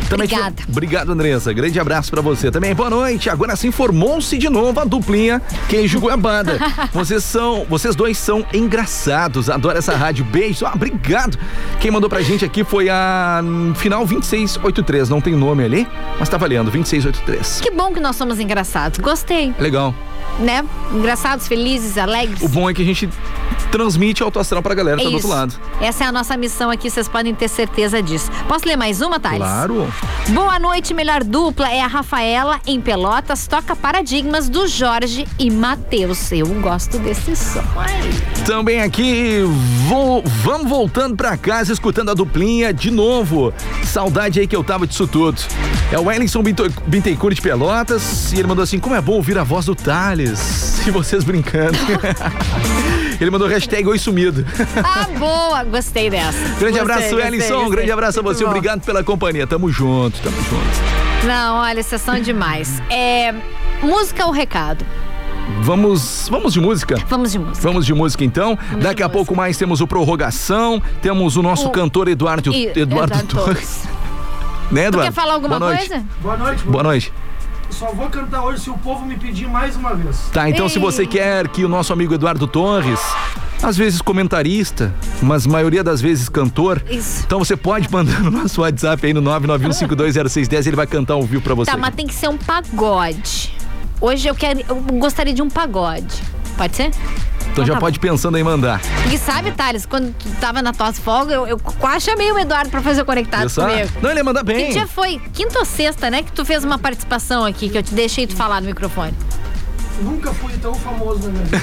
Também 0.09 0.25
Obrigada. 0.25 0.55
foi- 0.63 0.65
Obrigado, 0.71 1.11
Andressa. 1.13 1.53
Grande 1.53 1.79
abraço 1.79 2.11
pra 2.11 2.21
você 2.21 2.51
também. 2.51 2.73
Boa 2.75 2.89
noite. 2.89 3.29
Agora 3.29 3.55
sim 3.55 3.71
formou-se 3.71 4.37
de 4.37 4.49
novo 4.49 4.77
a 4.79 4.83
duplinha 4.83 5.30
queijo 5.69 5.99
goiabada. 5.99 6.57
vocês 6.91 7.23
são, 7.23 7.65
vocês 7.69 7.95
dois 7.95 8.17
são 8.17 8.45
engraçados. 8.53 9.49
Adoro 9.49 9.77
essa 9.77 9.95
rádio. 9.95 10.25
Beijo. 10.25 10.65
Ah, 10.65 10.73
obrigado. 10.73 11.37
Quem 11.79 11.91
mandou 11.91 12.09
pra 12.09 12.21
gente 12.21 12.43
aqui 12.43 12.63
foi 12.63 12.89
a 12.89 13.41
hum, 13.43 13.73
final 13.75 14.05
2683. 14.05 15.09
Não 15.09 15.21
tem 15.21 15.35
nome 15.35 15.63
ali, 15.63 15.87
mas 16.19 16.27
tá 16.27 16.37
valendo. 16.37 16.71
2683. 16.71 17.61
Que 17.61 17.71
bom 17.71 17.93
que 17.93 17.99
nós 17.99 18.15
somos 18.15 18.39
engraçados. 18.39 18.99
Gostei. 18.99 19.53
Legal. 19.59 19.93
Né, 20.39 20.63
engraçados, 20.93 21.47
felizes, 21.47 21.97
alegres. 21.97 22.41
O 22.41 22.47
bom 22.49 22.69
é 22.69 22.73
que 22.73 22.81
a 22.81 22.85
gente 22.85 23.09
transmite 23.71 24.21
alto 24.21 24.37
astral 24.39 24.61
pra 24.61 24.73
galera 24.75 24.97
que 24.97 25.03
É 25.03 25.05
tá 25.05 25.09
do 25.09 25.13
outro 25.15 25.27
isso. 25.29 25.37
lado. 25.37 25.53
Essa 25.79 26.03
é 26.03 26.07
a 26.07 26.11
nossa 26.11 26.35
missão 26.35 26.69
aqui, 26.69 26.89
vocês 26.89 27.07
podem 27.07 27.33
ter 27.33 27.47
certeza 27.47 28.01
disso. 28.01 28.29
Posso 28.47 28.67
ler 28.67 28.75
mais 28.75 29.01
uma, 29.01 29.19
Thales? 29.19 29.39
Claro. 29.39 29.87
Boa 30.29 30.59
noite, 30.59 30.93
melhor 30.93 31.23
dupla 31.23 31.69
é 31.71 31.81
a 31.81 31.87
Rafaela 31.87 32.59
em 32.67 32.81
Pelotas, 32.81 33.47
toca 33.47 33.75
Paradigmas 33.75 34.49
do 34.49 34.67
Jorge 34.67 35.25
e 35.39 35.49
Matheus. 35.49 36.31
Eu 36.31 36.47
gosto 36.47 36.97
desse 36.99 37.35
som 37.35 37.63
aí. 37.77 38.43
Também 38.45 38.81
aqui, 38.81 39.41
vou, 39.87 40.21
vamos 40.43 40.67
voltando 40.69 41.15
pra 41.15 41.37
casa, 41.37 41.71
escutando 41.71 42.11
a 42.11 42.13
duplinha 42.13 42.73
de 42.73 42.91
novo. 42.91 43.53
Saudade 43.85 44.39
aí 44.39 44.47
que 44.47 44.55
eu 44.55 44.63
tava 44.63 44.85
disso 44.85 45.07
tudo. 45.07 45.39
É 45.91 45.99
o 45.99 46.03
Wellington 46.05 46.41
Binto- 46.43 46.73
Bittencourt 46.87 47.35
de 47.35 47.41
Pelotas 47.41 48.33
e 48.33 48.39
ele 48.39 48.47
mandou 48.47 48.63
assim: 48.63 48.79
como 48.79 48.95
é 48.95 49.01
bom 49.01 49.13
ouvir 49.13 49.37
a 49.37 49.43
voz 49.43 49.65
do 49.65 49.75
Thales. 49.75 50.10
E 50.87 50.89
vocês 50.91 51.23
brincando. 51.23 51.77
ele 53.21 53.29
mandou 53.29 53.47
hashtag 53.47 53.87
oi 53.87 53.99
sumido. 53.99 54.43
Ah, 54.83 55.07
boa, 55.17 55.63
gostei 55.63 56.09
dessa. 56.09 56.37
Grande 56.39 56.79
Gostei, 56.79 56.81
abraço, 56.81 57.01
gostei. 57.15 57.69
Grande 57.69 57.91
abraço 57.91 58.19
a 58.19 58.23
Muito 58.23 58.35
você. 58.37 58.43
bom. 58.43 58.49
Obrigado 58.49 58.81
pela 58.83 59.03
companhia. 59.03 59.45
Tamo 59.45 59.69
junto, 59.71 60.19
tamo 60.21 60.35
junto. 60.37 61.27
Não, 61.27 61.57
olha, 61.57 61.83
vocês 61.83 62.01
são 62.01 62.19
demais. 62.19 62.81
É, 62.89 63.31
música 63.83 64.25
ou 64.25 64.31
recado? 64.31 64.83
Vamos, 65.61 66.27
vamos 66.31 66.53
de 66.53 66.59
música? 66.59 66.95
Vamos 67.07 67.31
de 67.31 67.37
música. 67.39 67.61
Vamos 67.67 67.85
de 67.85 67.93
música 67.93 68.23
então. 68.23 68.57
Daqui 68.81 69.03
a 69.03 69.09
pouco 69.09 69.35
mais 69.35 69.55
temos 69.57 69.81
o 69.81 69.87
Prorrogação, 69.87 70.81
temos 71.01 71.35
o 71.37 71.43
nosso 71.43 71.67
O- 71.67 71.71
cantor 71.71 72.07
Eduardo, 72.07 72.51
E- 72.51 72.67
Eduardo, 72.75 73.13
Eduardo 73.13 73.27
Torres. 73.27 73.83
Né, 74.71 74.83
Tu 74.83 74.87
Eduardo? 74.87 75.11
quer 75.11 75.13
falar 75.21 75.33
alguma 75.33 75.59
Boa 75.59 75.71
noite. 75.73 75.89
coisa? 75.89 76.05
Boa 76.21 76.37
noite. 76.37 76.63
Boa 76.63 76.83
noite. 76.83 77.13
Só 77.71 77.91
vou 77.93 78.09
cantar 78.09 78.43
hoje 78.43 78.61
se 78.63 78.69
o 78.69 78.77
povo 78.77 79.05
me 79.05 79.17
pedir 79.17 79.47
mais 79.47 79.75
uma 79.75 79.95
vez. 79.95 80.29
Tá, 80.31 80.49
então 80.49 80.67
se 80.69 80.77
você 80.77 81.05
quer 81.05 81.47
que 81.47 81.63
o 81.63 81.69
nosso 81.69 81.91
amigo 81.91 82.13
Eduardo 82.13 82.45
Torres, 82.45 82.99
às 83.63 83.77
vezes 83.77 84.01
comentarista, 84.01 84.93
mas 85.21 85.47
maioria 85.47 85.83
das 85.83 86.01
vezes 86.01 86.29
cantor, 86.29 86.83
Isso. 86.89 87.23
então 87.25 87.39
você 87.39 87.55
pode 87.55 87.89
mandar 87.91 88.21
no 88.21 88.29
nosso 88.31 88.61
WhatsApp 88.61 89.05
aí 89.05 89.13
no 89.13 89.21
991520610, 89.21 90.67
ele 90.67 90.75
vai 90.75 90.87
cantar 90.87 91.13
ao 91.13 91.23
vivo 91.23 91.41
pra 91.41 91.55
você. 91.55 91.71
Tá, 91.71 91.77
mas 91.77 91.95
tem 91.95 92.05
que 92.05 92.13
ser 92.13 92.27
um 92.27 92.37
pagode. 92.37 93.55
Hoje 93.99 94.27
eu 94.27 94.35
quero, 94.35 94.61
eu 94.67 94.75
gostaria 94.99 95.33
de 95.33 95.41
um 95.41 95.49
pagode. 95.49 96.21
Pode 96.57 96.75
ser? 96.75 96.91
Então 97.51 97.65
já 97.65 97.73
tá 97.73 97.79
pode 97.79 97.99
pensando 97.99 98.37
em 98.37 98.43
mandar. 98.43 98.81
E 99.11 99.17
sabe, 99.17 99.51
Thales, 99.51 99.85
quando 99.85 100.13
tu 100.13 100.29
tava 100.39 100.61
na 100.61 100.71
tua 100.73 100.93
folga, 100.93 101.33
eu, 101.33 101.47
eu 101.47 101.59
quase 101.59 102.05
chamei 102.05 102.31
o 102.31 102.39
Eduardo 102.39 102.69
pra 102.69 102.81
fazer 102.81 103.01
o 103.01 103.05
conectado 103.05 103.49
só? 103.49 103.67
comigo. 103.67 103.89
Não, 104.01 104.09
ele 104.09 104.19
ia 104.19 104.23
mandar 104.23 104.43
bem. 104.43 104.67
Que 104.67 104.73
dia 104.73 104.87
foi? 104.87 105.21
Quinta 105.33 105.59
ou 105.59 105.65
sexta, 105.65 106.09
né? 106.09 106.23
Que 106.23 106.31
tu 106.31 106.45
fez 106.45 106.63
uma 106.63 106.77
participação 106.77 107.45
aqui, 107.45 107.69
que 107.69 107.77
eu 107.77 107.83
te 107.83 107.93
deixei 107.93 108.25
tu 108.25 108.35
falar 108.35 108.61
no 108.61 108.67
microfone. 108.67 109.13
Nunca 110.01 110.33
fui 110.33 110.53
tão 110.53 110.73
famoso 110.73 111.27
na 111.27 111.33
minha 111.33 111.43
vida. 111.43 111.61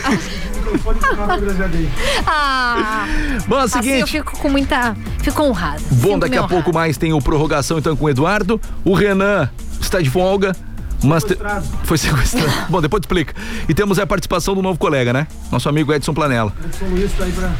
Microfone 0.57 1.69
dele. 1.69 1.91
Ah! 2.27 3.07
Bom, 3.49 3.57
é 3.57 3.61
o 3.61 3.63
assim 3.65 3.83
seguinte. 3.83 4.01
eu 4.01 4.07
fico 4.07 4.39
com 4.39 4.49
muita. 4.49 4.97
Fico 5.23 5.43
honrado. 5.43 5.83
Bom, 5.91 6.19
daqui 6.19 6.37
a 6.37 6.41
honrado. 6.41 6.55
pouco 6.55 6.73
mais 6.73 6.97
tem 6.97 7.13
o 7.13 7.21
prorrogação 7.21 7.79
então 7.79 7.97
com 7.97 8.05
o 8.05 8.11
Eduardo. 8.11 8.61
O 8.85 8.95
Renan 8.95 9.51
está 9.81 10.01
de 10.01 10.11
folga. 10.11 10.55
Mas 11.03 11.25
te- 11.25 11.37
Foi 11.85 11.97
sequestrado. 11.99 12.67
Bom, 12.69 12.81
depois 12.81 13.01
tu 13.01 13.05
explica. 13.05 13.35
E 13.69 13.75
temos 13.75 13.99
a 13.99 14.07
participação 14.07 14.55
do 14.55 14.63
novo 14.63 14.79
colega, 14.79 15.13
né? 15.13 15.27
Nosso 15.51 15.69
amigo 15.69 15.93
Edson 15.93 16.13
Planella. 16.15 16.53
Edson 16.65 16.85
Luiz 16.87 17.11
tá 17.17 17.25
aí 17.25 17.33
pra 17.33 17.53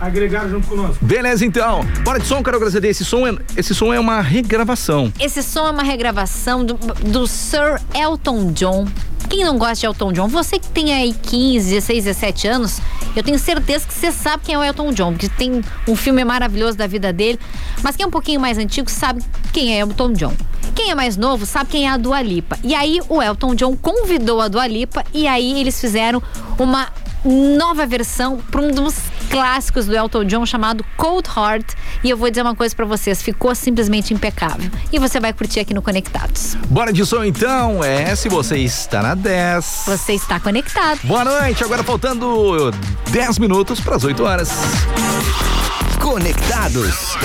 agregar 0.00 0.48
junto 0.48 0.66
conosco. 0.66 1.04
Beleza, 1.04 1.44
então. 1.44 1.84
Bora 2.02 2.18
de 2.18 2.26
som, 2.26 2.42
Carol 2.42 2.58
Graziadei. 2.60 2.90
Esse 2.90 3.04
som 3.04 3.26
é, 3.26 3.36
esse 3.56 3.74
som 3.74 3.92
é 3.92 4.00
uma 4.00 4.20
regravação. 4.20 5.12
Esse 5.20 5.42
som 5.42 5.66
é 5.66 5.70
uma 5.70 5.82
regravação 5.82 6.64
do, 6.64 6.74
do 6.74 7.26
Sir 7.26 7.80
Elton 7.94 8.52
John. 8.52 8.86
Quem 9.30 9.44
não 9.44 9.56
gosta 9.56 9.76
de 9.76 9.86
Elton 9.86 10.12
John? 10.12 10.26
Você 10.26 10.58
que 10.58 10.66
tem 10.66 10.92
aí 10.92 11.14
15, 11.14 11.70
16, 11.70 12.04
17 12.04 12.48
anos, 12.48 12.80
eu 13.14 13.22
tenho 13.22 13.38
certeza 13.38 13.86
que 13.86 13.94
você 13.94 14.10
sabe 14.10 14.42
quem 14.44 14.56
é 14.56 14.58
o 14.58 14.64
Elton 14.64 14.92
John, 14.92 15.12
porque 15.12 15.28
tem 15.28 15.62
um 15.86 15.94
filme 15.94 16.24
maravilhoso 16.24 16.76
da 16.76 16.88
vida 16.88 17.12
dele. 17.12 17.38
Mas 17.80 17.94
quem 17.94 18.02
é 18.02 18.06
um 18.08 18.10
pouquinho 18.10 18.40
mais 18.40 18.58
antigo 18.58 18.90
sabe 18.90 19.22
quem 19.52 19.76
é 19.76 19.78
Elton 19.78 20.14
John. 20.14 20.34
Quem 20.74 20.90
é 20.90 20.96
mais 20.96 21.16
novo 21.16 21.46
sabe 21.46 21.70
quem 21.70 21.86
é 21.86 21.90
a 21.90 21.96
Dua 21.96 22.20
Lipa. 22.20 22.58
E 22.64 22.74
aí 22.74 23.00
o 23.08 23.22
Elton 23.22 23.54
John 23.54 23.76
convidou 23.76 24.40
a 24.40 24.48
Dua 24.48 24.66
Lipa 24.66 25.04
e 25.14 25.28
aí 25.28 25.60
eles 25.60 25.80
fizeram 25.80 26.20
uma 26.58 26.88
nova 27.24 27.86
versão 27.86 28.38
para 28.50 28.60
um 28.60 28.72
dos 28.72 28.96
clássicos 29.30 29.86
do 29.86 29.96
Elton 29.96 30.24
John 30.24 30.44
chamado 30.44 30.84
Cold 30.96 31.28
Heart. 31.34 31.74
E 32.02 32.10
eu 32.10 32.16
vou 32.16 32.28
dizer 32.28 32.42
uma 32.42 32.54
coisa 32.54 32.74
para 32.74 32.84
vocês, 32.84 33.22
ficou 33.22 33.54
simplesmente 33.54 34.12
impecável. 34.12 34.70
E 34.92 34.98
você 34.98 35.20
vai 35.20 35.32
curtir 35.32 35.60
aqui 35.60 35.72
no 35.72 35.80
Conectados. 35.80 36.56
Bora 36.68 36.92
de 36.92 37.06
som, 37.06 37.24
então. 37.24 37.82
É, 37.82 38.14
se 38.16 38.28
você 38.28 38.58
está 38.58 39.02
na 39.02 39.14
10. 39.14 39.84
Você 39.86 40.12
está 40.14 40.40
conectado. 40.40 41.00
Boa 41.04 41.24
noite. 41.24 41.62
Agora 41.62 41.82
faltando 41.82 42.70
10 43.10 43.38
minutos 43.38 43.80
para 43.80 43.96
as 43.96 44.04
8 44.04 44.22
horas. 44.22 44.50
Conectados. 46.00 47.16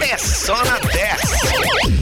É 0.00 0.16
só 0.16 0.56
na 0.64 0.78
10. 0.78 2.01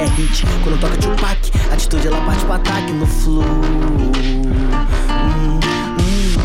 É 0.00 0.06
hit, 0.06 0.46
quando 0.64 0.80
toca 0.80 0.96
Tupac, 0.96 1.52
atitude 1.70 2.06
ela 2.06 2.20
bate 2.22 2.42
pro 2.46 2.54
ataque 2.54 2.90
no 2.92 3.06
flow. 3.06 3.42
Hum, 3.42 4.12
hum, 5.10 5.60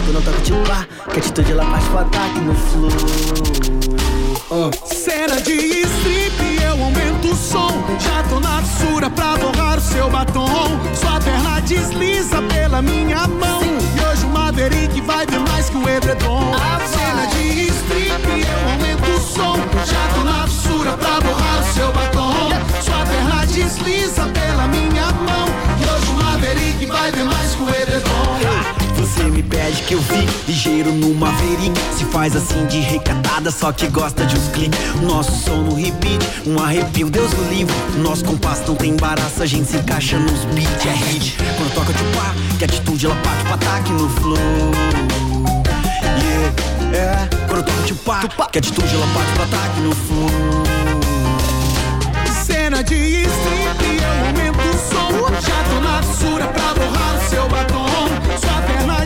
quando 0.04 0.26
toca 0.26 0.42
que 1.14 1.20
atitude 1.20 1.52
ela 1.54 1.64
bate 1.64 1.86
pro 1.86 2.00
ataque 2.00 2.40
no 2.42 2.54
flow. 2.54 3.45
Me 29.36 29.44
pede 29.44 29.82
que 29.84 29.94
eu 29.94 30.02
fique 30.02 30.34
ligeiro 30.48 30.92
no 30.94 31.14
Maverick 31.14 31.74
Se 31.98 32.06
faz 32.06 32.36
assim 32.36 32.66
de 32.68 32.80
recatada, 32.80 33.52
só 33.52 33.72
que 33.72 33.88
gosta 33.88 34.26
de 34.26 34.36
uns 34.36 34.48
cliques 34.48 34.80
Nosso 35.02 35.32
som 35.44 35.58
no 35.58 35.76
repeat, 35.76 36.26
um 36.48 36.58
arrepio, 36.58 37.10
Deus 37.10 37.34
o 37.34 37.54
livre 37.54 37.76
Nosso 37.98 38.24
compasso 38.24 38.64
não 38.68 38.76
tem 38.76 38.92
embaraço, 38.92 39.44
a 39.44 39.46
gente 39.46 39.70
se 39.70 39.78
encaixa 39.78 40.18
nos 40.18 40.46
beats. 40.46 40.86
É 40.86 40.92
hit, 40.92 41.38
quando 41.58 41.74
toca 41.74 41.94
de 41.94 42.04
pá, 42.16 42.34
que 42.58 42.66
atitude 42.66 43.06
ela 43.06 43.16
parte 43.16 43.44
pro 43.44 43.54
ataque 43.54 43.92
no 43.92 44.10
flow. 44.10 44.38
Yeah, 46.94 47.28
é, 47.28 47.30
quando 47.48 47.66
toca 47.66 47.82
de 47.82 47.94
pá, 47.94 48.48
que 48.52 48.60
atitude 48.60 48.96
ela 48.96 49.08
parte 49.08 49.32
pro 49.34 49.44
ataque 49.44 49.82
no 49.82 49.96
flow. 49.96 50.30
Cena 52.46 52.84
de 52.84 52.96
strip, 52.96 54.02
eu 54.02 54.28
aumento 54.28 54.60
o 54.60 54.74
som. 54.90 55.06
Já 55.42 55.64
tô 55.70 55.82
na 55.82 56.02
fissura 56.04 56.48
pra 56.48 56.74
borrar 56.74 57.16
o 57.16 57.30
seu 57.30 57.48
batom. 57.50 57.95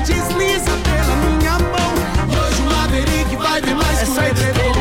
Desliza 0.06 0.72
pela 0.84 1.16
minha 1.16 1.60
mão. 1.60 1.94
E 2.28 2.36
hoje 2.36 2.62
o 2.62 2.66
Maverick 2.66 3.36
vai 3.36 3.62
ver 3.62 3.76
mais 3.76 4.00
que 4.02 4.10
o 4.10 4.24
edredom. 4.24 4.74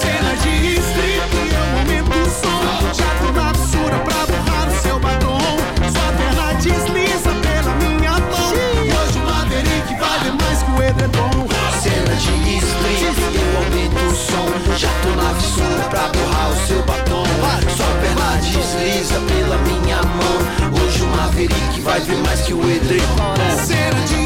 Cena 0.00 0.34
de 0.42 0.74
strip, 0.80 1.32
eu 1.52 1.78
aumento 1.78 2.12
o 2.18 2.30
som. 2.30 2.60
Já 2.92 3.10
tô 3.20 3.32
na 3.32 3.54
fissura 3.54 3.98
pra 3.98 4.26
borrar 4.26 4.68
o 4.68 4.82
seu 4.82 4.98
batom. 4.98 5.38
Sua 5.92 6.12
perna 6.16 6.54
desliza 6.54 7.30
pela 7.42 7.74
minha 7.76 8.12
mão. 8.12 8.52
E 8.84 8.90
hoje 8.92 9.18
o 9.18 9.24
Maverick 9.26 9.94
vai 10.00 10.18
ver 10.20 10.32
mais 10.42 10.62
que 10.62 10.70
o 10.70 10.82
edredom. 10.82 11.30
Cena 11.82 12.14
de 12.14 12.56
strip, 12.58 13.18
eu 13.34 13.56
aumento 13.58 14.00
o 14.06 14.14
som 14.14 14.76
Já 14.76 14.88
tô 15.02 15.10
na 15.20 15.34
fissura 15.34 15.82
pra 15.90 16.08
borrar 16.08 16.50
o 16.50 16.66
seu 16.66 16.82
batom 16.84 17.24
Sua 17.76 17.86
perna 18.00 18.36
desliza 18.36 19.20
pela 19.26 19.58
minha 19.58 20.00
mão 20.02 20.80
Hoje 20.80 21.02
o 21.02 21.06
Maverick 21.08 21.80
vai 21.80 22.00
ver 22.00 22.18
mais 22.18 22.40
que 22.42 22.54
o 22.54 22.70
edredom 22.70 23.34
Cena 23.66 24.00
de 24.06 24.21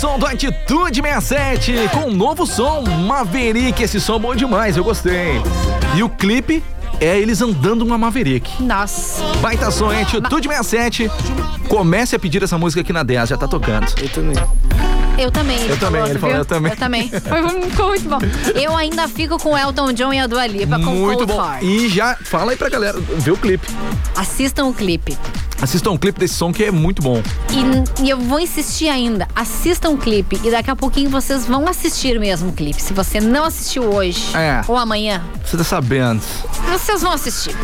som 0.00 0.18
do 0.18 0.24
Atitude 0.24 1.02
67 1.02 1.74
com 1.92 2.08
um 2.08 2.14
novo 2.14 2.46
som, 2.46 2.82
Maverick. 3.06 3.82
Esse 3.82 4.00
som 4.00 4.18
bom 4.18 4.34
demais, 4.34 4.78
eu 4.78 4.82
gostei. 4.82 5.42
E 5.94 6.02
o 6.02 6.08
clipe 6.08 6.64
é 6.98 7.18
eles 7.18 7.42
andando 7.42 7.82
uma 7.82 7.98
Maverick. 7.98 8.62
Nossa. 8.62 9.22
Baita 9.42 9.70
som, 9.70 9.92
hein? 9.92 10.00
Atitude 10.00 10.48
67. 10.48 11.10
Comece 11.68 12.16
a 12.16 12.18
pedir 12.18 12.42
essa 12.42 12.56
música 12.56 12.80
aqui 12.80 12.94
na 12.94 13.02
10, 13.02 13.28
já 13.28 13.36
tá 13.36 13.46
tocando. 13.46 13.92
Eu 14.00 14.08
também. 14.08 14.36
Eu 15.18 15.30
também. 15.30 15.66
Eu 15.68 15.78
também, 15.78 16.02
ele 16.06 16.18
falou, 16.18 16.36
eu 16.36 16.44
também. 16.46 16.72
Eu 16.72 16.78
também. 16.78 17.08
Foi, 17.10 17.68
ficou 17.68 17.88
muito 17.88 18.08
bom. 18.08 18.18
Eu 18.54 18.74
ainda 18.74 19.06
fico 19.06 19.36
com 19.38 19.50
o 19.50 19.58
Elton 19.58 19.92
John 19.92 20.14
e 20.14 20.18
a 20.18 20.26
Dua 20.26 20.46
Lipa 20.46 20.78
com 20.78 20.92
Muito 20.92 21.26
Cold 21.26 21.32
bom. 21.32 21.44
Heart. 21.44 21.62
E 21.62 21.88
já 21.90 22.16
fala 22.24 22.52
aí 22.52 22.56
pra 22.56 22.70
galera, 22.70 22.98
vê 22.98 23.30
o 23.30 23.36
clipe. 23.36 23.66
Assistam 24.16 24.64
o 24.64 24.72
clipe. 24.72 25.18
Assistam 25.62 25.90
um 25.90 25.98
clipe 25.98 26.18
desse 26.18 26.34
som 26.34 26.52
que 26.52 26.64
é 26.64 26.70
muito 26.70 27.02
bom. 27.02 27.22
E, 27.50 28.04
e 28.06 28.10
eu 28.10 28.18
vou 28.18 28.40
insistir 28.40 28.88
ainda. 28.88 29.28
Assistam 29.36 29.90
o 29.90 29.98
clipe 29.98 30.40
e 30.42 30.50
daqui 30.50 30.70
a 30.70 30.76
pouquinho 30.76 31.10
vocês 31.10 31.44
vão 31.46 31.68
assistir 31.68 32.18
mesmo 32.18 32.48
o 32.48 32.52
clipe. 32.52 32.80
Se 32.80 32.94
você 32.94 33.20
não 33.20 33.44
assistiu 33.44 33.82
hoje 33.84 34.34
É. 34.34 34.62
ou 34.66 34.76
amanhã, 34.76 35.22
Você 35.44 35.56
tá 35.56 35.64
sabendo. 35.64 36.22
vocês 36.70 37.02
vão 37.02 37.12
assistir. 37.12 37.54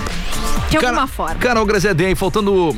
De 0.71 0.77
alguma 0.77 1.07
forma. 1.07 1.37
Carol 1.37 1.65
Graziadem, 1.65 2.15
faltando 2.15 2.77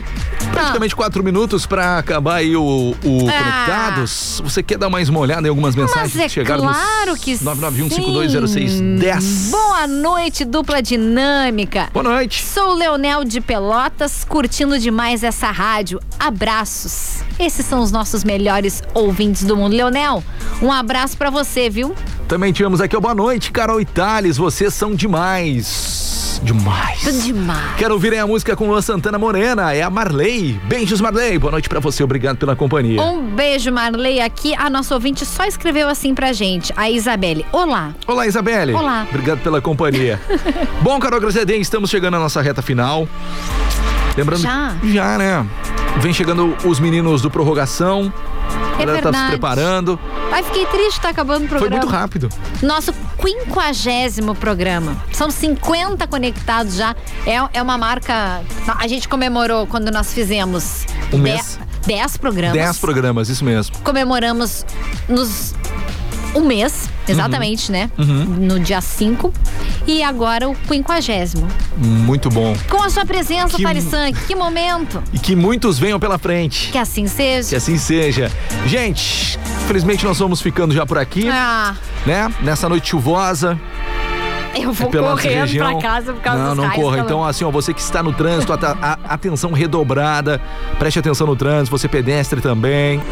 praticamente 0.52 0.94
quatro 0.96 1.22
minutos 1.22 1.66
pra 1.66 1.98
acabar 1.98 2.36
aí 2.36 2.56
o, 2.56 2.94
o 3.04 3.28
Ah. 3.28 3.32
Conectados. 3.32 4.40
Você 4.44 4.62
quer 4.62 4.78
dar 4.78 4.88
mais 4.90 5.08
uma 5.08 5.20
olhada 5.20 5.46
em 5.46 5.50
algumas 5.50 5.74
mensagens 5.74 6.14
Mas 6.14 6.22
é 6.22 6.24
que 6.24 6.30
chegaram 6.30 6.62
claro 6.62 7.16
que 7.16 7.32
991520610? 7.34 9.20
sim. 9.20 9.50
Boa 9.50 9.86
noite, 9.86 10.44
dupla 10.44 10.82
dinâmica. 10.82 11.88
Boa 11.92 12.02
noite. 12.02 12.44
Sou 12.44 12.70
o 12.70 12.74
Leonel 12.74 13.24
de 13.24 13.40
Pelotas, 13.40 14.24
curtindo 14.24 14.78
demais 14.78 15.22
essa 15.22 15.50
rádio. 15.50 16.00
Abraços. 16.18 17.18
Esses 17.38 17.64
são 17.66 17.80
os 17.80 17.92
nossos 17.92 18.24
melhores 18.24 18.82
ouvintes 18.94 19.44
do 19.44 19.56
mundo. 19.56 19.74
Leonel, 19.76 20.22
um 20.60 20.72
abraço 20.72 21.16
pra 21.16 21.30
você, 21.30 21.70
viu? 21.70 21.94
Também 22.26 22.52
tivemos 22.52 22.80
aqui 22.80 22.96
o 22.96 23.00
boa 23.00 23.14
noite, 23.14 23.50
Carol 23.52 23.80
e 23.80 23.84
Thales. 23.84 24.36
Vocês 24.36 24.74
são 24.74 24.94
demais. 24.94 26.17
Demais. 26.42 27.24
Demais. 27.24 27.76
Quero 27.76 27.94
ouvir 27.94 28.12
aí 28.12 28.18
a 28.18 28.26
música 28.26 28.54
com 28.56 28.68
Luan 28.68 28.80
Santana 28.80 29.18
Morena. 29.18 29.72
É 29.74 29.82
a 29.82 29.90
Marley. 29.90 30.60
Beijos, 30.64 31.00
Marley. 31.00 31.38
Boa 31.38 31.50
noite 31.50 31.68
pra 31.68 31.80
você. 31.80 32.02
Obrigado 32.02 32.36
pela 32.36 32.54
companhia. 32.54 33.02
Um 33.02 33.22
beijo, 33.34 33.72
Marley. 33.72 34.20
Aqui 34.20 34.54
a 34.54 34.70
nossa 34.70 34.94
ouvinte 34.94 35.24
só 35.26 35.44
escreveu 35.44 35.88
assim 35.88 36.14
pra 36.14 36.32
gente, 36.32 36.72
a 36.76 36.88
Isabelle. 36.90 37.44
Olá. 37.52 37.92
Olá, 38.06 38.26
Isabelle. 38.26 38.74
Olá. 38.74 39.06
Obrigado 39.08 39.40
pela 39.40 39.60
companhia. 39.60 40.20
Bom, 40.82 40.98
Carol 40.98 41.20
Grazedem, 41.20 41.60
estamos 41.60 41.90
chegando 41.90 42.14
à 42.16 42.20
nossa 42.20 42.40
reta 42.40 42.62
final. 42.62 43.08
Lembrando. 44.16 44.42
Já? 44.42 44.76
Já, 44.84 45.18
né? 45.18 45.46
Vem 46.00 46.12
chegando 46.12 46.56
os 46.64 46.78
meninos 46.78 47.22
do 47.22 47.30
Prorrogação. 47.30 48.12
É 48.78 48.82
A 48.82 48.86
galera 48.86 49.12
tá 49.12 49.24
se 49.24 49.28
preparando. 49.30 49.98
Ai, 50.30 50.42
fiquei 50.44 50.64
triste, 50.66 51.00
tá 51.00 51.08
acabando 51.08 51.44
o 51.46 51.48
Foi 51.48 51.58
programa. 51.58 51.82
muito 51.82 51.92
rápido. 51.92 52.28
Nosso 52.62 52.92
quinquagésimo 53.20 54.34
programa. 54.34 54.96
São 55.12 55.30
50 55.30 56.06
conectados 56.06 56.74
já. 56.76 56.94
É, 57.26 57.36
é 57.52 57.62
uma 57.62 57.76
marca. 57.76 58.40
A 58.78 58.86
gente 58.86 59.08
comemorou 59.08 59.66
quando 59.66 59.90
nós 59.90 60.12
fizemos 60.12 60.86
Um 61.12 61.18
mês. 61.18 61.58
10 61.86 62.16
programas. 62.18 62.52
10 62.54 62.78
programas, 62.78 63.28
isso 63.28 63.44
mesmo. 63.44 63.76
Comemoramos 63.82 64.64
nos 65.08 65.54
um 66.34 66.40
mês, 66.44 66.88
exatamente, 67.08 67.72
né? 67.72 67.90
Uhum. 67.98 68.24
No 68.24 68.60
dia 68.60 68.80
5. 68.80 69.32
E 69.86 70.02
agora 70.02 70.48
o 70.48 70.54
quinquagésimo. 70.54 71.46
Muito 71.76 72.28
bom. 72.28 72.54
Com 72.68 72.82
a 72.82 72.90
sua 72.90 73.04
presença, 73.06 73.56
Que- 73.56 73.64
que 74.26 74.34
momento. 74.34 75.02
E 75.12 75.18
que 75.18 75.34
muitos 75.34 75.78
venham 75.78 75.98
pela 75.98 76.18
frente. 76.18 76.70
Que 76.70 76.78
assim 76.78 77.06
seja. 77.06 77.48
Que 77.48 77.56
assim 77.56 77.78
seja. 77.78 78.30
Gente, 78.66 79.38
infelizmente 79.64 80.04
nós 80.04 80.18
vamos 80.18 80.40
ficando 80.40 80.74
já 80.74 80.84
por 80.84 80.98
aqui, 80.98 81.26
Ah, 81.28 81.74
né? 82.06 82.32
Nessa 82.42 82.68
noite 82.68 82.90
chuvosa. 82.90 83.58
eu 84.60 84.72
vou 84.72 84.88
é 84.88 84.90
pela 84.90 85.10
nossa 85.10 85.22
correndo 85.22 85.40
região. 85.40 85.78
pra 85.78 85.88
casa 85.90 86.12
por 86.12 86.22
causa 86.22 86.42
Não, 86.42 86.54
não 86.54 86.70
corra. 86.70 86.98
Então, 86.98 87.24
assim, 87.24 87.44
ó, 87.44 87.50
você 87.50 87.72
que 87.74 87.80
está 87.80 88.02
no 88.02 88.12
trânsito, 88.12 88.52
ata- 88.52 88.76
a- 88.80 88.98
atenção 89.14 89.52
redobrada. 89.52 90.40
Preste 90.78 90.98
atenção 90.98 91.26
no 91.26 91.36
trânsito, 91.36 91.76
você 91.76 91.88
pedestre 91.88 92.40
também. 92.40 93.02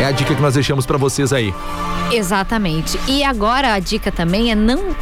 É 0.00 0.04
a 0.06 0.10
dica 0.10 0.34
que 0.34 0.42
nós 0.42 0.54
deixamos 0.54 0.84
pra 0.86 0.98
vocês 0.98 1.32
aí. 1.32 1.54
Exatamente. 2.12 2.98
E 3.08 3.22
agora 3.24 3.72
a 3.74 3.78
dica 3.78 4.10
também 4.12 4.50
é 4.50 4.54
não. 4.54 4.94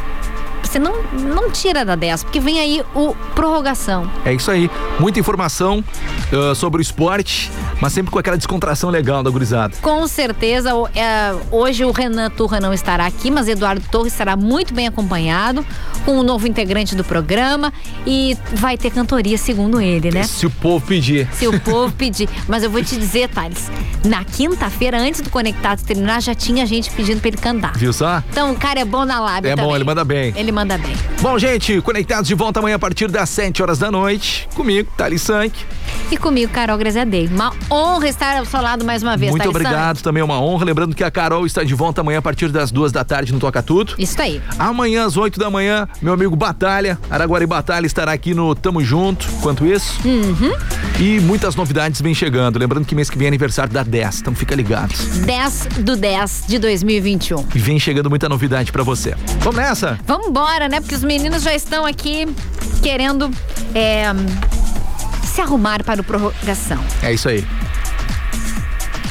Você 0.63 0.79
não, 0.79 1.03
não 1.13 1.51
tira 1.51 1.85
da 1.85 1.95
10, 1.95 2.23
porque 2.23 2.39
vem 2.39 2.59
aí 2.59 2.81
o 2.95 3.13
prorrogação. 3.35 4.09
É 4.25 4.33
isso 4.33 4.49
aí. 4.49 4.69
Muita 4.99 5.19
informação 5.19 5.83
ah, 6.31 6.55
sobre 6.55 6.79
o 6.79 6.81
esporte, 6.81 7.51
mas 7.79 7.93
sempre 7.93 8.11
com 8.11 8.17
aquela 8.17 8.37
descontração 8.37 8.89
legal 8.89 9.21
da 9.21 9.29
gurizada. 9.29 9.75
Com 9.81 10.07
certeza, 10.07 10.73
o- 10.73 10.87
é, 10.95 11.33
hoje 11.51 11.83
o 11.85 11.91
Renan 11.91 12.29
Turra 12.31 12.59
não 12.59 12.73
estará 12.73 13.05
aqui, 13.05 13.29
mas 13.29 13.47
Eduardo 13.47 13.83
Torres 13.91 14.13
estará 14.13 14.35
muito 14.35 14.73
bem 14.73 14.87
acompanhado 14.87 15.65
com 16.05 16.17
um 16.19 16.23
novo 16.23 16.47
integrante 16.47 16.95
do 16.95 17.03
programa 17.03 17.71
e 18.05 18.35
vai 18.53 18.77
ter 18.77 18.89
cantoria, 18.91 19.37
segundo 19.37 19.79
ele, 19.79 20.11
né? 20.11 20.23
Se 20.23 20.45
o 20.45 20.49
povo 20.49 20.85
pedir. 20.85 21.27
Se 21.33 21.47
o 21.47 21.59
povo 21.61 21.91
pedir. 21.93 22.27
Mas 22.47 22.63
eu 22.63 22.69
vou 22.69 22.83
te 22.83 22.95
dizer, 22.97 23.29
Thales, 23.29 23.69
na 24.03 24.23
quinta-feira, 24.23 24.97
antes 24.99 25.21
do 25.21 25.29
Conectados 25.29 25.83
terminar, 25.83 26.21
já 26.21 26.33
tinha 26.33 26.65
gente 26.65 26.89
pedindo 26.91 27.19
pra 27.19 27.27
ele 27.29 27.37
cantar. 27.37 27.73
Viu 27.77 27.93
só? 27.93 28.23
Então 28.29 28.51
o 28.51 28.55
cara 28.55 28.79
é 28.79 28.85
bom 28.85 29.05
na 29.05 29.19
lábia 29.19 29.49
É 29.49 29.55
bom, 29.55 29.63
também. 29.63 29.75
ele 29.75 29.83
manda 29.83 30.03
bem. 30.05 30.33
Ele 30.35 30.51
manda 30.53 30.77
bem. 30.77 30.95
Bom, 31.21 31.37
gente, 31.39 31.81
conectados 31.81 32.27
de 32.27 32.35
volta 32.35 32.59
amanhã 32.59 32.75
a 32.75 32.79
partir 32.79 33.09
das 33.09 33.29
7 33.29 33.61
horas 33.61 33.79
da 33.79 33.91
noite. 33.91 34.47
Comigo, 34.55 34.91
Thales 34.95 35.21
Sank. 35.21 35.53
E 36.11 36.17
comigo, 36.17 36.51
Carol 36.51 36.77
Grazadei. 36.77 37.27
Uma 37.27 37.53
honra 37.71 38.07
estar 38.07 38.37
ao 38.37 38.45
seu 38.45 38.61
lado 38.61 38.85
mais 38.85 39.01
uma 39.01 39.17
vez, 39.17 39.31
Muito 39.31 39.49
obrigado, 39.49 40.01
também 40.01 40.21
é 40.21 40.23
uma 40.23 40.39
honra. 40.39 40.65
Lembrando 40.65 40.95
que 40.95 41.03
a 41.03 41.09
Carol 41.09 41.45
está 41.45 41.63
de 41.63 41.73
volta 41.73 42.01
amanhã 42.01 42.19
a 42.19 42.21
partir 42.21 42.49
das 42.49 42.71
duas 42.71 42.91
da 42.91 43.03
tarde 43.03 43.33
no 43.33 43.39
Toca 43.39 43.63
Tudo. 43.63 43.95
Isso 43.97 44.21
aí. 44.21 44.41
Amanhã 44.59 45.05
às 45.05 45.17
8 45.17 45.39
da 45.39 45.49
manhã, 45.49 45.87
meu 46.01 46.13
amigo 46.13 46.35
Batalha, 46.35 46.99
Araguari 47.09 47.47
Batalha 47.47 47.85
estará 47.85 48.11
aqui 48.11 48.33
no 48.33 48.53
Tamo 48.53 48.83
Junto. 48.83 49.27
Quanto 49.41 49.65
isso? 49.65 49.99
Uhum. 50.05 50.53
E 50.99 51.19
muitas 51.19 51.55
novidades 51.55 51.99
vêm 52.01 52.13
chegando. 52.13 52.59
Lembrando 52.59 52.85
que 52.85 52.93
mês 52.93 53.09
que 53.09 53.17
vem 53.17 53.25
é 53.25 53.29
aniversário 53.29 53.73
da 53.73 53.81
10, 53.81 54.19
então 54.19 54.35
fica 54.35 54.53
ligado. 54.53 54.93
10 55.25 55.67
do 55.79 55.95
10 55.95 56.43
de 56.47 56.59
2021. 56.59 57.45
E 57.55 57.59
vem 57.59 57.79
chegando 57.79 58.09
muita 58.09 58.29
novidade 58.29 58.71
pra 58.71 58.83
você. 58.83 59.15
Vamos 59.39 59.55
nessa? 59.55 59.99
Vamos 60.05 60.27
embora, 60.27 60.42
né? 60.69 60.79
Porque 60.79 60.95
os 60.95 61.03
meninos 61.03 61.43
já 61.43 61.53
estão 61.53 61.85
aqui 61.85 62.27
querendo 62.81 63.31
é, 63.73 64.05
se 65.25 65.41
arrumar 65.41 65.83
para 65.83 66.01
o 66.01 66.03
prorrogação. 66.03 66.83
É 67.01 67.13
isso 67.13 67.29
aí. 67.29 67.45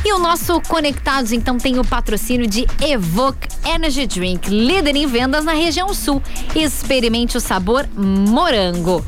E 0.05 0.12
o 0.12 0.18
nosso 0.18 0.61
Conectados, 0.62 1.30
então, 1.30 1.59
tem 1.59 1.78
o 1.78 1.85
patrocínio 1.85 2.47
de 2.47 2.66
Evoque 2.80 3.49
Energy 3.64 4.05
Drink, 4.07 4.51
líder 4.51 4.97
em 4.97 5.07
vendas 5.07 5.45
na 5.45 5.53
região 5.53 5.95
sul. 5.95 6.20
Experimente 6.57 7.37
o 7.37 7.41
sabor 7.41 7.89
morango. 7.97 9.05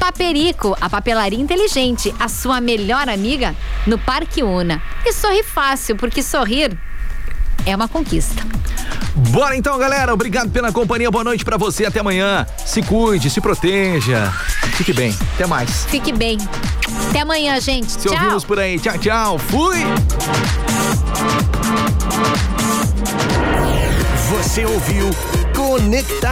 Paperico, 0.00 0.74
a 0.80 0.88
papelaria 0.88 1.38
inteligente, 1.38 2.14
a 2.18 2.28
sua 2.28 2.62
melhor 2.62 3.10
amiga 3.10 3.54
no 3.86 3.98
Parque 3.98 4.42
Una. 4.42 4.82
E 5.04 5.12
sorri 5.12 5.42
fácil, 5.42 5.96
porque 5.96 6.22
sorrir 6.22 6.78
é 7.68 7.76
uma 7.76 7.86
conquista. 7.86 8.42
Bora 9.14 9.56
então, 9.56 9.76
galera. 9.78 10.12
Obrigado 10.14 10.50
pela 10.50 10.72
companhia. 10.72 11.10
Boa 11.10 11.24
noite 11.24 11.44
pra 11.44 11.56
você. 11.56 11.84
Até 11.84 12.00
amanhã. 12.00 12.46
Se 12.64 12.82
cuide, 12.82 13.28
se 13.28 13.40
proteja. 13.40 14.32
Fique 14.74 14.92
bem. 14.92 15.14
Até 15.34 15.46
mais. 15.46 15.84
Fique 15.86 16.12
bem. 16.12 16.38
Até 17.10 17.20
amanhã, 17.20 17.60
gente. 17.60 17.90
Se 17.92 18.08
Tchau. 18.08 18.14
ouvimos 18.14 18.44
por 18.44 18.58
aí. 18.58 18.78
Tchau, 18.78 18.98
tchau. 18.98 19.38
Fui! 19.38 19.76
Você 24.30 24.64
ouviu 24.64 25.10
Conectados. 25.54 26.28